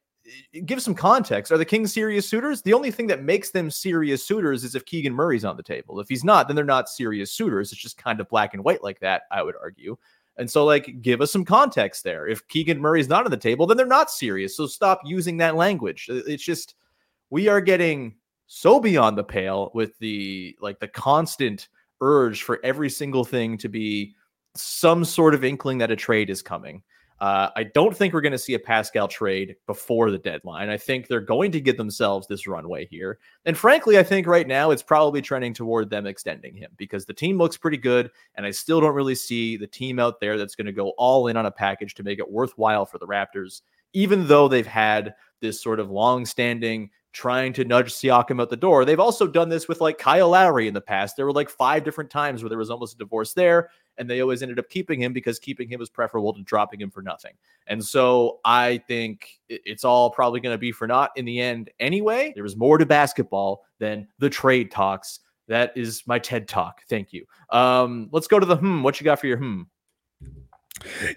give 0.66 0.82
some 0.82 0.94
context. 0.94 1.52
Are 1.52 1.58
the 1.58 1.64
Kings 1.64 1.92
serious 1.92 2.28
suitors? 2.28 2.62
The 2.62 2.72
only 2.72 2.90
thing 2.90 3.06
that 3.08 3.22
makes 3.22 3.50
them 3.50 3.70
serious 3.70 4.24
suitors 4.24 4.64
is 4.64 4.74
if 4.74 4.84
Keegan 4.84 5.14
Murray's 5.14 5.44
on 5.44 5.56
the 5.56 5.62
table. 5.62 6.00
If 6.00 6.08
he's 6.08 6.24
not, 6.24 6.46
then 6.46 6.56
they're 6.56 6.64
not 6.64 6.88
serious 6.88 7.32
suitors. 7.32 7.72
It's 7.72 7.80
just 7.80 7.98
kind 7.98 8.20
of 8.20 8.28
black 8.28 8.54
and 8.54 8.64
white 8.64 8.82
like 8.82 9.00
that, 9.00 9.22
I 9.30 9.42
would 9.42 9.56
argue. 9.60 9.96
And 10.36 10.50
so, 10.50 10.64
like, 10.64 11.02
give 11.02 11.20
us 11.20 11.32
some 11.32 11.44
context 11.44 12.04
there. 12.04 12.28
If 12.28 12.46
Keegan 12.48 12.80
Murray's 12.80 13.08
not 13.08 13.24
on 13.24 13.30
the 13.30 13.36
table, 13.36 13.66
then 13.66 13.76
they're 13.76 13.86
not 13.86 14.10
serious. 14.10 14.56
So 14.56 14.66
stop 14.66 15.00
using 15.04 15.36
that 15.38 15.56
language. 15.56 16.06
It's 16.08 16.44
just, 16.44 16.74
we 17.30 17.48
are 17.48 17.60
getting 17.60 18.14
so 18.48 18.80
beyond 18.80 19.16
the 19.16 19.24
pale 19.24 19.70
with 19.74 19.96
the 19.98 20.56
like 20.60 20.80
the 20.80 20.88
constant 20.88 21.68
urge 22.00 22.42
for 22.42 22.58
every 22.64 22.90
single 22.90 23.24
thing 23.24 23.58
to 23.58 23.68
be 23.68 24.14
some 24.56 25.04
sort 25.04 25.34
of 25.34 25.44
inkling 25.44 25.78
that 25.78 25.90
a 25.90 25.96
trade 25.96 26.30
is 26.30 26.42
coming. 26.42 26.82
Uh, 27.20 27.50
I 27.56 27.64
don't 27.64 27.96
think 27.96 28.14
we're 28.14 28.20
going 28.20 28.32
to 28.32 28.38
see 28.38 28.54
a 28.54 28.60
Pascal 28.60 29.08
trade 29.08 29.56
before 29.66 30.10
the 30.10 30.18
deadline. 30.18 30.70
I 30.70 30.76
think 30.76 31.08
they're 31.08 31.20
going 31.20 31.50
to 31.50 31.60
give 31.60 31.76
themselves 31.76 32.28
this 32.28 32.46
runway 32.46 32.86
here. 32.86 33.18
And 33.44 33.58
frankly, 33.58 33.98
I 33.98 34.04
think 34.04 34.28
right 34.28 34.46
now 34.46 34.70
it's 34.70 34.84
probably 34.84 35.20
trending 35.20 35.52
toward 35.52 35.90
them 35.90 36.06
extending 36.06 36.54
him 36.54 36.70
because 36.76 37.06
the 37.06 37.12
team 37.12 37.36
looks 37.36 37.56
pretty 37.56 37.76
good. 37.76 38.10
And 38.36 38.46
I 38.46 38.52
still 38.52 38.80
don't 38.80 38.94
really 38.94 39.16
see 39.16 39.56
the 39.56 39.66
team 39.66 39.98
out 39.98 40.20
there 40.20 40.38
that's 40.38 40.54
going 40.54 40.66
to 40.66 40.72
go 40.72 40.90
all 40.96 41.26
in 41.26 41.36
on 41.36 41.46
a 41.46 41.50
package 41.50 41.94
to 41.94 42.04
make 42.04 42.20
it 42.20 42.30
worthwhile 42.30 42.86
for 42.86 42.98
the 42.98 43.06
Raptors, 43.06 43.62
even 43.94 44.28
though 44.28 44.46
they've 44.46 44.64
had 44.64 45.14
this 45.40 45.60
sort 45.60 45.80
of 45.80 45.90
long 45.90 46.24
standing 46.24 46.88
trying 47.12 47.52
to 47.54 47.64
nudge 47.64 47.92
Siakam 47.92 48.40
out 48.40 48.50
the 48.50 48.56
door. 48.56 48.84
They've 48.84 49.00
also 49.00 49.26
done 49.26 49.48
this 49.48 49.68
with 49.68 49.80
like 49.80 49.98
Kyle 49.98 50.30
Lowry 50.30 50.68
in 50.68 50.74
the 50.74 50.80
past. 50.80 51.16
There 51.16 51.26
were 51.26 51.32
like 51.32 51.48
five 51.48 51.84
different 51.84 52.10
times 52.10 52.42
where 52.42 52.48
there 52.48 52.58
was 52.58 52.70
almost 52.70 52.94
a 52.94 52.98
divorce 52.98 53.32
there, 53.34 53.70
and 53.96 54.08
they 54.08 54.20
always 54.20 54.42
ended 54.42 54.58
up 54.58 54.68
keeping 54.68 55.00
him 55.00 55.12
because 55.12 55.38
keeping 55.38 55.68
him 55.68 55.80
was 55.80 55.90
preferable 55.90 56.32
to 56.34 56.42
dropping 56.42 56.80
him 56.80 56.90
for 56.90 57.02
nothing. 57.02 57.32
And 57.66 57.84
so 57.84 58.40
I 58.44 58.82
think 58.88 59.40
it's 59.48 59.84
all 59.84 60.10
probably 60.10 60.40
going 60.40 60.54
to 60.54 60.58
be 60.58 60.72
for 60.72 60.86
naught 60.86 61.10
in 61.16 61.24
the 61.24 61.40
end 61.40 61.70
anyway. 61.80 62.32
There 62.34 62.44
was 62.44 62.56
more 62.56 62.78
to 62.78 62.86
basketball 62.86 63.64
than 63.78 64.06
the 64.18 64.30
trade 64.30 64.70
talks. 64.70 65.20
That 65.48 65.72
is 65.76 66.02
my 66.06 66.18
TED 66.18 66.46
talk. 66.46 66.82
Thank 66.88 67.12
you. 67.12 67.24
Um, 67.50 68.08
let's 68.12 68.26
go 68.26 68.38
to 68.38 68.46
the 68.46 68.56
hmm. 68.56 68.82
What 68.82 69.00
you 69.00 69.04
got 69.04 69.18
for 69.18 69.26
your 69.26 69.38
hmm? 69.38 69.62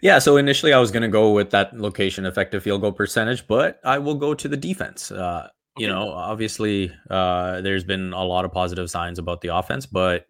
yeah, 0.01 0.19
so 0.19 0.37
initially 0.37 0.73
I 0.73 0.79
was 0.79 0.91
going 0.91 1.03
to 1.03 1.09
go 1.09 1.31
with 1.31 1.51
that 1.51 1.77
location 1.77 2.25
effective 2.25 2.63
field 2.63 2.81
goal 2.81 2.91
percentage, 2.91 3.45
but 3.47 3.79
I 3.83 3.99
will 3.99 4.15
go 4.15 4.33
to 4.33 4.47
the 4.47 4.57
defense. 4.57 5.11
Uh, 5.11 5.49
you 5.77 5.87
Okay. 5.87 5.93
know, 5.93 6.09
obviously, 6.11 6.91
uh, 7.09 7.61
there's 7.61 7.83
been 7.83 8.13
a 8.13 8.23
lot 8.23 8.45
of 8.45 8.51
positive 8.51 8.89
signs 8.89 9.19
about 9.19 9.41
the 9.41 9.55
offense, 9.55 9.85
but 9.85 10.25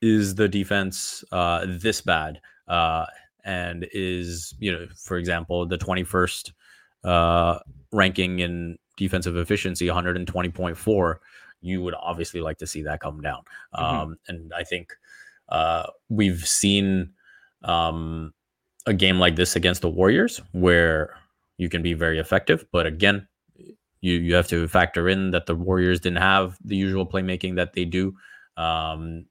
is 0.00 0.34
the 0.34 0.48
defense 0.48 1.24
uh, 1.32 1.64
this 1.68 2.00
bad? 2.00 2.40
Uh, 2.68 3.06
and 3.44 3.86
is, 3.92 4.54
you 4.58 4.72
know, 4.72 4.86
for 4.96 5.16
example, 5.16 5.66
the 5.66 5.78
21st 5.78 6.52
uh, 7.04 7.58
ranking 7.92 8.38
in 8.40 8.78
defensive 8.96 9.36
efficiency, 9.36 9.86
120.4, 9.86 11.16
you 11.60 11.82
would 11.82 11.94
obviously 11.94 12.40
like 12.40 12.58
to 12.58 12.66
see 12.66 12.82
that 12.82 13.00
come 13.00 13.20
down. 13.20 13.42
Mhm. 13.78 14.02
Um, 14.02 14.16
and 14.28 14.52
I 14.54 14.64
think 14.64 14.92
uh, 15.48 15.86
we've 16.08 16.46
seen 16.46 17.12
um, 17.64 18.32
a 18.86 18.94
game 18.94 19.18
like 19.18 19.36
this 19.36 19.56
against 19.56 19.82
the 19.82 19.90
Warriors 19.90 20.40
where 20.52 21.14
you 21.58 21.68
can 21.68 21.82
be 21.82 21.94
very 21.94 22.18
effective. 22.18 22.64
But 22.72 22.86
again, 22.86 23.26
you 24.02 24.14
you 24.14 24.34
have 24.34 24.48
to 24.48 24.68
factor 24.68 25.08
in 25.08 25.30
that 25.30 25.46
the 25.46 25.54
Warriors 25.54 26.00
didn't 26.00 26.18
have 26.18 26.58
the 26.62 26.76
usual 26.76 27.06
playmaking 27.06 27.56
that 27.56 27.72
they 27.72 27.86
do. 27.86 28.14
Um, 28.56 29.24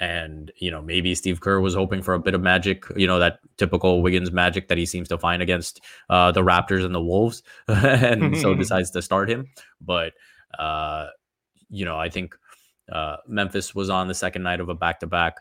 and 0.00 0.50
you 0.56 0.70
know 0.70 0.82
maybe 0.82 1.14
Steve 1.14 1.40
Kerr 1.40 1.60
was 1.60 1.74
hoping 1.74 2.02
for 2.02 2.14
a 2.14 2.18
bit 2.18 2.34
of 2.34 2.40
magic, 2.40 2.84
you 2.96 3.06
know 3.06 3.18
that 3.18 3.38
typical 3.56 4.02
Wiggins 4.02 4.32
magic 4.32 4.68
that 4.68 4.78
he 4.78 4.86
seems 4.86 5.08
to 5.08 5.18
find 5.18 5.42
against 5.42 5.80
uh, 6.08 6.32
the 6.32 6.42
Raptors 6.42 6.84
and 6.84 6.94
the 6.94 7.02
Wolves, 7.02 7.42
and 7.68 8.36
so 8.36 8.54
decides 8.64 8.90
to 8.92 9.02
start 9.02 9.30
him. 9.30 9.46
But 9.80 10.14
uh, 10.58 11.08
you 11.68 11.84
know, 11.84 11.98
I 11.98 12.08
think 12.08 12.34
uh, 12.90 13.16
Memphis 13.28 13.74
was 13.74 13.90
on 13.90 14.08
the 14.08 14.14
second 14.14 14.42
night 14.42 14.60
of 14.60 14.68
a 14.68 14.74
back 14.74 15.00
to 15.00 15.06
back. 15.06 15.36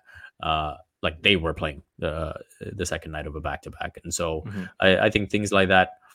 Like 1.01 1.23
they 1.23 1.37
were 1.37 1.53
playing 1.53 1.81
the 1.97 2.35
the 2.59 2.85
second 2.85 3.13
night 3.13 3.25
of 3.25 3.35
a 3.35 3.41
back 3.41 3.61
to 3.63 3.71
back, 3.71 3.97
and 4.03 4.13
so 4.13 4.41
Mm-hmm. 4.41 4.63
I, 4.81 4.97
I 5.05 5.09
think 5.09 5.29
things 5.31 5.53
like 5.53 5.69
that 5.69 5.89
uh, 5.89 6.08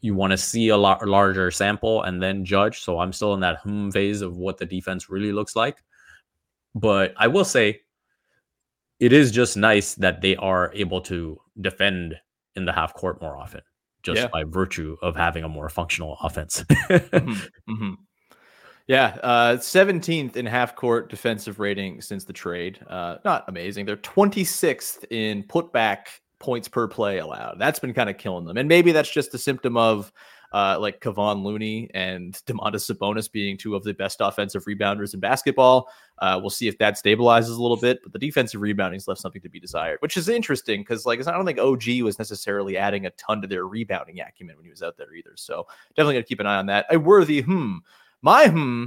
you 0.00 0.14
want 0.14 0.30
to 0.30 0.38
see 0.38 0.68
a 0.68 0.76
lot 0.76 1.06
larger 1.06 1.50
sample 1.50 2.02
and 2.02 2.22
then 2.22 2.44
judge. 2.44 2.80
So 2.80 2.98
I'm 2.98 3.12
still 3.12 3.34
in 3.34 3.40
that 3.40 3.60
hmm 3.62 3.90
phase 3.90 4.22
of 4.22 4.36
what 4.36 4.58
the 4.58 4.66
defense 4.66 5.10
really 5.10 5.32
looks 5.32 5.56
like. 5.56 5.82
But 6.74 7.14
I 7.16 7.26
will 7.26 7.44
say 7.44 7.80
it 9.00 9.12
is 9.12 9.30
just 9.30 9.56
nice 9.56 9.94
that 9.96 10.20
they 10.22 10.36
are 10.36 10.72
able 10.74 11.00
to 11.02 11.38
defend 11.60 12.16
in 12.54 12.64
the 12.64 12.72
half 12.72 12.94
court 12.94 13.20
more 13.20 13.36
often, 13.36 13.60
just 14.02 14.22
Yeah. 14.22 14.28
by 14.32 14.44
virtue 14.44 14.96
of 15.02 15.16
having 15.16 15.44
a 15.44 15.48
more 15.48 15.68
functional 15.68 16.16
offense. 16.22 16.64
Mhm, 16.90 17.48
mhm. 17.68 17.96
Yeah, 18.88 19.18
uh, 19.22 19.56
17th 19.56 20.36
in 20.36 20.46
half 20.46 20.76
court 20.76 21.10
defensive 21.10 21.58
rating 21.58 22.00
since 22.00 22.24
the 22.24 22.32
trade. 22.32 22.78
Uh, 22.88 23.16
not 23.24 23.44
amazing. 23.48 23.84
They're 23.84 23.96
26th 23.96 25.04
in 25.10 25.42
putback 25.42 26.06
points 26.38 26.68
per 26.68 26.88
play 26.88 27.18
allowed. 27.18 27.58
That's 27.58 27.78
been 27.78 27.94
kind 27.94 28.10
of 28.10 28.18
killing 28.18 28.44
them. 28.44 28.56
And 28.56 28.68
maybe 28.68 28.92
that's 28.92 29.10
just 29.10 29.34
a 29.34 29.38
symptom 29.38 29.76
of 29.76 30.12
uh, 30.52 30.78
like 30.80 31.00
Kevon 31.00 31.42
Looney 31.42 31.90
and 31.94 32.34
Domantas 32.46 32.90
Sabonis 32.90 33.30
being 33.30 33.56
two 33.56 33.74
of 33.74 33.84
the 33.84 33.94
best 33.94 34.18
offensive 34.20 34.64
rebounders 34.64 35.14
in 35.14 35.20
basketball. 35.20 35.88
Uh, 36.18 36.38
we'll 36.40 36.50
see 36.50 36.68
if 36.68 36.78
that 36.78 36.94
stabilizes 36.94 37.58
a 37.58 37.62
little 37.62 37.76
bit, 37.76 38.00
but 38.02 38.12
the 38.12 38.18
defensive 38.18 38.60
rebounding's 38.60 39.08
left 39.08 39.20
something 39.20 39.42
to 39.42 39.48
be 39.48 39.60
desired, 39.60 39.98
which 40.00 40.16
is 40.16 40.28
interesting 40.28 40.80
because 40.80 41.04
like 41.04 41.26
I 41.26 41.32
don't 41.32 41.44
think 41.44 41.58
OG 41.58 42.02
was 42.02 42.18
necessarily 42.18 42.76
adding 42.76 43.06
a 43.06 43.10
ton 43.10 43.42
to 43.42 43.48
their 43.48 43.66
rebounding 43.66 44.20
acumen 44.20 44.56
when 44.56 44.64
he 44.64 44.70
was 44.70 44.82
out 44.82 44.96
there 44.96 45.14
either. 45.14 45.32
So 45.34 45.66
definitely 45.96 46.22
to 46.22 46.22
keep 46.22 46.40
an 46.40 46.46
eye 46.46 46.56
on 46.56 46.66
that. 46.66 46.86
A 46.90 46.98
worthy 46.98 47.42
hmm. 47.42 47.78
My 48.22 48.48
hmm, 48.48 48.86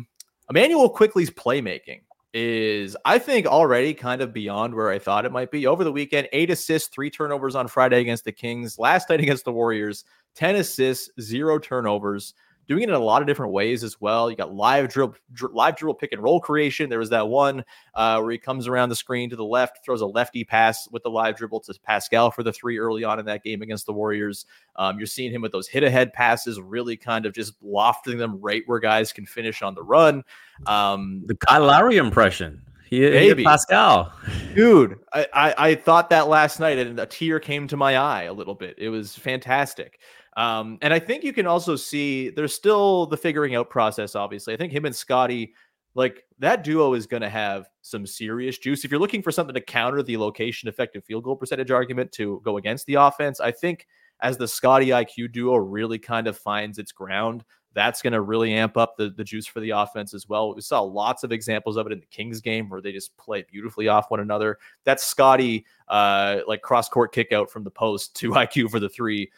Immanuel 0.49 0.89
Quickley's 0.89 1.29
playmaking 1.29 2.01
is, 2.33 2.95
I 3.05 3.19
think, 3.19 3.47
already 3.47 3.93
kind 3.93 4.21
of 4.21 4.33
beyond 4.33 4.73
where 4.73 4.89
I 4.89 4.99
thought 4.99 5.25
it 5.25 5.31
might 5.31 5.51
be. 5.51 5.67
Over 5.67 5.83
the 5.83 5.91
weekend, 5.91 6.29
eight 6.31 6.49
assists, 6.49 6.89
three 6.89 7.09
turnovers 7.09 7.55
on 7.55 7.67
Friday 7.67 8.01
against 8.01 8.25
the 8.25 8.31
Kings. 8.31 8.77
Last 8.77 9.09
night 9.09 9.19
against 9.21 9.45
the 9.45 9.51
Warriors, 9.51 10.05
10 10.35 10.55
assists, 10.55 11.09
zero 11.19 11.59
turnovers. 11.59 12.33
Doing 12.69 12.83
it 12.83 12.89
in 12.89 12.95
a 12.95 12.99
lot 12.99 13.23
of 13.23 13.27
different 13.27 13.51
ways 13.51 13.83
as 13.83 13.99
well. 13.99 14.29
You 14.29 14.37
got 14.37 14.53
live 14.53 14.89
dribble, 14.89 15.15
dri- 15.33 15.49
live 15.51 15.75
dribble 15.75 15.95
pick 15.95 16.11
and 16.11 16.21
roll 16.21 16.39
creation. 16.39 16.87
There 16.87 16.99
was 16.99 17.09
that 17.09 17.27
one 17.27 17.65
uh, 17.95 18.21
where 18.21 18.31
he 18.31 18.37
comes 18.37 18.67
around 18.67 18.89
the 18.89 18.95
screen 18.95 19.27
to 19.31 19.35
the 19.35 19.43
left, 19.43 19.83
throws 19.83 20.01
a 20.01 20.05
lefty 20.05 20.43
pass 20.43 20.87
with 20.91 21.01
the 21.01 21.09
live 21.09 21.35
dribble 21.35 21.61
to 21.61 21.73
Pascal 21.83 22.29
for 22.29 22.43
the 22.43 22.53
three 22.53 22.77
early 22.77 23.03
on 23.03 23.17
in 23.17 23.25
that 23.25 23.43
game 23.43 23.63
against 23.63 23.87
the 23.87 23.91
Warriors. 23.91 24.45
Um, 24.75 24.99
you're 24.99 25.07
seeing 25.07 25.31
him 25.31 25.41
with 25.41 25.51
those 25.51 25.67
hit 25.67 25.83
ahead 25.83 26.13
passes, 26.13 26.61
really 26.61 26.95
kind 26.95 27.25
of 27.25 27.33
just 27.33 27.53
lofting 27.63 28.19
them 28.19 28.39
right 28.39 28.61
where 28.67 28.79
guys 28.79 29.11
can 29.11 29.25
finish 29.25 29.63
on 29.63 29.73
the 29.73 29.81
run. 29.81 30.23
Um, 30.67 31.23
the 31.25 31.35
Kyle 31.35 31.65
Lowry 31.65 31.97
impression. 31.97 32.61
He, 32.89 33.01
Maybe. 33.01 33.43
Pascal. 33.43 34.11
dude, 34.55 34.99
I, 35.13 35.27
I, 35.33 35.55
I 35.57 35.75
thought 35.75 36.09
that 36.09 36.27
last 36.27 36.59
night 36.59 36.79
and 36.79 36.99
a 36.99 37.05
tear 37.05 37.39
came 37.39 37.67
to 37.67 37.77
my 37.77 37.97
eye 37.97 38.23
a 38.23 38.33
little 38.33 38.55
bit. 38.55 38.75
It 38.79 38.89
was 38.89 39.15
fantastic. 39.15 39.99
Um, 40.37 40.77
and 40.81 40.93
I 40.93 40.99
think 40.99 41.23
you 41.23 41.33
can 41.33 41.47
also 41.47 41.75
see 41.75 42.29
there's 42.29 42.53
still 42.53 43.05
the 43.05 43.17
figuring 43.17 43.55
out 43.55 43.69
process, 43.69 44.15
obviously. 44.15 44.53
I 44.53 44.57
think 44.57 44.71
him 44.71 44.85
and 44.85 44.95
Scottie, 44.95 45.53
like 45.95 46.25
that 46.39 46.63
duo 46.63 46.93
is 46.93 47.07
going 47.07 47.21
to 47.21 47.29
have 47.29 47.67
some 47.81 48.05
serious 48.05 48.57
juice. 48.57 48.85
If 48.85 48.91
you're 48.91 48.99
looking 48.99 49.23
for 49.23 49.31
something 49.31 49.55
to 49.55 49.61
counter 49.61 50.03
the 50.03 50.17
location 50.17 50.69
effective 50.69 51.03
field 51.03 51.23
goal 51.23 51.35
percentage 51.35 51.71
argument 51.71 52.11
to 52.13 52.41
go 52.45 52.57
against 52.57 52.85
the 52.85 52.95
offense, 52.95 53.39
I 53.39 53.51
think 53.51 53.87
as 54.21 54.37
the 54.37 54.47
Scottie 54.47 54.87
IQ 54.87 55.31
duo 55.31 55.55
really 55.55 55.97
kind 55.97 56.27
of 56.27 56.37
finds 56.37 56.77
its 56.77 56.91
ground, 56.91 57.43
that's 57.73 58.01
going 58.01 58.13
to 58.13 58.21
really 58.21 58.53
amp 58.53 58.77
up 58.77 58.97
the, 58.97 59.09
the 59.11 59.23
juice 59.23 59.45
for 59.45 59.59
the 59.59 59.69
offense 59.69 60.13
as 60.13 60.27
well. 60.27 60.53
We 60.53 60.61
saw 60.61 60.81
lots 60.81 61.23
of 61.23 61.31
examples 61.31 61.77
of 61.77 61.85
it 61.85 61.93
in 61.93 61.99
the 61.99 62.05
Kings 62.07 62.41
game 62.41 62.67
where 62.69 62.81
they 62.81 62.91
just 62.91 63.15
play 63.17 63.45
beautifully 63.49 63.87
off 63.87 64.09
one 64.09 64.19
another. 64.19 64.57
That's 64.85 65.05
Scottie, 65.05 65.65
uh, 65.87 66.39
like 66.47 66.61
cross 66.61 66.89
court 66.89 67.13
kick 67.13 67.31
out 67.31 67.49
from 67.49 67.63
the 67.63 67.71
post 67.71 68.15
to 68.17 68.31
IQ 68.31 68.71
for 68.71 68.79
the 68.79 68.89
three, 68.89 69.31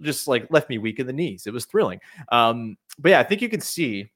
just 0.00 0.28
like 0.28 0.46
left 0.50 0.68
me 0.68 0.78
weak 0.78 0.98
in 0.98 1.06
the 1.06 1.12
knees. 1.12 1.46
It 1.46 1.52
was 1.52 1.64
thrilling. 1.64 2.00
Um, 2.30 2.76
but 2.98 3.10
yeah, 3.10 3.20
I 3.20 3.24
think 3.24 3.42
you 3.42 3.48
can 3.48 3.60
see 3.60 4.10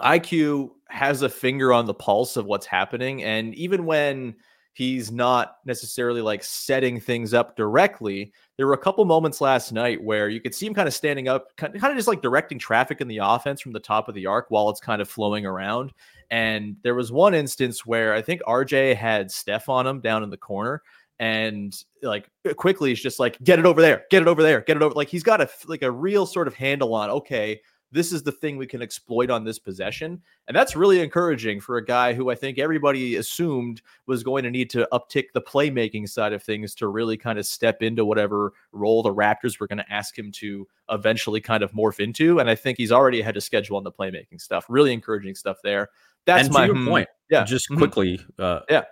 IQ 0.00 0.70
has 0.88 1.22
a 1.22 1.28
finger 1.28 1.72
on 1.72 1.86
the 1.86 1.94
pulse 1.94 2.36
of 2.36 2.46
what's 2.46 2.66
happening. 2.66 3.22
And 3.22 3.54
even 3.54 3.86
when 3.86 4.34
he's 4.72 5.10
not 5.10 5.56
necessarily 5.66 6.22
like 6.22 6.42
setting 6.42 7.00
things 7.00 7.34
up 7.34 7.56
directly, 7.56 8.32
there 8.56 8.66
were 8.66 8.72
a 8.72 8.78
couple 8.78 9.04
moments 9.04 9.40
last 9.40 9.72
night 9.72 10.02
where 10.02 10.28
you 10.28 10.40
could 10.40 10.54
see 10.54 10.66
him 10.66 10.74
kind 10.74 10.88
of 10.88 10.94
standing 10.94 11.28
up, 11.28 11.54
kind 11.56 11.74
of 11.74 11.96
just 11.96 12.08
like 12.08 12.22
directing 12.22 12.58
traffic 12.58 13.00
in 13.00 13.08
the 13.08 13.18
offense 13.18 13.60
from 13.60 13.72
the 13.72 13.80
top 13.80 14.08
of 14.08 14.14
the 14.14 14.26
arc 14.26 14.46
while 14.48 14.70
it's 14.70 14.80
kind 14.80 15.02
of 15.02 15.08
flowing 15.08 15.44
around. 15.44 15.92
And 16.30 16.76
there 16.82 16.94
was 16.94 17.10
one 17.10 17.34
instance 17.34 17.84
where 17.84 18.14
I 18.14 18.22
think 18.22 18.40
RJ 18.42 18.94
had 18.94 19.30
Steph 19.30 19.68
on 19.68 19.86
him 19.86 20.00
down 20.00 20.22
in 20.22 20.30
the 20.30 20.36
corner 20.36 20.82
and 21.20 21.84
like 22.02 22.28
quickly 22.56 22.88
he's 22.88 23.00
just 23.00 23.20
like 23.20 23.38
get 23.44 23.58
it 23.58 23.66
over 23.66 23.80
there 23.80 24.04
get 24.10 24.22
it 24.22 24.28
over 24.28 24.42
there 24.42 24.62
get 24.62 24.76
it 24.76 24.82
over 24.82 24.94
like 24.94 25.08
he's 25.08 25.22
got 25.22 25.40
a 25.40 25.48
like 25.68 25.82
a 25.82 25.90
real 25.90 26.26
sort 26.26 26.48
of 26.48 26.54
handle 26.54 26.94
on 26.94 27.10
okay 27.10 27.60
this 27.92 28.12
is 28.12 28.22
the 28.22 28.32
thing 28.32 28.56
we 28.56 28.66
can 28.66 28.80
exploit 28.80 29.30
on 29.30 29.44
this 29.44 29.58
possession 29.58 30.22
and 30.48 30.56
that's 30.56 30.74
really 30.74 31.00
encouraging 31.00 31.60
for 31.60 31.76
a 31.76 31.84
guy 31.84 32.14
who 32.14 32.30
i 32.30 32.34
think 32.34 32.58
everybody 32.58 33.16
assumed 33.16 33.82
was 34.06 34.22
going 34.22 34.42
to 34.42 34.50
need 34.50 34.70
to 34.70 34.88
uptick 34.92 35.26
the 35.34 35.42
playmaking 35.42 36.08
side 36.08 36.32
of 36.32 36.42
things 36.42 36.74
to 36.74 36.88
really 36.88 37.18
kind 37.18 37.38
of 37.38 37.44
step 37.44 37.82
into 37.82 38.02
whatever 38.06 38.54
role 38.72 39.02
the 39.02 39.14
raptors 39.14 39.60
were 39.60 39.66
going 39.66 39.76
to 39.76 39.92
ask 39.92 40.18
him 40.18 40.32
to 40.32 40.66
eventually 40.88 41.40
kind 41.40 41.62
of 41.62 41.70
morph 41.72 42.00
into 42.00 42.38
and 42.38 42.48
i 42.48 42.54
think 42.54 42.78
he's 42.78 42.92
already 42.92 43.20
ahead 43.20 43.36
of 43.36 43.42
schedule 43.42 43.76
on 43.76 43.84
the 43.84 43.92
playmaking 43.92 44.40
stuff 44.40 44.64
really 44.70 44.92
encouraging 44.92 45.34
stuff 45.34 45.58
there 45.62 45.90
that's 46.24 46.50
my 46.50 46.66
hmm. 46.66 46.88
point, 46.88 47.08
yeah 47.30 47.44
just 47.44 47.68
Mhm. 47.70 47.78
quickly. 47.78 48.20
Uh, 48.38 48.60
Yeah. 48.68 48.84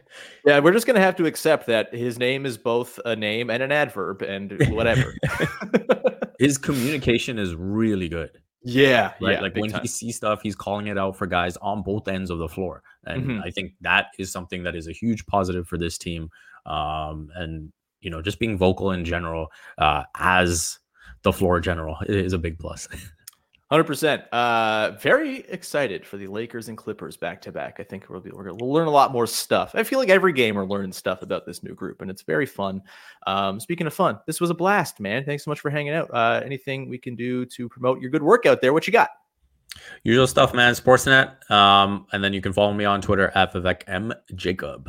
Yeah, 0.46 0.60
we're 0.60 0.72
just 0.72 0.86
gonna 0.86 1.00
have 1.00 1.16
to 1.16 1.26
accept 1.26 1.66
that 1.66 1.94
his 1.94 2.18
name 2.18 2.46
is 2.46 2.56
both 2.56 2.98
a 3.04 3.14
name 3.14 3.50
and 3.50 3.62
an 3.62 3.70
adverb, 3.72 4.22
and 4.22 4.56
whatever. 4.70 5.14
his 6.38 6.56
communication 6.56 7.38
is 7.38 7.54
really 7.54 8.08
good. 8.08 8.30
yeah, 8.62 9.12
Right. 9.20 9.32
yeah, 9.32 9.40
like 9.40 9.54
when 9.56 9.70
time. 9.70 9.82
he 9.82 9.88
sees 9.88 10.16
stuff, 10.16 10.40
he's 10.42 10.54
calling 10.56 10.86
it 10.86 10.96
out 10.96 11.16
for 11.16 11.26
guys 11.26 11.56
on 11.58 11.82
both 11.82 12.08
ends 12.08 12.30
of 12.30 12.38
the 12.38 12.48
floor. 12.48 12.82
And 13.04 13.26
Mhm. 13.26 13.44
I 13.44 13.50
think 13.50 13.72
that 13.82 14.06
is 14.18 14.32
something 14.32 14.62
that 14.62 14.74
is 14.74 14.88
a 14.88 14.92
huge 14.92 15.26
positive 15.26 15.68
for 15.68 15.76
this 15.78 15.98
team. 15.98 16.30
Um, 16.66 17.30
and 17.34 17.72
you 18.00 18.10
know, 18.10 18.22
just 18.22 18.38
being 18.38 18.56
vocal 18.56 18.92
in 18.92 19.04
general, 19.04 19.48
uh, 19.76 20.04
as 20.14 20.78
the 21.22 21.32
floor 21.32 21.60
general 21.60 21.96
is 22.06 22.32
a 22.32 22.38
big 22.38 22.58
plus. 22.58 22.88
Hundred 23.70 23.84
percent. 23.84 24.22
Uh, 24.32 24.92
very 24.98 25.40
excited 25.40 26.06
for 26.06 26.16
the 26.16 26.26
Lakers 26.26 26.68
and 26.68 26.78
Clippers 26.78 27.18
back 27.18 27.42
to 27.42 27.52
back. 27.52 27.76
I 27.80 27.82
think 27.82 28.08
we'll 28.08 28.20
be 28.20 28.30
we're 28.30 28.44
gonna 28.44 28.56
we'll 28.58 28.72
learn 28.72 28.88
a 28.88 28.90
lot 28.90 29.12
more 29.12 29.26
stuff. 29.26 29.72
I 29.74 29.82
feel 29.82 29.98
like 29.98 30.08
every 30.08 30.32
game 30.32 30.54
we're 30.54 30.64
learning 30.64 30.92
stuff 30.92 31.20
about 31.20 31.44
this 31.44 31.62
new 31.62 31.74
group, 31.74 32.00
and 32.00 32.10
it's 32.10 32.22
very 32.22 32.46
fun. 32.46 32.80
Um, 33.26 33.60
speaking 33.60 33.86
of 33.86 33.92
fun, 33.92 34.20
this 34.26 34.40
was 34.40 34.48
a 34.48 34.54
blast, 34.54 35.00
man. 35.00 35.22
Thanks 35.22 35.44
so 35.44 35.50
much 35.50 35.60
for 35.60 35.68
hanging 35.68 35.92
out. 35.92 36.08
Uh, 36.14 36.40
anything 36.42 36.88
we 36.88 36.96
can 36.96 37.14
do 37.14 37.44
to 37.44 37.68
promote 37.68 38.00
your 38.00 38.10
good 38.10 38.22
work 38.22 38.46
out 38.46 38.62
there? 38.62 38.72
What 38.72 38.86
you 38.86 38.92
got? 38.92 39.10
Usual 40.02 40.26
stuff, 40.26 40.54
man. 40.54 40.72
Sportsnet. 40.72 41.50
Um, 41.50 42.06
and 42.12 42.24
then 42.24 42.32
you 42.32 42.40
can 42.40 42.54
follow 42.54 42.72
me 42.72 42.86
on 42.86 43.02
Twitter 43.02 43.30
at 43.34 43.52
Vivek 43.52 43.82
M 43.86 44.14
Jacob. 44.34 44.88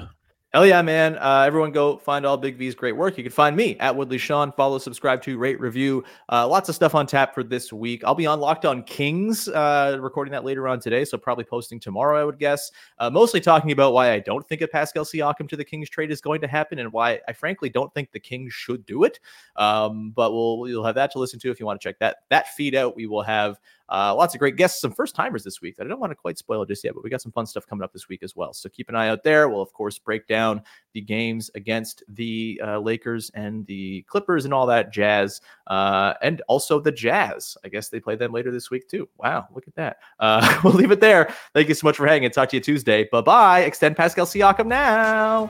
Hell 0.51 0.65
yeah, 0.65 0.81
man. 0.81 1.15
Uh, 1.19 1.43
everyone 1.45 1.71
go 1.71 1.97
find 1.97 2.25
all 2.25 2.35
Big 2.35 2.57
V's 2.57 2.73
great 2.73 2.97
work. 2.97 3.19
You 3.19 3.23
can 3.23 3.31
find 3.31 3.55
me 3.55 3.77
at 3.77 3.95
Woodley 3.95 4.17
Sean. 4.17 4.51
Follow, 4.51 4.79
subscribe 4.79 5.21
to, 5.21 5.37
rate, 5.37 5.59
review. 5.59 6.03
Uh, 6.27 6.47
lots 6.47 6.67
of 6.69 6.73
stuff 6.73 6.95
on 6.95 7.05
tap 7.05 7.35
for 7.35 7.43
this 7.43 7.71
week. 7.71 8.03
I'll 8.03 8.15
be 8.15 8.25
on 8.25 8.39
Locked 8.39 8.65
On 8.65 8.81
Kings, 8.81 9.47
uh, 9.47 9.99
recording 10.01 10.31
that 10.31 10.43
later 10.43 10.67
on 10.67 10.79
today. 10.79 11.05
So 11.05 11.19
probably 11.19 11.43
posting 11.43 11.79
tomorrow, 11.79 12.19
I 12.19 12.23
would 12.23 12.39
guess. 12.39 12.71
Uh, 12.97 13.11
mostly 13.11 13.39
talking 13.39 13.71
about 13.71 13.93
why 13.93 14.11
I 14.11 14.17
don't 14.17 14.43
think 14.47 14.61
a 14.61 14.67
Pascal 14.67 15.05
Siakam 15.05 15.47
to 15.49 15.55
the 15.55 15.63
Kings 15.63 15.87
trade 15.87 16.09
is 16.09 16.19
going 16.19 16.41
to 16.41 16.47
happen 16.47 16.79
and 16.79 16.91
why 16.91 17.19
I 17.27 17.33
frankly 17.33 17.69
don't 17.69 17.93
think 17.93 18.11
the 18.11 18.19
Kings 18.19 18.51
should 18.51 18.87
do 18.87 19.03
it. 19.03 19.19
Um, 19.55 20.09
but 20.15 20.33
we'll 20.33 20.67
you'll 20.67 20.83
have 20.83 20.95
that 20.95 21.11
to 21.11 21.19
listen 21.19 21.39
to 21.41 21.51
if 21.51 21.59
you 21.59 21.67
want 21.67 21.79
to 21.79 21.87
check 21.87 21.99
that 21.99 22.23
that 22.31 22.47
feed 22.55 22.73
out. 22.73 22.95
We 22.95 23.05
will 23.05 23.21
have 23.21 23.59
uh, 23.89 24.13
lots 24.15 24.33
of 24.33 24.39
great 24.39 24.55
guests, 24.55 24.81
some 24.81 24.91
first 24.91 25.15
timers 25.15 25.43
this 25.43 25.61
week 25.61 25.75
that 25.77 25.85
I 25.85 25.89
don't 25.89 25.99
want 25.99 26.11
to 26.11 26.15
quite 26.15 26.37
spoil 26.37 26.65
just 26.65 26.83
yet, 26.83 26.93
but 26.93 27.03
we 27.03 27.09
got 27.09 27.21
some 27.21 27.31
fun 27.31 27.45
stuff 27.45 27.65
coming 27.67 27.83
up 27.83 27.91
this 27.91 28.07
week 28.07 28.23
as 28.23 28.35
well. 28.35 28.53
So 28.53 28.69
keep 28.69 28.89
an 28.89 28.95
eye 28.95 29.09
out 29.09 29.23
there. 29.23 29.49
We'll, 29.49 29.61
of 29.61 29.73
course, 29.73 29.97
break 29.97 30.27
down 30.27 30.61
the 30.93 31.01
games 31.01 31.49
against 31.55 32.03
the 32.07 32.61
uh, 32.63 32.79
Lakers 32.79 33.31
and 33.33 33.65
the 33.65 34.03
Clippers 34.03 34.45
and 34.45 34.53
all 34.53 34.65
that 34.67 34.93
jazz, 34.93 35.41
uh, 35.67 36.13
and 36.21 36.41
also 36.47 36.79
the 36.79 36.91
Jazz. 36.91 37.57
I 37.63 37.69
guess 37.69 37.89
they 37.89 37.99
play 37.99 38.15
them 38.15 38.31
later 38.31 38.51
this 38.51 38.69
week, 38.69 38.87
too. 38.89 39.07
Wow, 39.17 39.47
look 39.53 39.67
at 39.67 39.75
that. 39.75 39.97
Uh, 40.19 40.59
we'll 40.63 40.73
leave 40.73 40.91
it 40.91 40.99
there. 40.99 41.33
Thank 41.53 41.69
you 41.69 41.73
so 41.73 41.87
much 41.87 41.95
for 41.95 42.05
hanging. 42.05 42.29
Talk 42.29 42.49
to 42.49 42.57
you 42.57 42.61
Tuesday. 42.61 43.07
Bye 43.09 43.21
bye. 43.21 43.61
Extend 43.61 43.95
Pascal 43.95 44.25
Siakam 44.25 44.67
now. 44.67 45.49